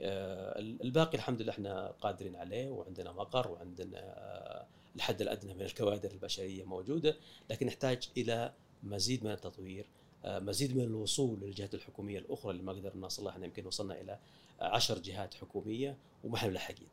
الباقي 0.00 1.14
الحمد 1.14 1.42
لله 1.42 1.52
إحنا 1.52 1.86
قادرين 2.00 2.36
عليه 2.36 2.70
وعندنا 2.70 3.12
مقر 3.12 3.50
وعندنا 3.50 4.66
الحد 4.96 5.20
الأدنى 5.20 5.54
من 5.54 5.62
الكوادر 5.62 6.10
البشرية 6.10 6.64
موجودة 6.64 7.16
لكن 7.50 7.66
نحتاج 7.66 8.08
إلى 8.16 8.52
مزيد 8.82 9.24
من 9.24 9.30
التطوير. 9.30 9.86
مزيد 10.24 10.76
من 10.76 10.82
الوصول 10.84 11.40
للجهات 11.40 11.74
الحكومية 11.74 12.18
الأخرى 12.18 12.50
اللي 12.52 12.62
ما 12.62 12.72
قدرنا 12.72 13.00
نوصل 13.00 13.24
لها 13.24 13.32
إحنا 13.32 13.44
يمكن 13.46 13.66
وصلنا 13.66 14.00
إلى 14.00 14.18
عشر 14.60 14.98
جهات 14.98 15.34
حكومية 15.34 15.96
وما 16.24 16.36
إحنا 16.36 16.48
ملحقين. 16.50 16.88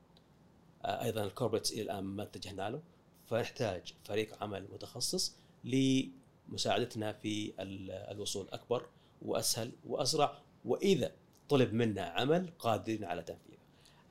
آه، 0.86 1.04
أيضا 1.04 1.24
الكوربريتس 1.24 1.72
إلى 1.72 1.82
الآن 1.82 2.04
ما 2.04 2.24
اتجهنا 2.24 2.70
له 2.70 2.82
فنحتاج 3.26 3.94
فريق 4.04 4.44
عمل 4.44 4.68
متخصص 4.74 5.36
لمساعدتنا 5.64 7.14
في 7.14 7.54
ال- 7.60 7.92
الوصول 7.92 8.48
أكبر 8.50 8.86
وأسهل 9.22 9.72
وأسرع 9.88 10.38
وإذا 10.66 11.12
طلب 11.50 11.74
منا 11.74 12.02
عمل 12.02 12.50
قادرين 12.60 13.04
على 13.04 13.24
تنفيذه. 13.24 13.58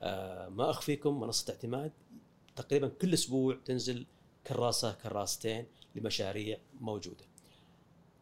آه، 0.01 0.49
ما 0.49 0.69
اخفيكم 0.69 1.19
منصة 1.19 1.53
اعتماد 1.53 1.91
تقريبا 2.55 2.87
كل 2.87 3.13
أسبوع 3.13 3.57
تنزل 3.65 4.05
كراسة 4.47 4.93
كراستين 4.93 5.65
لمشاريع 5.95 6.57
موجودة. 6.81 7.25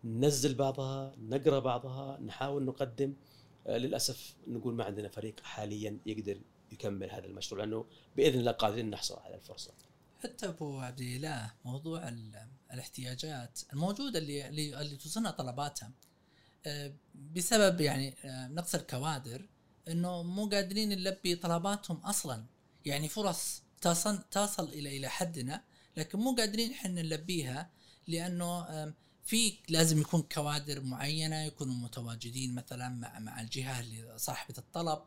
ننزل 0.04 0.56
بعضها 0.56 1.16
نقرأ 1.18 1.60
بعضها 1.60 2.20
نحاول 2.20 2.64
نقدم 2.66 3.14
آه، 3.68 3.78
للأسف 3.78 4.36
نقول 4.48 4.74
ما 4.76 4.84
عندنا 4.84 5.08
فريق 5.10 5.40
حاليا 5.44 5.98
يقدر 6.06 6.42
يكمل 6.72 7.12
هذا 7.12 7.26
المشروع 7.26 7.62
لأنه 7.64 7.86
بإذن 8.18 8.40
الله 8.40 8.52
قادرين 8.52 8.90
نحصل 8.90 9.20
على 9.20 9.36
الفرصة. 9.36 9.72
حتى 10.24 10.48
أبو 10.48 10.80
عبد 10.80 11.02
الاله 11.02 11.52
موضوع 11.66 12.08
ال- 12.10 12.48
الاحتياجات 12.74 13.60
الموجودة 13.74 14.20
اللي 14.20 14.48
اللي, 14.50 14.98
توصلنا 14.98 15.32
طلباتها 15.32 15.92
آه، 16.66 16.94
بسبب 17.36 17.82
يعني 17.82 18.16
آه، 18.24 18.48
نقص 18.48 18.76
الكوادر 18.76 19.48
إنه 19.88 20.24
مو 20.24 20.50
قادرين 20.50 20.90
نلبي 20.90 21.36
طلباتهم 21.36 21.98
أصلا 21.98 22.46
يعني 22.86 23.10
فرص 23.10 23.64
تصل 23.82 24.20
تصل 24.32 24.64
إلى 24.64 24.98
إلى 24.98 25.08
حدنا 25.10 25.64
لكن 25.98 26.20
مو 26.20 26.36
قادرين 26.36 26.72
إحنا 26.72 27.02
نلبيها 27.02 27.70
لأنه 28.08 28.62
في 29.26 29.54
لازم 29.70 30.02
يكون 30.02 30.22
كوادر 30.22 30.82
معينة 30.82 31.44
يكونوا 31.44 31.74
متواجدين 31.76 32.56
مثلا 32.56 32.90
مع 32.90 33.20
مع 33.20 33.42
الجهة 33.42 33.80
اللي 33.80 34.14
صاحبة 34.18 34.56
الطلب. 34.58 35.00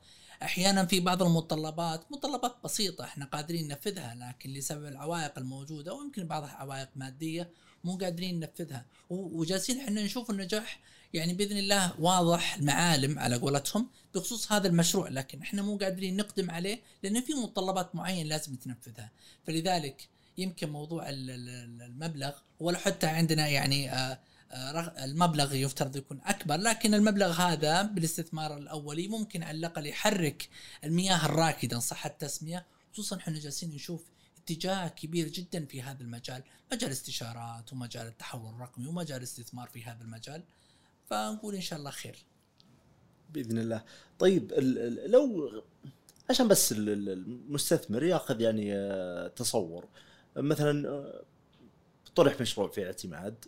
أحيانا 0.43 0.87
في 0.87 1.01
بعض 1.01 1.23
المتطلبات 1.23 2.13
متطلبات 2.13 2.57
بسيطة 2.65 3.05
إحنا 3.05 3.25
قادرين 3.25 3.69
ننفذها 3.69 4.15
لكن 4.15 4.51
لسبب 4.51 4.85
العوائق 4.85 5.39
الموجودة 5.39 5.95
ويمكن 5.95 6.27
بعضها 6.27 6.51
عوائق 6.51 6.89
مادية 6.97 7.51
مو 7.85 7.97
قادرين 7.97 8.41
ننفذها. 8.41 8.85
وجالسين 9.11 9.81
إحنا 9.81 10.05
نشوف 10.05 10.31
النجاح 10.31 10.81
يعني 11.15 11.35
بإذن 11.35 11.57
الله 11.57 12.01
واضح 12.01 12.55
المعالم 12.55 13.19
على 13.19 13.37
قولتهم 13.37 13.89
بخصوص 14.15 14.53
هذا 14.53 14.69
المشروع 14.69 15.09
لكن 15.09 15.41
إحنا 15.43 15.63
مو 15.63 15.77
قادرين 15.77 16.17
نقدم 16.17 16.51
عليه 16.51 16.83
لأن 17.03 17.21
في 17.21 17.35
متطلبات 17.35 17.95
معينة 17.95 18.29
لازم 18.29 18.57
تنفذها. 18.57 19.11
فلذلك 19.47 20.09
يمكن 20.39 20.71
موضوع 20.71 21.09
ال- 21.09 21.31
ال- 21.31 21.83
المبلغ 21.83 22.33
ولو 22.61 22.79
حتى 22.79 23.07
عندنا 23.07 23.49
يعني 23.49 23.93
آه، 23.93 24.19
آه، 24.53 25.05
المبلغ 25.05 25.55
يفترض 25.55 25.97
يكون 25.97 26.21
أكبر 26.25 26.57
لكن 26.57 26.95
المبلغ 26.95 27.33
هذا 27.33 27.83
بالاستثمار 27.83 28.57
الأولي 28.57 29.09
ممكن 29.09 29.43
على 29.43 29.59
الأقل 29.59 29.87
يحرك 29.87 30.49
المياه 30.85 31.27
الراكدة 31.27 31.77
إن 31.77 31.81
صح 31.81 32.07
التسمية. 32.07 32.67
خصوصا 32.93 33.17
إحنا 33.17 33.39
جالسين 33.39 33.71
نشوف 33.75 34.03
اتجاه 34.39 34.89
كبير 34.89 35.29
جدا 35.29 35.67
في 35.67 35.83
هذا 35.83 36.03
المجال 36.03 36.43
مجال 36.73 36.91
استشارات 36.91 37.73
ومجال 37.73 38.07
التحول 38.07 38.55
الرقمي 38.55 38.87
ومجال 38.87 39.17
الاستثمار 39.19 39.69
في 39.69 39.85
هذا 39.85 40.03
المجال. 40.03 40.43
فنقول 41.11 41.55
إن 41.55 41.61
شاء 41.61 41.79
الله 41.79 41.91
خير. 41.91 42.25
بإذن 43.31 43.59
الله. 43.59 43.85
طيب 44.19 44.53
لو 45.07 45.51
عشان 46.31 46.49
بس 46.49 46.73
ال- 46.73 46.89
ال- 46.89 47.09
المستثمر 47.09 48.03
ياخذ 48.05 48.41
يعني 48.41 48.75
آه، 48.75 49.29
تصور 49.29 49.89
مثلا 50.37 50.89
آه، 50.89 51.23
طرح 52.17 52.41
مشروع 52.41 52.69
في 52.69 52.87
اعتماد. 52.87 53.45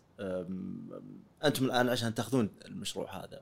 أنتم 1.44 1.64
الان 1.64 1.88
عشان 1.88 2.14
تاخذون 2.14 2.50
المشروع 2.64 3.24
هذا 3.24 3.40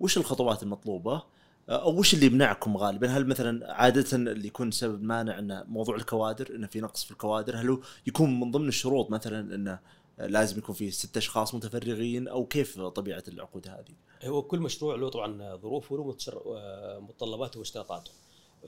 وش 0.00 0.18
الخطوات 0.18 0.62
المطلوبة؟ 0.62 1.22
آه، 1.68 1.82
أو 1.82 1.98
وش 1.98 2.14
اللي 2.14 2.26
يمنعكم 2.26 2.76
غالبا؟ 2.76 3.08
هل 3.08 3.26
مثلا 3.26 3.72
عادة 3.72 4.16
اللي 4.16 4.46
يكون 4.46 4.70
سبب 4.70 5.02
مانع 5.02 5.38
انه 5.38 5.64
موضوع 5.68 5.96
الكوادر 5.96 6.54
إنه 6.54 6.66
في 6.66 6.80
نقص 6.80 7.04
في 7.04 7.10
الكوادر؟ 7.10 7.56
هل 7.56 7.70
هو 7.70 7.78
يكون 8.06 8.40
من 8.40 8.50
ضمن 8.50 8.68
الشروط 8.68 9.10
مثلا 9.10 9.54
إنه 9.54 9.78
لازم 10.18 10.58
يكون 10.58 10.74
في 10.74 10.90
ست 10.90 11.16
أشخاص 11.16 11.54
متفرغين؟ 11.54 12.28
أو 12.28 12.46
كيف 12.46 12.80
طبيعة 12.80 13.22
العقود 13.28 13.68
هذه؟ 13.68 13.94
هو 14.24 14.42
كل 14.42 14.58
مشروع 14.60 14.96
له 14.96 15.08
طبعا 15.08 15.56
ظروفه 15.56 16.04
متشر- 16.04 16.42
آه، 16.56 16.98
متطلباته 16.98 17.58
واشتراطاته. 17.58 18.10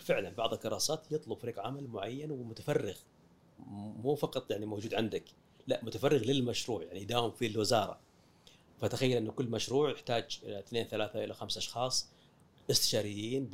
فعلا 0.00 0.30
بعض 0.30 0.52
الكراسات 0.52 1.12
يطلب 1.12 1.38
فريق 1.38 1.60
عمل 1.60 1.86
معين 1.88 2.30
ومتفرغ. 2.30 2.94
مو 4.02 4.14
فقط 4.14 4.50
يعني 4.50 4.66
موجود 4.66 4.94
عندك 4.94 5.24
لا 5.66 5.80
متفرغ 5.84 6.18
للمشروع 6.24 6.82
يعني 6.82 7.00
يداوم 7.02 7.30
فيه 7.30 7.46
الوزارة. 7.46 8.00
فتخيل 8.80 9.16
إنه 9.16 9.32
كل 9.32 9.46
مشروع 9.46 9.90
يحتاج 9.90 10.40
اثنين 10.44 10.84
ثلاثة 10.84 11.24
إلى 11.24 11.34
خمس 11.34 11.56
أشخاص 11.56 12.08
استشاريين 12.70 13.48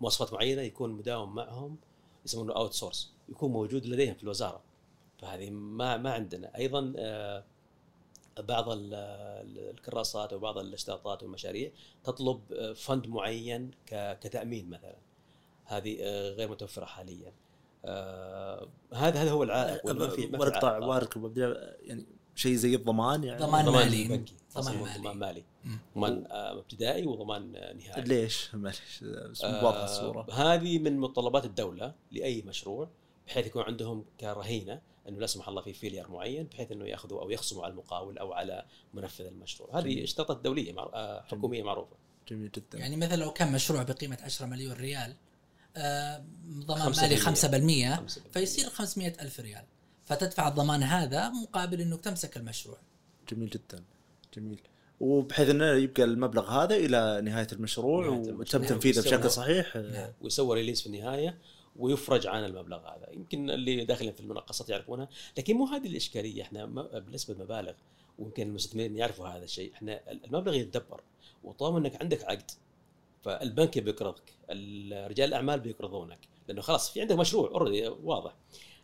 بمواصفات 0.00 0.32
معينة 0.32 0.62
يكون 0.62 0.90
مداوم 0.90 1.34
معهم 1.34 1.76
يسمونه 2.24 2.54
outsource 2.56 3.12
يكون 3.28 3.52
موجود 3.52 3.86
لديهم 3.86 4.14
في 4.14 4.22
الوزارة. 4.22 4.62
فهذه 5.18 5.50
ما 5.50 5.96
ما 5.96 6.12
عندنا. 6.12 6.56
أيضا 6.56 6.92
آه، 6.98 7.44
بعض 8.38 8.68
ال- 8.68 8.94
الكراسات 9.70 10.32
وبعض 10.32 10.58
الإشتراطات 10.58 11.22
والمشاريع 11.22 11.70
تطلب 12.04 12.40
آه، 12.52 12.72
fund 12.72 13.06
معين 13.06 13.70
كتأمين 13.90 14.70
مثلا. 14.70 14.96
هذه 15.64 15.96
آه، 16.00 16.30
غير 16.30 16.50
متوفرة 16.50 16.84
حاليا. 16.84 17.32
آه، 17.88 18.68
هذا 18.94 19.22
هذا 19.22 19.30
هو 19.30 19.42
العائق 19.42 19.86
في 19.86 19.92
ما 19.92 20.08
في 20.50 20.66
عائق. 20.66 20.84
وارك 20.84 21.16
وببدأ 21.16 21.76
يعني 21.80 22.06
شيء 22.34 22.54
زي 22.54 22.74
الضمان 22.74 23.24
يعني 23.24 23.40
ضمان 23.42 23.64
مالي. 23.68 24.08
بنكي 24.08 24.34
ضمان 24.54 24.76
مالي. 24.78 24.98
ضمان 24.98 25.16
مالي 25.18 25.44
مم. 25.64 25.78
ضمان 25.96 26.26
آه، 26.30 26.58
ابتدائي 26.58 27.06
وضمان 27.06 27.56
آه، 27.56 27.72
نهائي 27.72 28.02
ليش؟ 28.02 28.54
معليش 28.54 29.04
بس 29.30 29.44
آه، 29.44 29.64
واضحة 29.64 29.84
الصورة 29.84 30.26
هذه 30.32 30.78
من 30.78 30.98
متطلبات 30.98 31.44
الدولة 31.44 31.94
لأي 32.12 32.42
مشروع 32.42 32.88
بحيث 33.26 33.46
يكون 33.46 33.62
عندهم 33.62 34.04
كرهينة 34.20 34.80
أنه 35.08 35.18
لا 35.18 35.26
سمح 35.26 35.48
الله 35.48 35.62
في 35.62 35.72
فيلير 35.72 36.08
معين 36.10 36.44
بحيث 36.46 36.72
أنه 36.72 36.84
يأخذوا 36.86 37.22
أو 37.22 37.30
يخصموا 37.30 37.64
على 37.64 37.70
المقاول 37.70 38.18
أو 38.18 38.32
على 38.32 38.64
منفذ 38.94 39.24
المشروع 39.24 39.78
هذه. 39.78 40.04
اشتراطات 40.04 40.40
دولية 40.40 40.72
مع- 40.72 40.90
آه، 40.94 41.22
حكومية 41.22 41.62
معروفة 41.62 41.96
جميل 42.28 42.50
جدا 42.50 42.78
يعني 42.78 42.96
مثلا 42.96 43.16
لو 43.16 43.30
كان 43.32 43.52
مشروع 43.52 43.82
بقيمة 43.82 44.18
10 44.22 44.46
مليون 44.46 44.72
ريال 44.72 45.10
آه، 45.10 45.16
ضمان 46.66 46.80
خمسة 46.80 47.02
مالي 47.02 47.58
بالمية. 47.58 47.96
5% 47.96 47.98
5%. 47.98 48.20
فيصير 48.32 48.70
500 48.70 49.12
ألف 49.20 49.40
ريال 49.40 49.64
فتدفع 50.04 50.48
الضمان 50.48 50.82
هذا 50.82 51.28
مقابل 51.28 51.80
إنك 51.80 52.00
تمسك 52.00 52.36
المشروع 52.36 52.78
جميل 53.32 53.50
جدا 53.50 53.84
جميل 54.36 54.60
وبحيث 55.00 55.50
إنه 55.50 55.72
يبقى 55.72 56.04
المبلغ 56.04 56.50
هذا 56.50 56.76
إلى 56.76 57.20
نهاية 57.24 57.46
المشروع 57.52 58.06
نهاية 58.06 58.18
المشروع. 58.18 58.40
وتم. 58.40 58.64
تنفيذه. 58.64 59.00
بشكل 59.00 59.30
صحيح 59.30 59.76
نعم. 59.76 60.12
ويسوى 60.20 60.56
release 60.56 60.80
في 60.80 60.86
النهاية 60.86 61.38
ويفرج 61.76 62.26
عن 62.26 62.44
المبلغ 62.44 62.78
هذا 62.78 63.08
يمكن 63.12 63.50
اللي 63.50 63.84
داخلين 63.84 64.12
في 64.12 64.20
المناقصات 64.20 64.68
يعرفونها 64.68 65.08
لكن 65.38 65.54
مو 65.54 65.66
هذه 65.66 65.86
الإشكالية 65.86 66.42
إحنا 66.42 66.64
بالنسبة 66.98 67.34
للمبالغ 67.34 67.72
ويمكن 68.18 68.42
المستثمرين 68.48 68.96
يعرفوا 68.96 69.28
هذا 69.28 69.44
الشيء 69.44 69.72
إحنا 69.74 70.00
المبلغ 70.10 70.54
يتدبر 70.54 71.00
وطالما 71.44 71.78
إنك 71.78 72.02
عندك 72.02 72.24
عقد 72.24 72.50
فالبنك 73.22 73.78
بيقرضك 73.78 74.32
ال- 74.50 75.10
رجال 75.10 75.28
الأعمال 75.28 75.60
بيقرضونك 75.60 76.18
لأنه 76.48 76.60
خلاص 76.60 76.90
في 76.90 77.00
عندك 77.00 77.16
مشروع 77.16 77.48
اوريدي 77.50 77.88
واضح. 77.88 78.34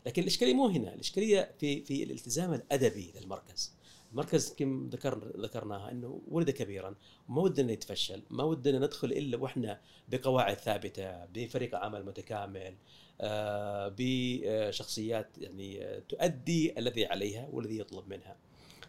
لكن 0.07 0.23
الإشكالية 0.23 0.55
مو 0.55 0.67
هنا 0.67 0.95
الإشكالية 0.95 1.55
في 1.59 1.85
في 1.85 2.03
الالتزام 2.03 2.55
الأدبي 2.55 3.13
للمركز. 3.21 3.75
المركز 4.13 4.53
كم 4.55 4.89
ذكر 4.93 5.33
ذكرناها 5.39 5.91
إنه 5.91 6.21
ولد 6.29 6.51
كبيرا 6.51 6.95
ما 7.29 7.43
ودنا 7.43 7.73
يتفشل 7.73 8.23
ما 8.31 8.45
ودنا 8.45 8.79
ندخل 8.79 9.13
إلا 9.13 9.37
وإحنا 9.37 9.81
بقواعد 10.09 10.57
ثابتة 10.57 11.25
بفريق 11.25 11.75
عمل 11.75 12.05
متكامل 12.07 12.75
آه، 13.21 13.95
بشخصيات 13.99 15.39
يعني 15.39 16.01
تؤدي 16.09 16.79
الذي 16.79 17.07
عليها 17.07 17.49
والذي 17.53 17.79
يطلب 17.79 18.09
منها. 18.09 18.37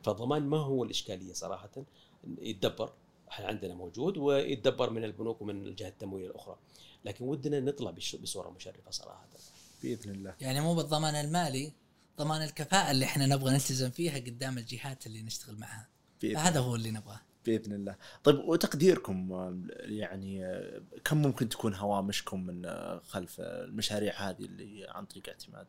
فالضمان 0.03 0.43
ما 0.43 0.57
هو 0.57 0.83
الإشكالية 0.83 1.33
صراحة 1.33 1.71
يتدبر. 2.41 2.93
عندنا 3.43 3.73
موجود 3.73 4.17
ويتدبر 4.17 4.89
من 4.89 5.03
البنوك 5.03 5.41
ومن 5.41 5.65
الجهات 5.67 5.91
التمويليه 5.93 6.29
الأخرى. 6.29 6.55
لكن 7.05 7.25
ودنا 7.25 7.59
نطلع 7.59 7.91
بش- 7.91 8.15
بصورة 8.15 8.49
مشرفة 8.49 8.91
صراحة. 8.91 9.25
بإذن 9.83 10.11
الله. 10.11 10.35
يعني 10.41 10.61
مو 10.61 10.75
بالضمان 10.75 11.15
المالي 11.15 11.71
ضمان 12.17 12.41
الكفاءة 12.41 12.91
اللي 12.91 13.05
إحنا 13.05 13.25
نبغى 13.25 13.53
نلتزم 13.53 13.89
فيها 13.89 14.15
قدام 14.19 14.57
الجهات 14.57 15.07
اللي 15.07 15.21
نشتغل 15.21 15.57
معها. 15.57 15.87
بإذن, 16.21 16.37
هذا 16.37 16.59
هو 16.59 16.75
اللي 16.75 16.91
نبغاه. 16.91 17.19
بإذن 17.45 17.73
الله. 17.73 17.95
طيب 18.23 18.39
وتقديركم 18.39 19.29
يعني 19.79 20.61
كم 21.03 21.17
ممكن 21.21 21.49
تكون 21.49 21.75
هوامشكم 21.75 22.45
من 22.45 22.65
خلف 22.99 23.35
المشاريع 23.39 24.29
هذه 24.29 24.45
اللي 24.45 24.87
عن 24.89 25.05
طريق 25.05 25.29
اعتماد؟ 25.29 25.67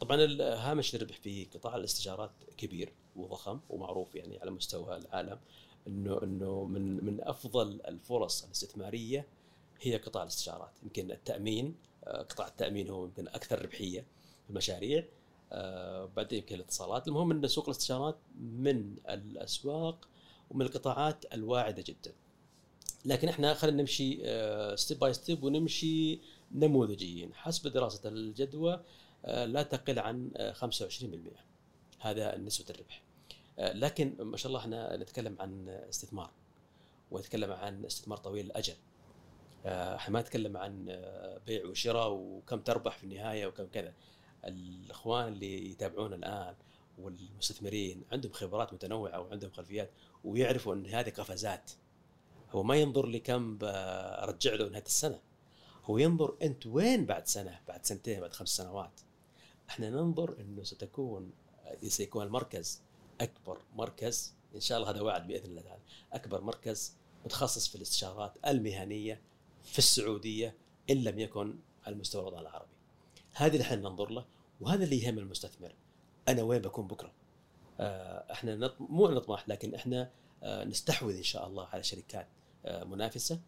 طبعا 0.00 0.16
هامش 0.40 0.94
الربح 0.94 1.16
في 1.20 1.44
قطاع 1.44 1.76
الاستشارات 1.76 2.30
كبير 2.56 2.92
وضخم 3.16 3.60
ومعروف 3.70 4.14
يعني 4.14 4.38
على 4.40 4.50
مستوى 4.50 4.96
العالم. 4.96 5.38
إنه 5.86 6.22
إنه 6.22 6.64
من 6.64 7.04
من 7.04 7.20
أفضل 7.22 7.80
الفرص 7.88 8.44
الاستثمارية 8.44 9.26
هي 9.80 9.96
قطاع 9.96 10.22
الاستشارات. 10.22 10.70
يمكن 10.82 11.10
التأمين 11.10 11.74
آه، 12.04 12.22
قطاع 12.22 12.46
التأمين 12.46 12.90
هو 12.90 13.04
يمكن 13.04 13.28
أكثر 13.28 13.62
ربحية 13.62 14.00
في 14.44 14.50
المشاريع. 14.50 15.04
آه، 15.52 16.10
بعدين 16.16 16.38
يمكن 16.38 16.54
الاتصالات. 16.54 17.08
المهم 17.08 17.30
إن 17.30 17.48
سوق 17.48 17.64
الاستشارات 17.64 18.16
من 18.40 18.96
الأسواق 19.08 20.08
ومن 20.50 20.62
القطاعات 20.66 21.24
الواعدة 21.34 21.84
جدا. 21.86 22.12
لكن 23.04 23.28
إحنا 23.28 23.54
خلينا 23.54 23.80
نمشي 23.80 24.18
step 24.76 24.98
by 24.98 25.12
step 25.12 25.44
ونمشي 25.44 26.18
نموذجيين. 26.52 27.34
حسب 27.34 27.68
دراسة 27.68 28.08
الجدوى 28.08 28.80
آه، 29.26 29.44
لا 29.44 29.62
تقل 29.62 29.98
عن 29.98 30.30
آه، 30.36 30.52
25% 30.52 31.36
هذا 32.00 32.38
نسبة 32.38 32.74
الربح. 32.74 33.02
لكن 33.58 34.16
ما 34.18 34.36
شاء 34.36 34.48
الله 34.48 34.60
إحنا 34.60 34.96
نتكلم 34.96 35.36
عن 35.40 35.68
استثمار 35.68 36.30
ونتكلم 37.10 37.52
عن 37.52 37.84
استثمار 37.84 38.18
طويل 38.18 38.46
الأجل. 38.46 38.74
آه، 39.66 39.96
إحنا 39.96 40.12
ما 40.12 40.20
نتكلم 40.20 40.56
عن 40.56 40.86
آه، 40.90 41.38
بيع 41.46 41.66
وشراء 41.66 42.12
وكم 42.12 42.60
تربح 42.60 42.98
في 42.98 43.04
النهاية 43.04 43.46
وكم 43.46 43.66
كذا. 43.66 43.94
الإخوان 44.44 45.32
اللي 45.32 45.70
يتابعونا 45.70 46.16
الآن 46.16 46.54
والمستثمرين 46.98 48.04
عندهم 48.12 48.32
خبرات 48.32 48.74
متنوعة 48.74 49.20
وعندهم 49.20 49.50
خلفيات 49.50 49.90
ويعرفوا 50.24 50.74
أن 50.74 50.86
هذه 50.86 51.10
قفزات 51.10 51.70
هو 52.50 52.62
ما 52.62 52.76
ينظر 52.76 53.06
لكم 53.06 53.58
برجع 53.58 54.54
له 54.54 54.68
نهاية 54.68 54.84
السنة. 54.86 55.20
هو 55.84 55.98
ينظر 55.98 56.36
أنت 56.42 56.66
وين 56.66 57.06
بعد 57.06 57.26
سنة 57.26 57.60
بعد 57.68 57.86
سنتين 57.86 58.20
بعد 58.20 58.32
خمس 58.32 58.48
سنوات. 58.48 59.00
إحنا 59.68 59.90
ننظر 59.90 60.36
إنه 60.40 60.62
ستكون 60.62 61.32
سيكون 61.86 62.26
المركز 62.26 62.82
أكبر 63.20 63.58
مركز 63.74 64.34
إن 64.54 64.60
شاء 64.60 64.78
الله 64.78 64.90
هذا 64.90 65.00
وعد 65.00 65.26
بإذن 65.26 65.50
الله 65.50 65.62
تعالى 65.62 65.82
أكبر 66.12 66.40
مركز 66.40 66.96
متخصص 67.24 67.68
في 67.68 67.74
الاستشارات 67.74 68.32
المهنية 68.46 69.20
في 69.64 69.78
السعودية 69.78 70.54
إن 70.90 71.04
لم 71.04 71.18
يكن 71.18 71.58
على 71.86 71.96
مستوى 71.96 72.22
الوطن 72.22 72.38
العربي. 72.38 72.74
هذا 73.32 73.52
اللي 73.52 73.62
إحنا 73.62 73.76
ننظر 73.76 74.10
له 74.10 74.24
وهذا 74.60 74.84
اللي 74.84 75.02
يهم 75.02 75.18
المستثمر. 75.18 75.74
أنا 76.28 76.42
وين 76.42 76.62
بكون 76.62 76.86
بكرة؟ 76.86 77.12
آه، 77.80 78.32
إحنا. 78.32 78.74
مو 78.80 79.08
نطمح 79.08 79.48
لكن 79.48 79.74
إحنا 79.74 80.10
آه، 80.42 80.64
نستحوذ 80.64 81.16
إن 81.16 81.22
شاء 81.22 81.46
الله 81.46 81.66
على 81.66 81.82
شركات 81.82 82.28
آه، 82.64 82.84
منافسة 82.84 83.40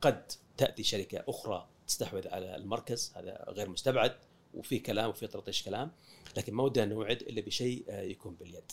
قد 0.00 0.32
تأتي 0.56 0.82
شركة 0.82 1.24
أخرى 1.28 1.68
تستحوذ 1.86 2.28
على 2.28 2.56
المركز 2.56 3.12
هذا 3.16 3.44
غير 3.48 3.68
مستبعد 3.68 4.16
وفي 4.56 4.78
كلام 4.78 5.10
وفي 5.10 5.26
ترطيش 5.26 5.62
كلام 5.62 5.90
لكن 6.36 6.54
ما 6.54 6.62
ودنا 6.62 6.84
نوعد 6.84 7.22
إلا 7.22 7.40
بشيء 7.40 7.84
آه، 7.88 8.02
يكون 8.02 8.34
باليد. 8.40 8.72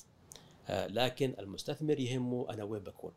آه، 0.67 0.87
لكن 0.87 1.33
المستثمر 1.39 1.99
يهمه 1.99 2.47
أنا 2.49 2.63
وين 2.63 2.81
بكون. 2.83 3.11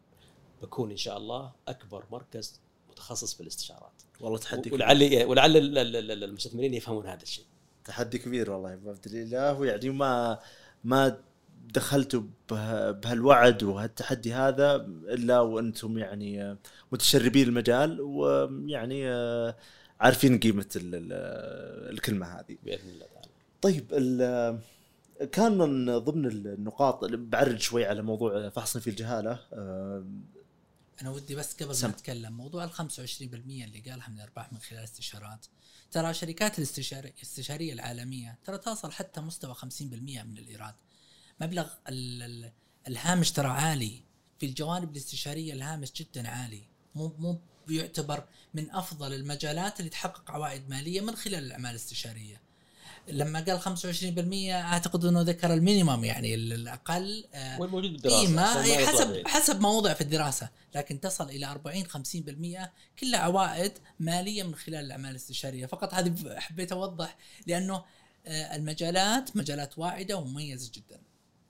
بكون 0.62 0.90
إن 0.90 0.96
شاء 0.96 1.16
الله 1.16 1.52
أكبر 1.68 2.04
مركز 2.12 2.60
متخصص 2.90 3.34
في 3.34 3.40
الاستشارات. 3.40 3.92
والله 4.20 4.38
تحدي. 4.38 4.70
ولعل 4.72 5.24
ولعل 5.24 5.56
ال- 5.56 5.78
ال- 5.78 6.24
المستثمرين 6.24 6.74
يفهمون 6.74 7.06
هذا 7.06 7.22
الشيء. 7.22 7.44
تحدي 7.84 8.18
كبير 8.18 8.50
والله 8.50 8.74
بفضل 8.74 9.16
الله 9.16 9.58
ويعني 9.58 9.90
ما 9.90 10.38
ما 10.84 11.18
دخلتوا 11.74 12.22
به- 12.50 12.90
بهالوعد 12.90 13.62
وهالتحدي 13.62 14.32
هذا 14.32 14.74
إلا 15.08 15.40
وأنتم 15.40 15.98
يعني 15.98 16.56
متشربين 16.92 17.48
المجال 17.48 18.00
ويعني 18.00 19.08
آه، 19.08 19.56
عارفين 20.00 20.38
قيمة 20.40 20.68
ال- 20.76 20.94
ال- 20.94 21.92
الكلمة 21.94 22.26
هذه. 22.26 22.56
بإذن 22.64 22.88
الله 22.90 23.06
تعالى. 23.06 23.28
طيب 23.62 23.86
ال- 23.92 24.60
كان 25.32 25.58
من 25.58 25.98
ضمن 25.98 26.26
النقاط 26.26 27.04
اللي 27.04 27.16
بعرج 27.16 27.58
شوي 27.60 27.86
على 27.86 28.02
موضوع 28.02 28.48
فحص 28.48 28.78
في 28.78 28.90
الجهالة. 28.90 29.40
آه، 29.52 30.06
أنا 31.02 31.10
ودي 31.10 31.34
بس 31.34 31.54
قبل. 31.62 31.66
ما 31.82 31.88
أتكلم 31.94 32.32
موضوع 32.36 32.64
ال 32.64 32.70
25% 32.72 33.64
اللي 33.64 33.80
قالها 33.90 34.08
من 34.08 34.16
الارباح 34.16 34.52
من 34.52 34.58
خلال 34.58 34.78
الاستشارات 34.80 35.46
ترى 35.90 36.14
شركات 36.14 36.58
الاستشاري 36.58 37.08
الاستشارية 37.08 37.72
العالمية 37.72 38.38
ترى 38.44 38.58
تصل 38.58 38.92
حتى 38.92 39.20
مستوى 39.20 39.54
50% 39.54 39.62
من 40.24 40.38
الإيراد. 40.38 40.74
مبلغ 41.40 41.68
ال 41.88 42.22
ال 42.22 42.52
الهامش 42.88 43.32
ترى 43.32 43.48
عالي. 43.48 44.02
في 44.38 44.46
الجوانب 44.46 44.90
الاستشارية 44.92 45.52
الهامش 45.52 45.92
جدا 45.92 46.28
عالي. 46.28 46.62
مو 46.94 47.12
مو 47.18 47.40
يعتبر 47.68 48.24
من 48.54 48.70
أفضل 48.70 49.12
المجالات 49.14 49.78
اللي 49.80 49.90
تحقق 49.90 50.30
عوائد 50.30 50.68
مالية 50.70 51.00
من 51.00 51.16
خلال 51.16 51.44
الأعمال 51.44 51.70
الاستشارية. 51.70 52.40
لما 53.08 53.40
قال 53.40 53.60
25% 53.60 54.52
أعتقد 54.52 55.04
أنه 55.04 55.20
ذكر 55.22 55.52
المينيمم 55.54 56.04
يعني 56.04 56.34
ال- 56.34 56.52
الأقل 56.52 57.24
آه، 57.34 57.60
وين 57.60 57.70
موجود 57.70 57.92
بالدراسة؟ 57.92 58.24
هي 58.64 58.82
يطلع 58.82 58.92
حسب. 58.94 59.22
حسب 59.28 59.60
ما 59.60 59.68
وضع 59.68 59.94
في 59.94 60.00
الدراسة. 60.00 60.48
لكن 60.74 61.00
تصل 61.00 61.30
إلى 61.30 61.46
40 61.46 61.86
50% 61.86 62.70
كلها 63.00 63.20
عوائد 63.20 63.72
مالية 64.00 64.42
من 64.42 64.54
خلال 64.54 64.84
الأعمال 64.84 65.10
الاستشارية. 65.10 65.66
فقط 65.66 65.94
هذه 65.94 66.14
حبيت 66.38 66.72
أوضح 66.72 67.16
لأنه 67.46 67.84
آه، 68.26 68.56
المجالات 68.56 69.36
مجالات 69.36 69.78
واعدة 69.78 70.16
ومميزة 70.16 70.70
جدا. 70.74 71.00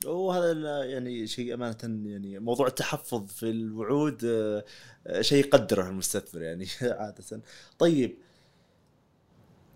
وهذا 0.04 0.84
يعني 0.84 1.26
شيء 1.26 1.54
أمانة 1.54 1.76
يعني 2.10 2.38
موضوع 2.38 2.66
التحفظ 2.66 3.26
في 3.26 3.50
الوعود 3.50 4.24
آه، 4.24 4.64
شيء 5.20 5.44
يقدره 5.46 5.88
المستثمر 5.88 6.42
يعني 6.42 6.66
عادة. 6.82 7.40
طيب 7.78 8.16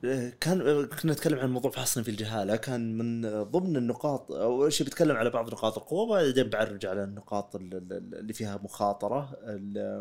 آه، 0.04 0.32
كان 0.40 0.60
آه، 0.60 0.82
كنا 0.84 1.12
نتكلم 1.12 1.38
عن 1.38 1.50
موضوع 1.52 1.70
فحصنا 1.70 2.04
في 2.04 2.10
الجهالة. 2.10 2.56
كان 2.56 2.98
من 2.98 3.20
ضمن 3.44 3.76
النقاط 3.76 4.32
أول 4.32 4.72
شيء 4.72 4.86
بتكلم 4.86 5.16
على 5.16 5.30
بعض 5.30 5.50
نقاط 5.52 5.78
القوة 5.78 6.00
وبعدين 6.02 6.48
بعرج 6.50 6.86
على 6.86 7.04
النقاط 7.04 7.56
ال- 7.56 7.74
ال- 7.74 8.14
اللي 8.18 8.32
فيها 8.32 8.56
مخاطرة. 8.64 9.30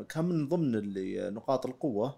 كان 0.10 0.26
من 0.26 0.48
ضمن 0.50 0.94
نقاط 1.34 1.66
القوة. 1.66 2.16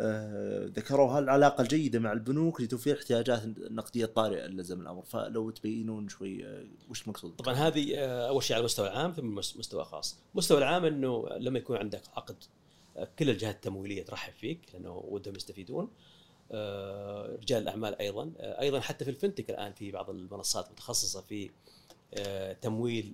آه، 0.00 0.66
ذكروها 0.66 1.18
العلاقه 1.18 1.62
الجيدة 1.62 1.98
مع 1.98 2.12
البنوك 2.12 2.60
لتوفير 2.60 2.96
احتياجات 2.98 3.44
النقدية 3.44 4.04
الطارئة 4.04 4.44
اللي 4.44 4.62
لزم 4.62 4.80
الأمر. 4.80 5.02
فلو 5.02 5.50
تبينون 5.50 6.08
شوي 6.08 6.46
آه، 6.46 6.64
وش 6.90 7.02
المقصود؟ 7.02 7.36
طبعا 7.36 7.54
هذه 7.54 7.94
آه، 7.96 8.28
أول 8.28 8.42
شيء 8.42 8.54
على 8.56 8.60
المستوى 8.60 8.88
العام 8.88 9.12
ثم 9.12 9.34
مس- 9.34 9.56
مستوى 9.56 9.84
خاص، 9.84 10.18
المستوى 10.32 10.58
العام 10.58 10.84
إنه 10.84 11.28
لما 11.38 11.58
يكون 11.58 11.76
عندك 11.76 12.02
عقد 12.16 12.36
كل 13.18 13.30
الجهات 13.30 13.54
التمويلية 13.54 14.04
ترحب 14.04 14.32
فيك 14.32 14.60
لأنه 14.74 15.04
ودهم 15.08 15.36
يستفيدون. 15.36 15.90
رجال 17.40 17.62
الأعمال 17.62 17.98
أيضا. 17.98 18.32
آه، 18.38 18.60
أيضا 18.60 18.80
حتى 18.80 19.04
في 19.04 19.10
الفنتك 19.10 19.50
الآن 19.50 19.72
في 19.72 19.90
بعض 19.90 20.10
المنصات 20.10 20.70
متخصصة 20.70 21.20
في 21.20 21.50
تمويل 22.62 23.12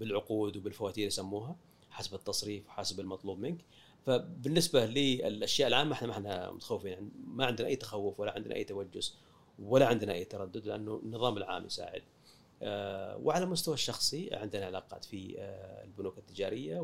بالعقود 0.00 0.56
وبالفواتير 0.56 1.06
يسموها 1.06 1.56
حسب 1.90 2.14
التصريف 2.14 2.66
وحسب 2.68 3.00
المطلوب 3.00 3.38
منك. 3.38 3.58
فبالنسبة 4.06 4.86
للاشياء 4.86 5.68
العامة 5.68 5.92
إحنا 5.92 6.06
ما 6.08 6.12
إحنا 6.12 6.50
متخوفين. 6.50 6.90
يعني 6.92 7.08
ما 7.26 7.46
عندنا 7.46 7.68
أي 7.68 7.76
تخوف 7.76 8.20
ولا 8.20 8.32
عندنا 8.32 8.54
أي 8.54 8.64
توجس 8.64 9.16
ولا 9.58 9.86
عندنا 9.86 10.12
أي 10.12 10.24
تردد 10.24 10.66
لأنه 10.66 11.00
النظام 11.04 11.36
العام 11.36 11.66
يساعد. 11.66 12.02
آه، 12.62 13.16
وعلى 13.16 13.44
المستوى 13.44 13.74
الشخصي 13.74 14.28
عندنا 14.34 14.66
علاقات 14.66 15.04
في 15.04 15.34
آه، 15.38 15.84
البنوك 15.84 16.18
التجارية 16.18 16.80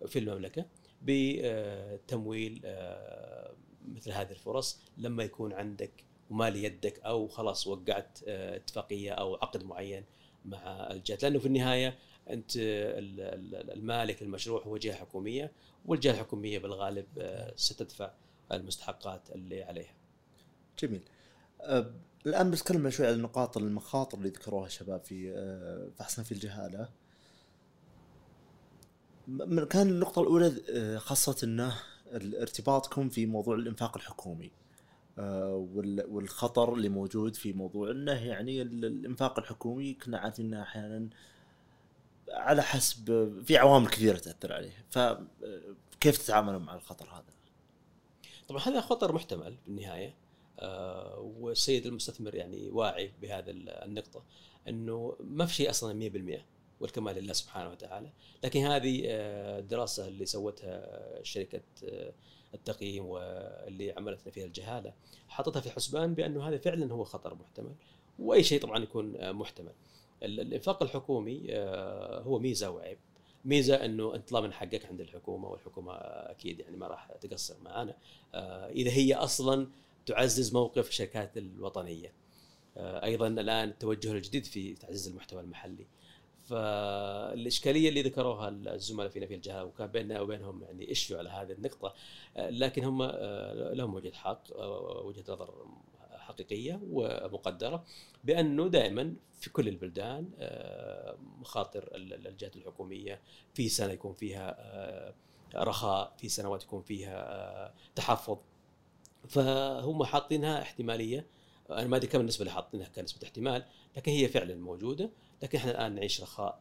وفي 0.00 0.18
المملكة 0.18 0.64
بتمويل 1.02 2.60
آه، 2.64 3.54
مثل 3.94 4.10
هذه 4.12 4.30
الفرص. 4.30 4.80
لما 4.98 5.24
يكون 5.24 5.52
عندك 5.52 6.04
ومال 6.30 6.56
يدك 6.56 7.00
أو 7.00 7.28
خلاص 7.28 7.66
وقعت 7.66 8.18
اتفاقية 8.28 9.10
أو 9.12 9.34
عقد 9.34 9.64
معين 9.64 10.04
مع 10.44 10.90
الجهات. 10.90 11.22
لأنه 11.22 11.38
في 11.38 11.46
النهاية 11.46 11.98
أنت 12.30 12.56
ال- 12.56 13.20
ال- 13.20 13.70
المالك 13.72 14.22
للمشروع 14.22 14.62
هو 14.62 14.76
جهة 14.76 14.94
حكومية. 14.94 15.52
والجهة 15.86 16.10
الحكومية 16.12 16.58
بالغالب 16.58 17.06
آه، 17.18 17.52
ستدفع 17.56 18.10
المستحقات 18.52 19.30
اللي 19.30 19.62
عليها. 19.62 19.94
جميل. 20.82 21.02
أه، 21.60 21.90
الآن 22.26 22.50
بتكلم 22.50 22.90
شوي 22.90 23.06
عن 23.06 23.22
نقاط 23.22 23.56
المخاطر 23.56 24.18
اللي 24.18 24.28
ذكروها 24.28 24.66
الشباب 24.66 25.04
في 25.04 25.32
أه، 25.36 25.88
فحصنا 25.98 26.24
في 26.24 26.32
الجهالة. 26.32 26.88
كان 29.70 29.88
النقطة 29.88 30.22
الأولى 30.22 30.54
خاصة 30.98 31.36
أنه 31.44 31.74
ارتباطكم 32.14 33.08
في 33.08 33.26
موضوع 33.26 33.54
الإنفاق 33.54 33.96
الحكومي. 33.96 34.50
وال- 35.18 36.06
والخطر 36.08 36.74
اللي 36.74 36.88
موجود 36.88 37.36
في 37.36 37.52
موضوع 37.52 37.90
أنه 37.90 38.12
يعني 38.12 38.62
ال- 38.62 38.84
الإنفاق 38.84 39.38
الحكومي 39.38 39.94
كنا 39.94 40.18
عارفين 40.18 40.46
أنه 40.54 40.62
أحيانا 40.62 41.08
على 42.30 42.62
حسب 42.62 43.32
في 43.44 43.56
عوامل 43.56 43.88
كثيرة 43.88 44.18
تأثر 44.18 44.52
عليه. 44.52 44.84
فكيف 44.90 46.18
تتعاملون 46.18 46.62
مع 46.62 46.74
الخطر 46.74 47.08
هذا؟ 47.10 47.32
طبعا 48.48 48.62
هذا 48.62 48.80
خطر 48.80 49.12
محتمل 49.12 49.56
بالنهاية. 49.66 50.14
آه، 50.60 51.18
والسيد 51.38 51.86
المستثمر 51.86 52.34
يعني 52.34 52.68
واعي 52.70 53.12
بهذا 53.22 53.50
ال- 53.50 53.68
النقطة 53.70 54.22
إنه 54.68 55.16
ما 55.20 55.46
في 55.46 55.54
شيء 55.54 55.70
أصلا 55.70 55.92
100% 56.10 56.44
والكمال 56.80 57.14
لله 57.16 57.32
سبحانه 57.32 57.70
وتعالى. 57.70 58.10
لكن 58.44 58.60
هذه 58.66 59.02
آه، 59.06 59.58
الدراسه 59.58 60.08
اللي 60.08 60.26
سوتها 60.26 60.88
شركة 61.22 61.60
آه، 61.84 62.12
التقييم 62.54 63.04
واللي 63.06 63.92
عملتنا 63.92 64.32
فيها 64.32 64.44
الجهالة 64.44 64.92
حطتها 65.28 65.60
في 65.60 65.70
حسبان 65.70 66.14
بأنه 66.14 66.48
هذا 66.48 66.58
فعلا 66.58 66.92
هو 66.92 67.04
خطر 67.04 67.34
محتمل. 67.34 67.74
وأي 68.18 68.42
شيء 68.44 68.60
طبعا 68.62 68.78
يكون 68.82 69.16
آه، 69.16 69.32
محتمل. 69.32 69.72
الإنفاق 70.22 70.82
الحكومي 70.82 71.46
آه، 71.50 72.20
هو 72.20 72.38
ميزة 72.38 72.70
وعيب. 72.70 72.98
ميزة 73.44 73.84
إنه 73.84 74.14
انت 74.14 74.32
ضامن 74.32 74.52
حقك 74.52 74.86
عند 74.86 75.00
الحكومة 75.00 75.48
والحكومة 75.48 75.92
أكيد 75.92 76.60
يعني 76.60 76.76
ما 76.76 76.86
راح 76.86 77.12
تقصر 77.20 77.54
معانا. 77.64 77.96
آه، 78.34 78.68
إذا 78.68 78.90
هي 78.90 79.14
أصلا 79.14 79.68
تعزز 80.06 80.52
موقف 80.54 80.88
الشركات 80.88 81.36
الوطنية. 81.36 82.12
آه، 82.76 83.04
أيضا 83.04 83.26
الآن 83.26 83.68
التوجه 83.68 84.12
الجديد 84.12 84.44
في 84.44 84.74
تعزيز 84.74 85.08
المحتوى 85.08 85.40
المحلي. 85.40 85.86
فالإشكالية 86.44 87.88
اللي 87.88 88.02
ذكروها 88.02 88.48
الزملاء 88.48 89.08
فينا 89.08 89.26
في 89.26 89.34
الجهة 89.34 89.64
وكان 89.64 89.86
بيننا 89.86 90.20
وبينهم 90.20 90.62
يعني 90.62 90.88
ايشيو 90.88 91.18
على 91.18 91.28
هذه 91.28 91.52
النقطة 91.52 91.94
لكن 92.36 92.84
هم 92.84 93.02
لهم 93.72 93.94
وجهة 93.94 94.12
حق 94.12 94.42
وجهه 95.04 95.24
نظر 95.28 95.66
حقيقية 96.28 96.80
ومقدرة 96.90 97.84
بأنه 98.24 98.68
دائما 98.68 99.14
في 99.40 99.50
كل 99.50 99.68
البلدان 99.68 100.30
آه، 100.38 101.16
مخاطر 101.40 101.88
ال- 101.94 102.12
ال- 102.14 102.26
الجهات 102.26 102.56
الحكومية 102.56 103.20
في 103.54 103.68
سنة 103.68 103.92
يكون 103.92 104.12
فيها 104.14 104.56
آه، 104.58 105.14
رخاء 105.54 106.14
في 106.18 106.28
سنوات 106.28 106.62
يكون 106.62 106.82
فيها 106.82 107.16
آه، 107.66 107.72
تحفظ. 107.94 108.38
فهم 109.28 110.04
حاطينها 110.04 110.62
احتمالية. 110.62 111.26
أنا 111.70 111.86
ما 111.86 111.96
أدري 111.96 112.06
كم 112.08 112.20
النسبة 112.20 112.40
اللي 112.40 112.52
حاطينها 112.52 112.88
كنسبة 112.88 113.18
احتمال 113.24 113.64
لكن 113.96 114.12
هي 114.12 114.28
فعلا 114.28 114.54
موجودة. 114.54 115.10
لكن 115.42 115.58
إحنا 115.58 115.70
الآن 115.70 115.94
نعيش 115.94 116.20
رخاء 116.22 116.60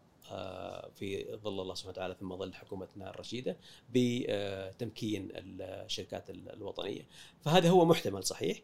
في 0.95 1.35
ظل 1.43 1.61
الله 1.61 1.73
سبحانه 1.75 1.91
وتعالى 1.91 2.15
ثم 2.19 2.35
ظل 2.37 2.53
حكومتنا 2.53 3.09
الرشيدة 3.09 3.57
بتمكين 3.89 5.29
الشركات 5.33 6.29
ال- 6.29 6.49
الوطنية. 6.53 7.07
فهذا 7.41 7.69
هو 7.69 7.85
محتمل 7.85 8.23
صحيح. 8.23 8.61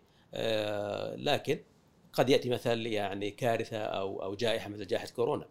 لكن 1.15 1.59
قد 2.13 2.29
يأتي 2.29 2.49
مثل 2.49 2.85
يعني 2.85 3.31
كارثة 3.31 3.77
أو 3.77 4.23
أو 4.23 4.35
جائحة 4.35 4.69
مثل 4.69 4.87
جائحة 4.87 5.07
كورونا 5.07 5.45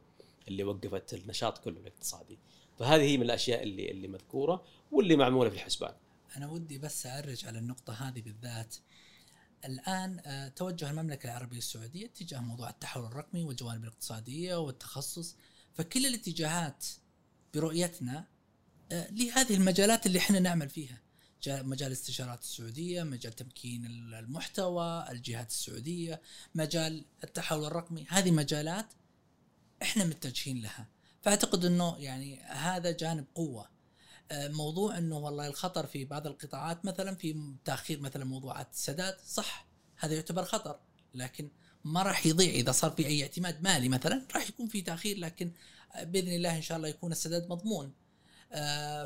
اللي 0.48 0.64
وقفت 0.64 1.14
النشاط 1.14 1.58
كله 1.58 1.80
الاقتصادي. 1.80 2.38
فهذه 2.78 3.02
هي 3.02 3.16
من 3.16 3.22
الأشياء 3.22 3.62
اللي 3.62 3.90
اللي 3.90 4.08
مذكورة 4.08 4.64
واللي 4.92 5.16
معمولة 5.16 5.50
في 5.50 5.56
الحسبان. 5.56 5.94
أنا 6.36 6.48
ودي 6.48 6.78
بس 6.78 7.06
أعرج 7.06 7.46
على 7.46 7.58
النقطة 7.58 7.92
هذه 7.92 8.20
بالذات. 8.20 8.76
الآن 9.64 10.20
آه، 10.26 10.48
توجه 10.48 10.90
المملكة 10.90 11.26
العربية 11.26 11.58
السعودية 11.58 12.06
تجاه 12.06 12.40
موضوع 12.40 12.70
التحول 12.70 13.04
الرقمي 13.04 13.44
والجوانب 13.44 13.82
الاقتصادية 13.82 14.56
والتخصص 14.56 15.36
فكل 15.74 16.06
الاتجاهات 16.06 16.86
برؤيتنا 17.54 18.26
آه، 18.92 19.10
لهذه 19.10 19.54
المجالات 19.54 20.06
اللي 20.06 20.18
إحنا 20.18 20.38
نعمل 20.38 20.68
فيها. 20.68 21.01
مجال 21.49 21.86
الاستشارات 21.86 22.40
السعودية، 22.43 23.03
مجال 23.03 23.32
تمكين 23.32 23.86
ال- 23.86 24.14
المحتوى، 24.14 25.07
الجهات 25.11 25.51
السعودية، 25.51 26.20
مجال 26.55 27.05
التحول 27.24 27.64
الرقمي، 27.64 28.07
هذه 28.09 28.30
مجالات 28.30 28.86
إحنا 29.82 30.05
متجهين 30.05 30.62
لها، 30.62 30.88
فأعتقد 31.22 31.64
إنه 31.64 31.97
يعني 31.99 32.40
هذا 32.40 32.90
جانب 32.90 33.24
قوة. 33.34 33.68
آه، 34.30 34.49
موضوع 34.49 34.99
إنه 34.99 35.18
والله 35.18 35.47
الخطر 35.47 35.86
في 35.86 36.05
بعض 36.05 36.26
القطاعات 36.26 36.84
مثلا 36.84 37.14
في 37.14 37.55
تأخير 37.64 38.01
مثلا 38.01 38.24
موضوعات 38.24 38.72
السداد 38.72 39.16
صح 39.26 39.66
هذا 39.97 40.14
يعتبر 40.14 40.45
خطر 40.45 40.78
لكن 41.14 41.51
ما 41.84 42.03
راح 42.03 42.26
يضيع. 42.26 42.51
إذا 42.51 42.72
صار 42.72 42.90
في 42.90 43.07
أي 43.07 43.22
اعتماد 43.22 43.62
مالي 43.62 43.88
مثلا 43.88 44.26
راح 44.34 44.49
يكون 44.49 44.66
في 44.68 44.82
تأخير 44.82 45.18
لكن 45.18 45.53
بإذن 46.03 46.32
الله 46.32 46.57
إن 46.57 46.62
شاء 46.62 46.76
الله 46.76 46.88
يكون 46.88 47.12
السداد 47.12 47.49
مضمون. 47.49 47.93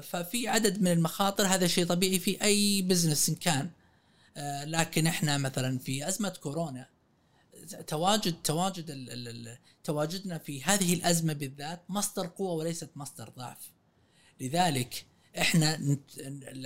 ففي 0.00 0.48
عدد 0.48 0.82
من 0.82 0.92
المخاطر 0.92 1.46
هذا 1.46 1.66
شيء 1.66 1.86
طبيعي 1.86 2.18
في 2.18 2.42
أي 2.42 2.82
بزنس 2.82 3.28
إن 3.28 3.34
كان. 3.34 3.70
آه، 4.36 4.64
لكن 4.64 5.06
إحنا 5.06 5.38
مثلا 5.38 5.78
في 5.78 6.08
أزمة 6.08 6.28
كورونا 6.28 6.86
تواجد 7.86 8.34
تواجد 8.44 9.58
تواجدنا 9.84 10.38
في 10.38 10.64
هذه 10.64 10.94
الأزمة 10.94 11.32
بالذات 11.32 11.82
مصدر 11.88 12.26
قوة 12.26 12.52
وليست 12.52 12.90
مصدر 12.96 13.32
ضعف. 13.38 13.70
لذلك 14.40 15.06
إحنا 15.38 15.98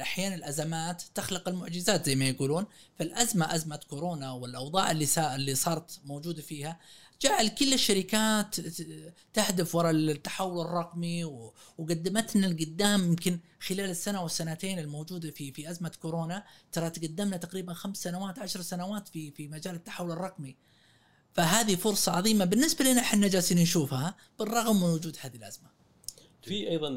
أحيانا 0.01 0.35
الأزمات 0.35 1.03
تخلق 1.15 1.49
المعجزات 1.49 2.07
زي 2.07 2.15
ما 2.15 2.25
يقولون. 2.29 2.67
فالازمه 2.99 3.55
أزمة 3.55 3.81
كورونا 3.89 4.33
والأوضاع 4.33 4.91
اللي 4.91 5.07
اللي 5.19 5.55
صارت 5.55 6.01
موجودة 6.05 6.43
فيها 6.43 6.81
جعل 7.23 7.49
كل 7.49 7.73
الشركات 7.75 8.61
تهدف 9.35 9.75
وراء 9.75 9.91
التحول 9.91 10.67
الرقمي 10.67 11.25
و- 11.25 11.55
وقدمتنا 11.79 12.47
لقدام 12.47 13.05
يمكن 13.05 13.39
خلال 13.61 13.91
السنة 13.91 14.23
والسنتين 14.23 14.79
الموجودة 14.79 15.31
في 15.31 15.53
في 15.53 15.71
أزمة 15.71 15.93
كورونا. 16.03 16.45
ترى 16.73 16.91
تقدمنا 16.91 17.37
تقريبا 17.37 17.73
خمس 17.75 17.97
سنوات 17.97 18.39
عشر 18.39 18.61
سنوات 18.63 19.09
في 19.09 19.31
في 19.31 19.49
مجال 19.49 19.75
التحول 19.75 20.11
الرقمي. 20.11 20.57
فهذه 21.35 21.75
فرصة 21.75 22.13
عظيمة 22.13 22.45
بالنسبة 22.45 22.85
لنا 22.85 23.01
إحنا 23.01 23.29
جالسين 23.29 23.59
نشوفها 23.59 24.17
بالرغم 24.39 24.77
من 24.77 24.83
وجود 24.89 25.17
هذه 25.21 25.37
الأزمة. 25.37 25.69
في 26.43 26.69
أيضا 26.71 26.89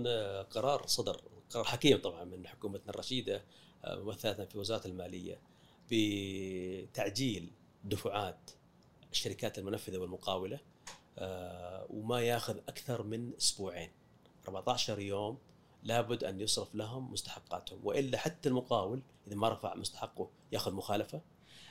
قرار 0.43 0.87
صدر 0.87 1.21
قرار 1.49 1.63
حكيم 1.65 1.97
طبعا 1.97 2.23
من 2.23 2.47
حكومتنا 2.47 2.89
الرشيدة 2.89 3.43
آه، 3.85 3.95
ممثلة 4.03 4.45
في 4.45 4.57
وزارة 4.57 4.87
المالية 4.87 5.39
بتعجيل 5.91 7.51
دفعات 7.83 8.49
الشركات 9.13 9.59
المنفذة 9.59 9.97
والمقاولة 9.97 10.59
آه، 11.17 11.87
وما 11.89 12.21
ياخذ 12.21 12.57
أكثر 12.57 13.03
من 13.03 13.33
أسبوعين. 13.37 13.91
14 14.47 14.99
يوم 14.99 15.37
لابد 15.83 16.23
أن 16.23 16.41
يصرف 16.41 16.75
لهم 16.75 17.11
مستحقاتهم. 17.11 17.79
وإلا 17.83 18.17
حتى 18.17 18.49
المقاول 18.49 19.01
إذا 19.27 19.35
ما 19.35 19.49
رفع 19.49 19.75
مستحقه 19.75 20.29
ياخذ 20.51 20.73
مخالفة. 20.73 21.21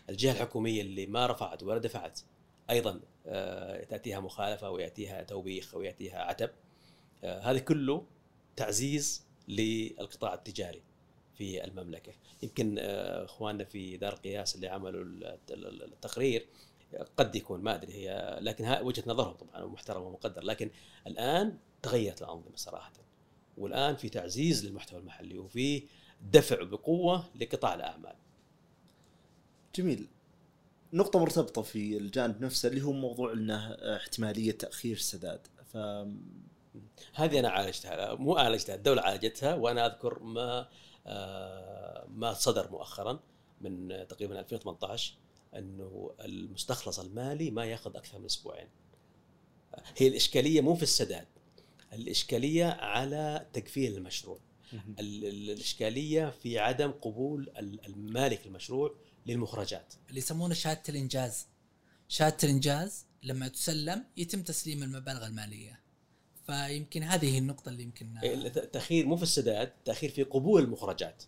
الجهة 0.09 0.33
الحكومية 0.33 0.83
اللي 0.83 1.07
ما 1.07 1.27
رفعت 1.27 1.63
ولا 1.63 1.79
دفعت 1.79 2.21
أيضا 2.71 3.01
آه، 3.27 3.85
تأتيها 3.85 4.21
مخالفة 4.21 4.71
ويأتيها 4.71 5.23
توبيخ 5.23 5.75
ويأتيها 5.75 6.23
عتب. 6.23 6.51
آه، 7.25 7.41
هذا 7.41 7.59
كله 7.59 8.07
تعزيز 8.57 9.27
للقطاع 9.49 10.35
التجاري 10.35 10.83
في 11.35 11.65
المملكة. 11.65 12.13
يمكن 12.43 12.79
إخواننا 12.79 13.65
في 13.65 13.97
دار 13.97 14.13
القياس 14.13 14.55
اللي 14.55 14.69
عملوا 14.69 15.05
التقرير 15.51 16.49
قد 17.17 17.37
يكون 17.37 17.61
ما 17.61 17.75
أدري 17.75 17.93
هي 17.93 18.39
لكن 18.41 18.79
وجهة 18.83 19.05
نظرهم 19.07 19.35
طبعا 19.35 19.67
محترم 19.67 20.03
ومقدر 20.03 20.43
لكن 20.43 20.71
الآن 21.07 21.59
تغيرت 21.83 22.23
الأنظمة 22.23 22.57
صراحة 22.57 22.93
والآن 23.59 23.97
في 23.97 24.09
تعزيز 24.09 24.67
للمحتوى 24.67 25.01
المحلي 25.01 25.39
وفي 25.39 25.83
دفع 26.33 26.63
بقوة 26.63 27.25
لقطاع 27.41 27.75
الأعمال. 27.75 28.15
جميل. 29.77 30.09
نقطة 30.93 31.19
مرتبطة 31.19 31.63
في 31.63 31.97
الجانب 31.97 32.41
نفسه 32.45 32.69
اللي 32.69 32.83
هو 32.83 32.93
موضوع 32.93 33.33
إنه 33.33 33.73
احتمالية 33.73 34.53
تأخير 34.53 34.97
السداد 34.97 35.47
ف 35.65 35.77
هذه 37.15 37.39
أنا 37.39 37.49
عالجتها 37.49 38.15
مو 38.15 38.37
عالجتها 38.37 38.75
الدولة 38.75 39.03
عالجتها 39.03 39.55
وأنا 39.55 39.87
أذكر 39.87 40.23
ما 40.23 40.69
آه، 41.07 42.07
ما 42.09 42.35
صدر 42.35 42.71
مؤخرا 42.71 43.21
من 43.61 44.07
تقريبا 44.09 44.41
2018 44.41 45.15
أنه 45.57 46.15
المستخلص 46.21 46.99
المالي 46.99 47.51
ما 47.51 47.65
يأخذ 47.65 47.97
أكثر 47.97 48.19
من 48.19 48.25
أسبوعين. 48.25 48.69
هي 49.97 50.09
الإشكالية 50.09 50.61
مو 50.61 50.75
في 50.75 50.83
السداد 50.83 51.27
الإشكالية 51.93 52.65
على 52.65 53.47
تقفيل 53.53 53.97
المشروع. 53.97 54.39
الإشكالية 54.99 56.31
في 56.31 56.59
عدم 56.59 56.91
قبول 56.91 57.53
المالك 57.59 58.47
المشروع 58.47 58.95
للمخرجات. 59.27 59.95
اللي 60.09 60.19
يسمونه 60.19 60.55
شهادة 60.55 60.83
الإنجاز. 60.89 61.47
شهادة 62.09 62.37
الإنجاز 62.45 63.07
لما 63.23 63.49
تسلم 63.49 64.05
يتم 64.17 64.43
تسليم 64.43 64.83
المبالغ 64.83 65.27
المالية. 65.27 65.81
فيمكن 66.47 67.03
هذه 67.03 67.39
النقطة 67.39 67.69
اللي 67.69 67.83
يمكن 67.83 68.19
التاخير 68.23 69.07
مو 69.07 69.17
في 69.17 69.23
السداد 69.23 69.73
التاخير 69.79 70.11
في 70.11 70.23
قبول 70.23 70.63
المخرجات. 70.63 71.23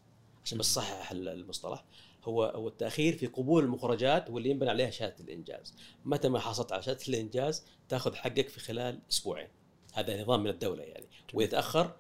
عشان 0.44 0.58
بس 0.58 0.66
صحح 0.66 1.10
المصطلح. 1.10 1.84
هو 2.24 2.44
هو 2.44 2.68
التأخير 2.68 3.16
في 3.16 3.26
قبول 3.26 3.64
المخرجات 3.64 4.30
واللي 4.30 4.50
ينبني 4.50 4.70
عليها 4.70 4.90
شهادة 4.90 5.24
الإنجاز. 5.24 5.74
متى 6.04 6.28
ما 6.28 6.38
حصلت 6.38 6.72
على 6.72 6.82
شهادة 6.82 7.00
الإنجاز 7.08 7.64
تأخذ 7.88 8.14
حقك 8.14 8.48
في 8.48 8.60
خلال 8.60 9.00
أسبوعين. 9.10 9.48
هذا 9.92 10.22
نظام 10.22 10.40
من 10.42 10.50
الدولة 10.50 10.82
يعني. 10.82 11.06
ويتأخر 11.34 11.96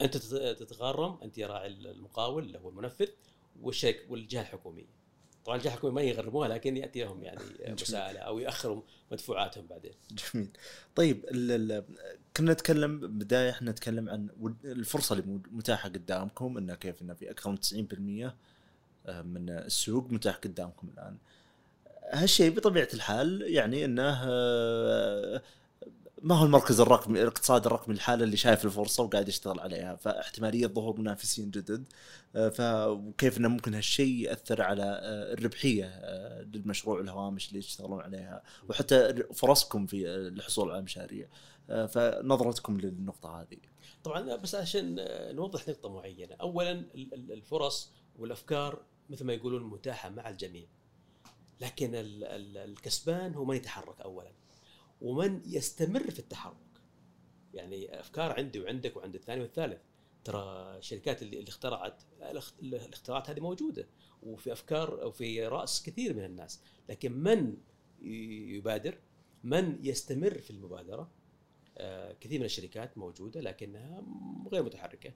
أنت 0.00 0.16
تتغرم 0.16 1.18
أنت 1.22 1.38
راعي 1.38 1.66
المقاول 1.66 2.44
اللي 2.44 2.58
هو 2.58 2.68
المنفذ 2.68 3.08
والشركة 3.62 4.10
والجهة 4.12 4.40
الحكومية. 4.40 4.98
طبعا 5.44 5.56
الجهة 5.56 5.68
الحكومية 5.70 5.94
ما 5.94 6.02
يغرموها 6.02 6.48
لكن 6.48 6.76
يأتي 6.76 7.00
لهم 7.02 7.22
يعني 7.22 7.40
مساءلة 7.82 8.20
أو 8.20 8.38
يأخروا 8.38 8.82
مدفوعاتهم 9.12 9.66
بعدين. 9.66 9.92
جميل. 10.10 10.48
طيب 10.94 11.24
كنا 12.36 12.52
نتكلم 12.52 13.00
بداية 13.00 13.50
إحنا 13.50 13.70
نتكلم 13.70 14.08
عن 14.08 14.28
الفرصة 14.64 15.12
اللي 15.12 15.40
متاحة 15.50 15.88
قدامكم 15.88 16.58
انه 16.58 16.74
كيف 16.74 17.02
انه 17.02 17.14
في 17.14 17.30
أكثر 17.30 17.50
من 17.50 17.58
90% 17.58 18.24
آه، 18.24 18.34
من 19.08 19.50
السوق 19.50 20.10
متاح 20.10 20.36
قدامكم 20.36 20.88
الآن. 20.94 21.16
هالشيء 22.10 22.50
بطبيعة 22.56 22.88
الحال 22.94 23.42
يعني 23.46 23.84
إنه 23.84 24.24
ما 26.22 26.34
هو 26.34 26.44
المركز 26.44 26.80
الرقمي 26.80 27.22
الاقتصاد 27.22 27.66
الرقمي 27.66 27.94
الحالة 27.94 28.24
اللي 28.24 28.36
شايف 28.36 28.64
الفرصة 28.64 29.02
وقاعد 29.02 29.28
يشتغل 29.28 29.60
عليها. 29.60 29.96
فاحتمالية 29.96 30.66
ظهور 30.66 31.00
منافسين 31.00 31.50
جدد. 31.50 31.84
فكيف 32.34 33.38
إنه 33.38 33.48
ممكن 33.48 33.74
هالشيء 33.74 34.14
يأثر 34.14 34.62
على 34.62 35.00
الربحية 35.32 36.00
للمشروع 36.42 37.00
الهوامش 37.00 37.48
اللي 37.48 37.58
يشتغلون 37.58 38.00
عليها؟ 38.00 38.42
وحتى 38.68 39.22
فرصكم 39.34 39.86
في 39.86 40.08
الحصول 40.08 40.70
على 40.70 40.82
مشاريع 40.82 41.28
فنظرتكم 41.68 42.80
للنقطة 42.80 43.40
هذه. 43.40 43.58
طبعا 44.04 44.36
بس 44.36 44.54
عشان 44.54 44.96
نوضح 45.34 45.68
نقطة 45.68 45.88
معينة. 45.88 46.34
اولا 46.40 46.84
الفرص 47.14 47.92
والأفكار 48.18 48.82
مثل 49.08 49.24
ما 49.24 49.32
يقولون 49.32 49.62
متاحة 49.62 50.08
مع 50.08 50.28
الجميع. 50.28 50.66
لكن 51.60 51.90
الكسبان 51.94 53.34
هو 53.34 53.44
من 53.44 53.56
يتحرك 53.56 54.00
اولا 54.00 54.32
ومن 55.00 55.42
يستمر 55.46 56.10
في 56.10 56.18
التحرك. 56.18 56.56
يعني 57.54 58.00
أفكار 58.00 58.32
عندي 58.32 58.60
وعندك 58.60 58.96
وعند 58.96 59.14
الثاني 59.14 59.40
والثالث. 59.40 59.80
ترى 60.24 60.76
الشركات 60.78 61.22
اللي, 61.22 61.38
اللي 61.38 61.48
اخترعت 61.48 62.02
الاختراعات 62.62 63.30
هذه 63.30 63.40
موجودة 63.40 63.88
وفي 64.22 64.52
أفكار 64.52 65.06
وفي 65.06 65.46
رأس 65.46 65.82
كثير 65.82 66.14
من 66.14 66.24
الناس. 66.24 66.60
لكن 66.88 67.12
من 67.12 67.56
يبادر؟ 68.02 68.98
من 69.44 69.78
يستمر 69.82 70.38
في 70.38 70.50
المبادرة؟ 70.50 71.10
آه، 71.78 72.12
كثير 72.12 72.38
من 72.38 72.44
الشركات 72.44 72.98
موجودة 72.98 73.40
لكنها 73.40 74.02
غير 74.52 74.62
متحركة. 74.62 75.12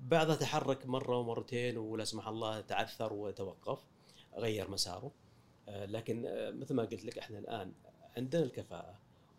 بعضها 0.00 0.36
تحرك 0.36 0.86
مرة 0.86 1.16
ومرتين 1.16 1.78
ولا 1.78 2.04
سمح 2.04 2.28
الله 2.28 2.60
تعثر 2.60 3.12
وتوقف 3.12 3.78
غير 4.34 4.70
مساره 4.70 5.12
آه، 5.68 5.86
لكن 5.86 6.26
آه، 6.26 6.50
مثل 6.50 6.74
ما 6.74 6.82
قلت 6.82 7.04
لك 7.04 7.18
إحنا 7.18 7.38
الآن 7.38 7.72
عندنا 8.16 8.42
الكفاءة 8.42 8.98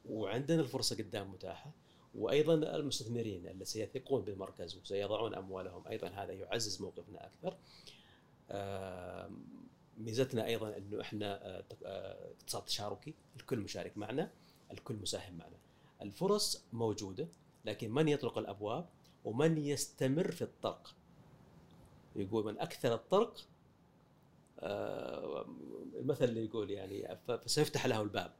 وعندنا 0.09 0.61
الفرصة 0.61 0.95
قدام 0.95 1.31
متاحة 1.31 1.71
وأيضا 2.15 2.53
المستثمرين 2.53 3.47
اللي 3.47 3.65
سيثقون 3.65 4.21
بالمركز 4.21 4.77
وسيضعون 4.77 5.35
أموالهم 5.35 5.87
أيضا 5.87 6.07
هذا 6.07 6.33
يعزز 6.33 6.81
موقفنا 6.81 7.25
أكثر. 7.25 7.57
ميزتنا 9.97 10.45
أيضا 10.45 10.77
إنه 10.77 11.01
إحنا 11.01 11.47
آه، 11.47 11.63
آه، 11.85 12.31
اقتصاد 12.31 12.65
تشاركي 12.65 13.13
الكل 13.35 13.59
مشارك 13.59 13.97
معنا 13.97 14.31
الكل 14.71 14.95
مساهم 14.95 15.37
معنا. 15.37 15.57
الفرص 16.01 16.65
موجودة 16.73 17.27
لكن 17.65 17.91
من 17.91 18.07
يطرق 18.07 18.37
الأبواب 18.37 18.89
ومن 19.25 19.57
يستمر 19.57 20.31
في 20.31 20.41
الطرق. 20.41 20.95
يقول 22.15 22.45
من 22.45 22.59
أكثر 22.59 22.93
الطرق 22.93 23.47
آه، 24.59 25.45
المثل 25.99 26.25
اللي 26.25 26.45
يقول 26.45 26.71
يعني 26.71 27.17
فسيفتح 27.27 27.85
له 27.85 28.01
الباب. 28.01 28.33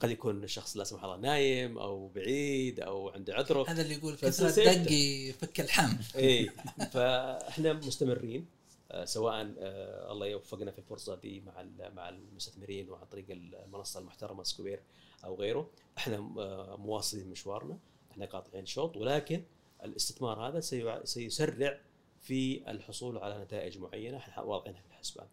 قد 0.00 0.10
يكون 0.10 0.44
الشخص 0.44 0.76
لا 0.76 0.84
سمح 0.84 1.04
الله 1.04 1.16
نايم 1.16 1.78
أو 1.78 2.08
بعيد 2.08 2.80
أو 2.80 3.08
عنده 3.08 3.34
عذره. 3.34 3.70
هذا 3.70 3.82
اللي 3.82 3.94
يقول 3.94 4.14
كثره 4.14 4.64
دقي 4.64 5.32
فك 5.32 5.60
الحم. 5.60 5.96
إي 6.16 6.50
فإحنا 6.92 7.72
مستمرين 7.72 8.46
آه، 8.90 9.04
سواء 9.04 9.54
آه، 9.58 10.12
الله 10.12 10.26
يوفقنا 10.26 10.70
في 10.70 10.78
الفرصة 10.78 11.14
دي 11.14 11.40
مع 11.40 11.64
مع 11.96 12.08
المستثمرين 12.08 12.90
وعن 12.90 13.04
طريق 13.04 13.26
المنصة 13.30 14.00
المحترمة 14.00 14.42
سكوير 14.42 14.80
أو 15.24 15.34
غيره. 15.34 15.70
إحنا 15.98 16.16
آه، 16.16 16.76
مواصلين 16.76 17.30
مشوارنا 17.30 17.78
إحنا 18.10 18.26
قاطعين 18.26 18.66
شوط 18.66 18.96
ولكن 18.96 19.42
الاستثمار 19.84 20.48
هذا 20.48 20.60
سيسرع 21.04 21.80
في 22.20 22.70
الحصول 22.70 23.18
على 23.18 23.44
نتائج 23.44 23.78
معينة 23.78 24.16
إحنا 24.16 24.42
واضعينها 24.42 24.80
في 24.80 24.88
الحسبان. 24.88 25.26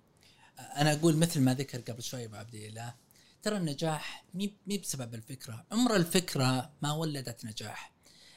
أنا 0.60 0.94
أقول 0.94 1.18
مثل 1.18 1.42
ما 1.42 1.54
ذكر 1.54 1.82
قبل 1.82 2.04
شوي 2.04 2.26
أبو 2.26 2.36
عبد 2.36 2.56
الله 2.56 2.96
ترى 3.44 3.58
النجاح 3.58 4.26
مي 4.34 4.78
بسبب 4.78 5.14
الفكرة. 5.14 5.66
عمر 5.72 5.96
الفكرة 5.96 6.72
ما 6.82 6.94
ولدت 6.94 7.46
نجاح. 7.46 7.92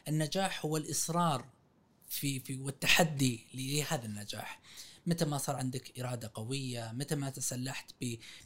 النجاح 0.09 0.65
هو 0.67 0.77
الإصرار 0.77 1.45
في 2.09 2.41
في 2.41 2.57
والتحدي 2.57 3.47
لهذا 3.55 4.07
النجاح. 4.07 4.61
متى 5.09 5.25
ما 5.25 5.39
صار 5.39 5.57
عندك 5.57 6.01
إرادة 6.01 6.31
قوية 6.35 6.93
متى 6.93 7.15
ما 7.15 7.31
تسلحت 7.31 7.95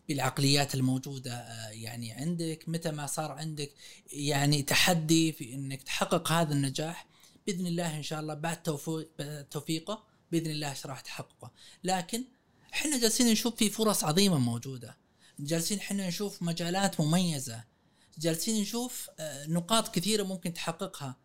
بالعقليات 0.08 0.74
الموجودة 0.74 1.34
آه، 1.34 1.70
يعني 1.70 2.12
عندك 2.12 2.64
متى 2.66 2.90
ما 2.90 3.06
صار 3.06 3.32
عندك 3.32 3.72
يعني 4.12 4.62
تحدي 4.62 5.32
في 5.32 5.54
إنك 5.54 5.82
تحقق 5.82 6.32
هذا 6.32 6.54
النجاح 6.54 7.06
بإذن 7.46 7.66
الله 7.66 7.96
إن 7.96 8.02
شاء 8.02 8.20
الله 8.20 8.34
بعد 8.34 8.62
توفيقه 9.50 10.04
بإذن 10.32 10.50
الله 10.50 10.76
راح 10.86 11.00
تحققه. 11.00 11.50
لكن 11.84 12.24
إحنا 12.72 13.00
جالسين 13.00 13.26
نشوف 13.26 13.56
في 13.56 13.70
فرص 13.70 14.04
عظيمة 14.04 14.38
موجودة. 14.38 14.98
جالسين 15.38 15.78
إحنا 15.78 16.08
نشوف 16.08 16.42
مجالات 16.42 17.00
مميزة. 17.00 17.64
جالسين 18.18 18.60
نشوف 18.62 19.10
آه، 19.18 19.46
نقاط 19.46 19.94
كثيرة 19.94 20.22
ممكن 20.22 20.54
تحققها. 20.54 21.16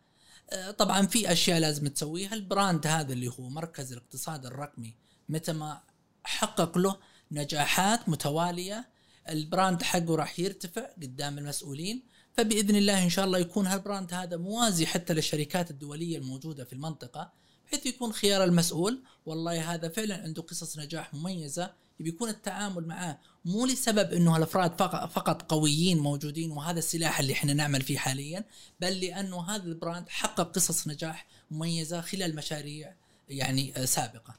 آه، 0.49 0.72
طبعا 0.72 1.07
في 1.07 1.32
أشياء 1.32 1.59
لازم 1.59 1.88
تسويها. 1.88 2.34
البراند 2.34 2.88
هذا 2.88 3.13
اللي 3.13 3.28
هو 3.28 3.49
مركز 3.49 3.91
الاقتصاد 3.91 4.45
الرقمي 4.45 4.95
متى 5.30 5.53
ما 5.53 5.82
حقق 6.24 6.78
له 6.78 6.99
نجاحات 7.32 8.09
متوالية 8.09 8.89
ال 9.29 9.38
brand 9.38 9.83
حقه 9.84 10.15
راح 10.15 10.39
يرتفع 10.39 10.88
قدام 11.01 11.38
المسؤولين. 11.38 12.03
فبإذن 12.38 12.75
الله 12.75 13.03
إن 13.03 13.09
شاء 13.09 13.25
الله 13.25 13.39
يكون 13.39 13.67
هال 13.67 13.81
brand 13.81 14.13
هذا 14.13 14.38
موازي 14.38 14.85
حتى 14.85 15.13
للشركات 15.13 15.71
الدولية 15.71 16.17
الموجودة 16.17 16.63
في 16.65 16.73
المنطقة 16.73 17.31
بحيث 17.67 17.85
يكون 17.85 18.13
خيار 18.13 18.43
المسؤول. 18.43 18.99
والله 19.25 19.73
هذا 19.73 19.89
فعلا 19.89 20.15
عنده 20.23 20.41
قصص 20.41 20.77
نجاح 20.79 21.13
مميزة 21.13 21.73
يبي 21.99 22.09
يكون 22.09 22.29
التعامل 22.29 22.88
معاه 22.88 23.19
مو 23.45 23.65
لسبب 23.65 24.13
إنه 24.13 24.38
الأفراد 24.38 24.79
فق- 24.79 25.05
فقط 25.05 25.41
قويين 25.51 25.97
موجودين 25.99 26.51
وهذا 26.51 26.79
السلاح 26.79 27.19
اللي 27.19 27.33
إحنا 27.33 27.53
نعمل 27.53 27.81
فيه 27.81 27.97
حاليا 27.97 28.45
بل 28.81 28.99
لأنه 28.99 29.41
هذا 29.49 29.63
ال 29.63 29.71
brand 29.71 30.09
حقق 30.09 30.51
قصص 30.51 30.88
نجاح 30.88 31.27
مميزة 31.51 32.01
خلال 32.01 32.35
مشاريع 32.35 32.93
يعني 33.29 33.73
سابقة. 33.88 34.35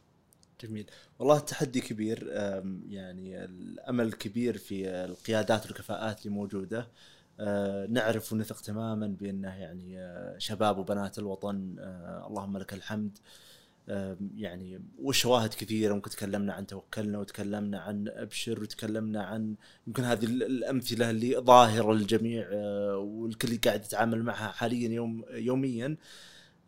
جميل. 0.62 0.86
والله 1.18 1.36
التحدي 1.36 1.80
كبير 1.80 2.28
يعني 2.88 3.44
الأمل 3.44 4.12
كبير 4.12 4.59
في 4.59 4.88
القيادات 4.88 5.66
والكفاءات 5.66 6.18
اللي 6.20 6.30
موجودة. 6.34 6.88
نعرف 7.91 8.32
ونثق 8.32 8.61
تماما 8.61 9.07
بأنه 9.07 9.55
يعني 9.55 9.99
أه، 10.01 10.39
شباب 10.39 10.78
وبنات 10.78 11.18
الوطن 11.18 11.76
أه، 11.78 12.26
اللهم 12.26 12.59
لك 12.59 12.74
الحمد. 12.74 13.18
يعني 14.36 14.80
والشواهد 14.99 15.55
كثيرة 15.55 15.95
ممكن 15.95 16.11
تكلمنا 16.11 16.53
عن 16.53 16.66
توكلنا 16.66 17.18
وتكلمنا 17.18 17.78
عن 17.80 18.09
أبشر 18.09 18.62
وتكلمنا 18.62 19.22
عن 19.22 19.55
يمكن 19.86 20.05
هذه 20.05 20.24
ال- 20.24 20.43
الأمثلة 20.43 21.11
اللي 21.11 21.36
ظاهرة 21.36 21.93
للجميع 21.93 22.49
والكل 22.97 23.59
قاعد 23.64 23.84
يتعامل 23.84 24.22
معها 24.22 24.53
حاليا 24.53 24.89
يوم 24.89 25.24
يوميا. 25.30 25.86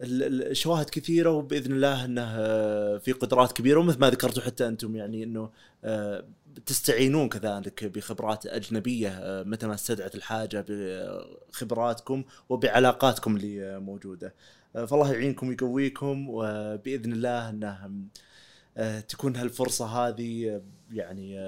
ال- 0.03 0.23
ال- 0.23 0.43
الشواهد 0.51 0.91
كثيرة 0.91 1.31
وبإذن 1.31 1.73
الله 1.73 2.05
إنه 2.05 2.23
آه، 2.39 2.99
في 2.99 3.13
قدرات 3.13 3.53
كبيرة 3.53 3.81
ومثل 3.81 3.99
ما 4.01 4.11
ذكرتوا 4.11 4.43
حتى 4.43 4.67
أنتم 4.69 4.97
يعني 4.97 5.23
إنه 5.25 5.51
آه، 5.85 6.25
تستعينون 6.67 7.29
كذلك 7.29 7.85
بخبرات 7.85 8.47
أجنبية 8.47 9.09
آه، 9.09 9.43
متى 9.43 9.67
ما 9.67 9.75
استدعت 9.75 10.15
الحاجة 10.15 10.65
بخبراتكم 10.69 12.25
وبعلاقاتكم 12.49 13.37
اللي 13.37 13.81
موجودة 13.81 14.35
آه، 14.77 14.85
فالله 14.85 15.13
يعينكم 15.13 15.49
ويقويكم 15.49 16.27
وبإذن 16.29 17.13
الله 17.13 17.51
إنه 17.51 17.91
آه، 18.77 19.01
تكون 19.01 19.37
هالفرصة 19.37 19.87
هذه 19.87 20.61
يعني 20.93 21.39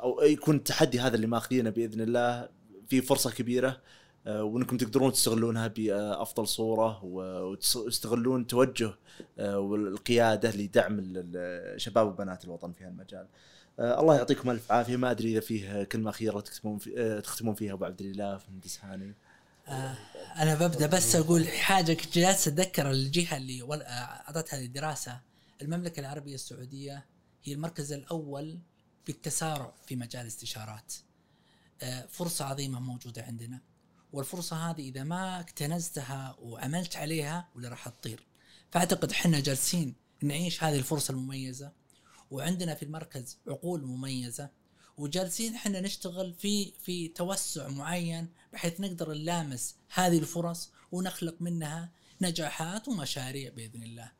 أو 0.00 0.20
يكون 0.22 0.56
التحدي 0.56 1.00
هذا 1.00 1.16
اللي 1.16 1.26
ماخذينه 1.26 1.70
بإذن 1.70 2.00
الله 2.00 2.48
في 2.88 3.02
فرصة 3.02 3.30
كبيرة 3.30 3.80
وإنكم 4.26 4.76
تقدرون 4.76 5.12
تستغلونها 5.12 5.66
بأفضل 5.66 6.46
صورة 6.46 7.04
وتستغلون 7.04 8.46
توجه 8.46 8.94
والقيادة 9.40 10.50
لدعم 10.50 10.98
ال- 10.98 11.12
ال- 11.34 11.80
شباب 11.80 12.06
وبنات 12.06 12.44
الوطن 12.44 12.72
في 12.72 12.84
هالمجال. 12.84 13.26
آه، 13.78 14.00
الله 14.00 14.16
يعطيكم 14.16 14.50
ألف 14.50 14.72
عافية 14.72 14.96
ما 14.96 15.10
أدري 15.10 15.32
إذا 15.32 15.40
فيه 15.40 15.84
كلمة 15.84 16.10
أخيرة 16.10 16.40
تختمون 16.40 16.78
في 16.78 16.94
آه، 16.98 17.20
تختمون 17.20 17.54
فيها 17.54 17.72
أبو 17.72 17.84
عبد 17.84 18.00
الاله 18.00 18.40
مهندس 18.48 18.78
هاني. 18.82 19.14
آه 19.68 19.96
أنا 20.36 20.54
ببدأ 20.54 20.86
بس 20.86 21.16
أقول 21.16 21.48
حاجة 21.48 21.92
كنت 21.92 22.18
جالس 22.18 22.48
أتذكر 22.48 22.90
الجهة 22.90 23.36
اللي 23.36 23.62
أعطتها 23.72 24.58
الدراسه 24.58 25.20
المملكة 25.62 26.00
العربية 26.00 26.34
السعودية 26.34 27.06
هي 27.44 27.52
المركز 27.52 27.92
الأول 27.92 28.58
في 29.04 29.12
التسارع 29.12 29.72
في 29.86 29.96
مجال 29.96 30.22
الاستشارات. 30.22 30.94
فرصة 32.08 32.44
عظيمة 32.44 32.80
موجودة 32.80 33.22
عندنا 33.22 33.60
والفرصة 34.12 34.70
هذه 34.70 34.88
إذا 34.88 35.04
ما 35.04 35.40
اكتنزتها 35.40 36.36
وعملت 36.38 36.96
عليها 36.96 37.48
ولا 37.54 37.68
راح 37.68 37.88
تطير. 37.88 38.26
فأعتقد 38.70 39.10
إحنا 39.10 39.40
جالسين 39.40 39.94
نعيش 40.22 40.64
هذه 40.64 40.78
الفرصة 40.78 41.12
المميزة 41.12 41.72
وعندنا 42.30 42.74
في 42.74 42.82
المركز 42.82 43.38
عقول 43.48 43.84
مميزة 43.84 44.50
وجالسين 44.96 45.54
إحنا 45.54 45.80
نشتغل 45.80 46.34
في 46.34 46.72
في 46.80 47.08
توسع 47.08 47.68
معين 47.68 48.28
بحيث 48.52 48.80
نقدر 48.80 49.14
نلامس 49.14 49.76
هذه 49.94 50.18
الفرص 50.18 50.70
ونخلق 50.92 51.36
منها 51.40 51.92
نجاحات 52.20 52.88
ومشاريع 52.88 53.50
بإذن 53.50 53.82
الله. 53.82 54.12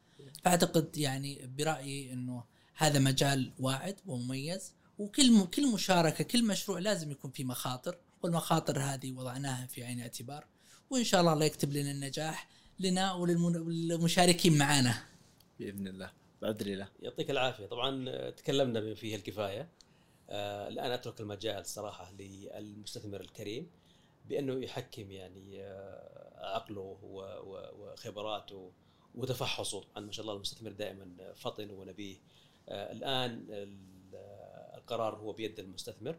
فأعتقد 0.45 0.97
يعني 0.97 1.47
برأيي 1.59 2.13
إنه 2.13 2.45
هذا 2.75 2.99
مجال 2.99 3.53
واعد 3.59 3.97
ومميز 4.07 4.73
وكل 4.99 5.47
كل 5.47 5.73
مشاركة 5.73 6.25
كل 6.25 6.45
مشروع 6.45 6.79
لازم 6.79 7.11
يكون 7.11 7.31
فيه 7.31 7.45
مخاطر 7.45 7.99
والمخاطر 8.23 8.81
هذه 8.83 9.13
وضعناها 9.13 9.67
في 9.67 9.85
عين 9.85 9.99
الاعتبار 9.99 10.47
وإن 10.91 11.05
شاء 11.05 11.21
الله 11.21 11.33
الله 11.33 11.45
يكتب 11.45 11.73
لنا 11.73 11.91
النجاح 11.91 12.49
لنا 12.79 13.13
وللمشاركين 13.13 14.59
معنا. 14.59 15.05
بإذن 15.59 15.87
الله. 15.89 16.11
عبد 16.43 16.61
الاله. 16.61 16.89
يعطيك 17.03 17.30
العافية. 17.30 17.66
طبعا 17.66 18.05
آه، 18.09 18.30
تكلمنا 18.30 18.80
بما 18.80 18.95
فيه 18.95 19.16
الكفاية. 19.16 19.68
آه، 20.30 20.68
الآن 20.68 20.91
أترك 20.91 21.20
المجال 21.20 21.66
صراحة 21.66 22.12
للمستثمر 22.12 23.20
الكريم 23.20 23.70
بأنه 24.28 24.64
يحكم 24.64 25.11
يعني 25.11 25.62
آه، 25.62 26.55
عقله 26.55 26.99
وخبراته 27.78 28.72
وتفحصه. 29.14 29.80
طبعا 29.82 30.07
ما 30.07 30.12
شاء 30.12 30.22
الله 30.22 30.34
المستثمر 30.34 30.72
دائما 30.72 31.32
فطن 31.34 31.70
ونبيه. 31.70 32.16
آه، 32.68 32.93
الآن 32.93 33.47
ال- 33.51 34.14
آه، 34.14 34.76
القرار 34.76 35.16
هو 35.16 35.32
بيد 35.32 35.59
المستثمر. 35.59 36.18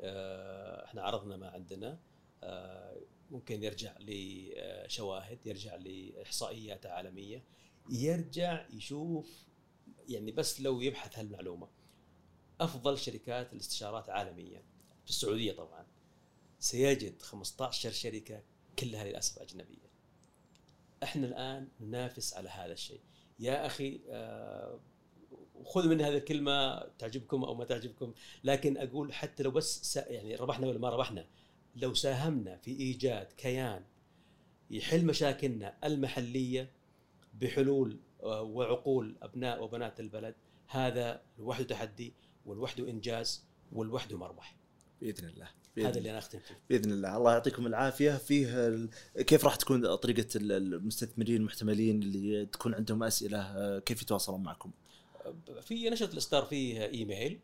آه، 0.00 0.84
إحنا 0.84 1.02
عرضنا 1.02 1.36
ما 1.36 1.48
عندنا. 1.50 1.98
ممكن 3.30 3.62
يرجع 3.62 3.94
لشواهد 4.00 5.46
يرجع 5.46 5.74
لإحصائيات 5.76 6.86
عالمية 6.86 7.44
يرجع 7.90 8.66
يشوف 8.72 9.46
يعني 10.08 10.32
بس 10.32 10.60
لو 10.60 10.80
يبحث 10.80 11.18
هالمعلومة 11.18 11.68
أفضل 12.60 12.98
شركات 12.98 13.52
الاستشارات 13.52 14.10
عالميا 14.10 14.62
في 15.04 15.10
السعودية 15.10 15.52
طبعا 15.52 15.86
سيجد 16.58 17.22
15 17.22 17.90
شركة 17.90 18.42
كلها 18.78 19.04
للأسف 19.04 19.38
أجنبية. 19.38 19.90
إحنا 21.02 21.26
الآن 21.26 21.68
ننافس 21.80 22.34
على 22.34 22.48
هذا 22.48 22.72
الشيء. 22.72 23.00
يا 23.38 23.66
أخي 23.66 24.00
آه، 24.08 24.80
خذ 25.64 25.88
من 25.88 26.00
هذه 26.00 26.16
الكلمة 26.16 26.78
تعجبكم 26.98 27.44
أو 27.44 27.54
ما 27.54 27.64
تعجبكم 27.64 28.14
لكن 28.44 28.76
أقول 28.76 29.12
حتى 29.12 29.42
لو 29.42 29.50
بس 29.50 29.96
يعني 29.96 30.36
ربحنا 30.36 30.66
ولا 30.66 30.78
ما 30.78 30.88
ربحنا 30.90 31.26
لو 31.76 31.94
ساهمنا 31.94 32.56
في 32.56 32.70
إيجاد 32.70 33.32
كيان 33.32 33.84
يحل 34.70 35.06
مشاكلنا 35.06 35.76
المحلية 35.84 36.70
بحلول 37.34 38.00
وعقول 38.24 39.16
أبناء 39.22 39.62
وبنات 39.64 40.00
البلد. 40.00 40.34
هذا 40.68 41.20
لوحده 41.38 41.64
تحدي 41.64 42.14
ولوحده 42.46 42.90
إنجاز 42.90 43.44
ولوحده 43.72 44.18
مربح. 44.18 44.56
بإذن 45.00 45.28
الله. 45.28 45.48
بإذن 45.76 45.86
هذا 45.86 45.98
اللي 45.98 46.10
أنا 46.10 46.18
أختم 46.18 46.38
فيه. 46.38 46.60
بإذن 46.70 46.92
الله. 46.92 47.16
الله 47.16 47.32
يعطيكم 47.32 47.66
العافية. 47.66 48.16
فيه 48.16 48.66
ال... 48.68 48.88
كيف 49.16 49.44
راح 49.44 49.56
تكون 49.56 49.94
طريقة 49.94 50.26
ال- 50.36 50.52
المستثمرين 50.52 51.36
المحتملين 51.36 52.02
اللي 52.02 52.46
تكون 52.46 52.74
عندهم 52.74 53.02
أسئلة؟ 53.02 53.38
آه، 53.40 53.78
كيف 53.78 54.02
يتواصلون 54.02 54.42
معكم؟ 54.42 54.70
في 55.60 55.90
نشرة 55.90 56.12
الإصدار 56.12 56.44
فيه 56.44 56.84
إيميل. 56.84 57.38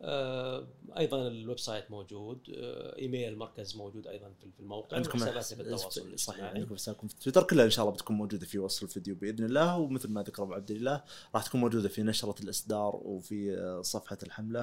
أيضا 0.00 1.28
ال 1.28 1.58
website 1.58 1.90
موجود 1.90 2.38
آه، 2.54 2.98
إيميل 2.98 3.28
المركز 3.28 3.76
موجود 3.76 4.06
أيضا 4.06 4.32
في 4.40 4.60
الموقع 4.60 4.96
عندكم 4.96 5.22
وحساباتنا 5.22 5.56
في 5.56 5.62
التواصل 5.62 6.18
صحيح. 6.18 6.44
عندكم 6.44 6.74
حسابكم 6.74 7.08
في 7.08 7.14
تويتر. 7.20 7.42
كلها 7.42 7.64
إن 7.64 7.70
شاء 7.70 7.84
الله 7.84 7.94
بتكون 7.94 8.16
موجودة 8.16 8.46
في 8.46 8.58
وصف 8.58 8.82
الفيديو 8.82 9.14
بإذن 9.14 9.44
الله 9.44 9.78
ومثل 9.78 10.10
ما 10.10 10.22
ذكر 10.22 10.42
أبو 10.42 10.54
عبد 10.54 10.70
الله 10.70 11.02
راح 11.34 11.46
تكون 11.46 11.60
موجودة 11.60 11.88
في 11.88 12.02
نشرة 12.02 12.34
الإصدار 12.42 13.00
وفي 13.04 13.56
آه، 13.58 13.82
صفحة 13.82 14.18
الحملة. 14.22 14.60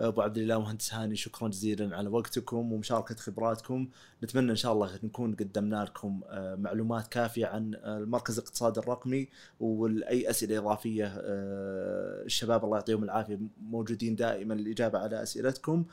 آه، 0.00 0.08
أبو 0.08 0.22
عبد 0.22 0.38
الله 0.38 0.60
مهندس 0.60 0.94
هاني 0.94 1.16
شكرا 1.16 1.48
جزيلا 1.48 1.96
على 1.96 2.08
وقتكم 2.08 2.72
ومشاركة 2.72 3.14
خبراتكم. 3.14 3.88
نتمنى 4.22 4.50
إن 4.50 4.56
شاء 4.56 4.72
الله 4.72 4.98
نكون 5.02 5.34
قدمنا 5.34 5.84
لكم 5.84 6.20
آه، 6.28 6.54
معلومات 6.54 7.08
كافية 7.08 7.46
عن 7.46 7.74
آه، 7.74 7.98
المركز 7.98 8.38
الاقتصادي 8.38 8.80
الرقمي 8.80 9.28
واي 9.60 10.30
أسئلة 10.30 10.58
إضافية 10.58 11.06
آه، 11.06 12.22
الشباب 12.24 12.64
الله 12.64 12.76
يعطيهم 12.76 13.04
العافية 13.04 13.38
موجودين 13.62 14.16
دائما 14.16 14.54
للاجابه 14.54 14.98
على 14.98 15.22
أسئلتكم. 15.22 15.84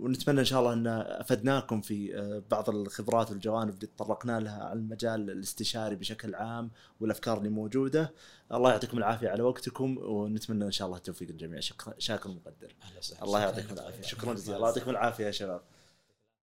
ونتمنى 0.00 0.40
إن 0.40 0.44
شاء 0.44 0.60
الله 0.60 0.72
أن 0.72 0.86
أفدناكم 0.86 1.80
في 1.80 2.42
بعض 2.50 2.70
الخبرات 2.70 3.30
والجوانب 3.30 3.74
اللي 3.74 3.86
تطرقنا 3.86 4.40
لها 4.40 4.64
على 4.64 4.78
المجال 4.78 5.30
الاستشاري 5.30 5.96
بشكل 5.96 6.34
عام 6.34 6.70
والأفكار 7.00 7.38
اللي 7.38 7.48
موجودة. 7.48 8.12
الله 8.52 8.70
يعطيكم 8.70 8.98
العافية 8.98 9.28
على 9.28 9.42
وقتكم 9.42 9.98
ونتمنى 9.98 10.64
إن 10.64 10.70
شاء 10.70 10.86
الله 10.86 10.98
التوفيق 10.98 11.30
للجميع. 11.30 11.60
شكرا 11.60 11.94
شاكر 11.98 12.28
مقدر 12.28 12.74
الله 13.22 13.40
يعطيكم 13.40 13.74
العافية. 13.74 14.02
شكرا 14.02 14.34
جزيلا. 14.34 14.56
الله 14.56 14.68
يعطيكم 14.68 14.90
العافية 14.90 15.26
يا 15.26 15.30
شباب. 15.30 15.60